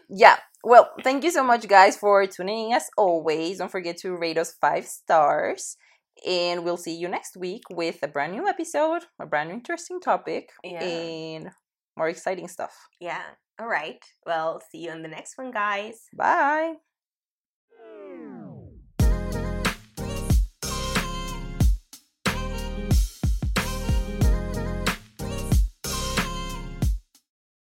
yeah. 0.09 0.37
Well, 0.63 0.91
thank 1.03 1.23
you 1.23 1.31
so 1.31 1.43
much, 1.43 1.67
guys, 1.67 1.97
for 1.97 2.25
tuning 2.27 2.71
in 2.71 2.75
as 2.75 2.89
always. 2.97 3.59
Don't 3.59 3.71
forget 3.71 3.97
to 3.99 4.15
rate 4.15 4.37
us 4.37 4.53
five 4.59 4.85
stars. 4.85 5.77
And 6.27 6.65
we'll 6.65 6.75
see 6.77 6.95
you 6.95 7.07
next 7.07 7.37
week 7.37 7.61
with 7.69 7.99
a 8.03 8.07
brand 8.09 8.33
new 8.33 8.45
episode, 8.47 9.03
a 9.21 9.25
brand 9.25 9.49
new 9.49 9.55
interesting 9.55 10.01
topic, 10.01 10.49
Yeah. 10.63 10.83
and 10.83 11.49
more 11.95 12.09
exciting 12.09 12.49
stuff. 12.49 12.75
Yeah. 12.99 13.23
All 13.57 13.67
right. 13.67 14.03
Well, 14.25 14.61
see 14.69 14.79
you 14.79 14.91
on 14.91 15.01
the 15.01 15.07
next 15.07 15.37
one, 15.37 15.51
guys. 15.51 16.07
Bye. 16.13 16.88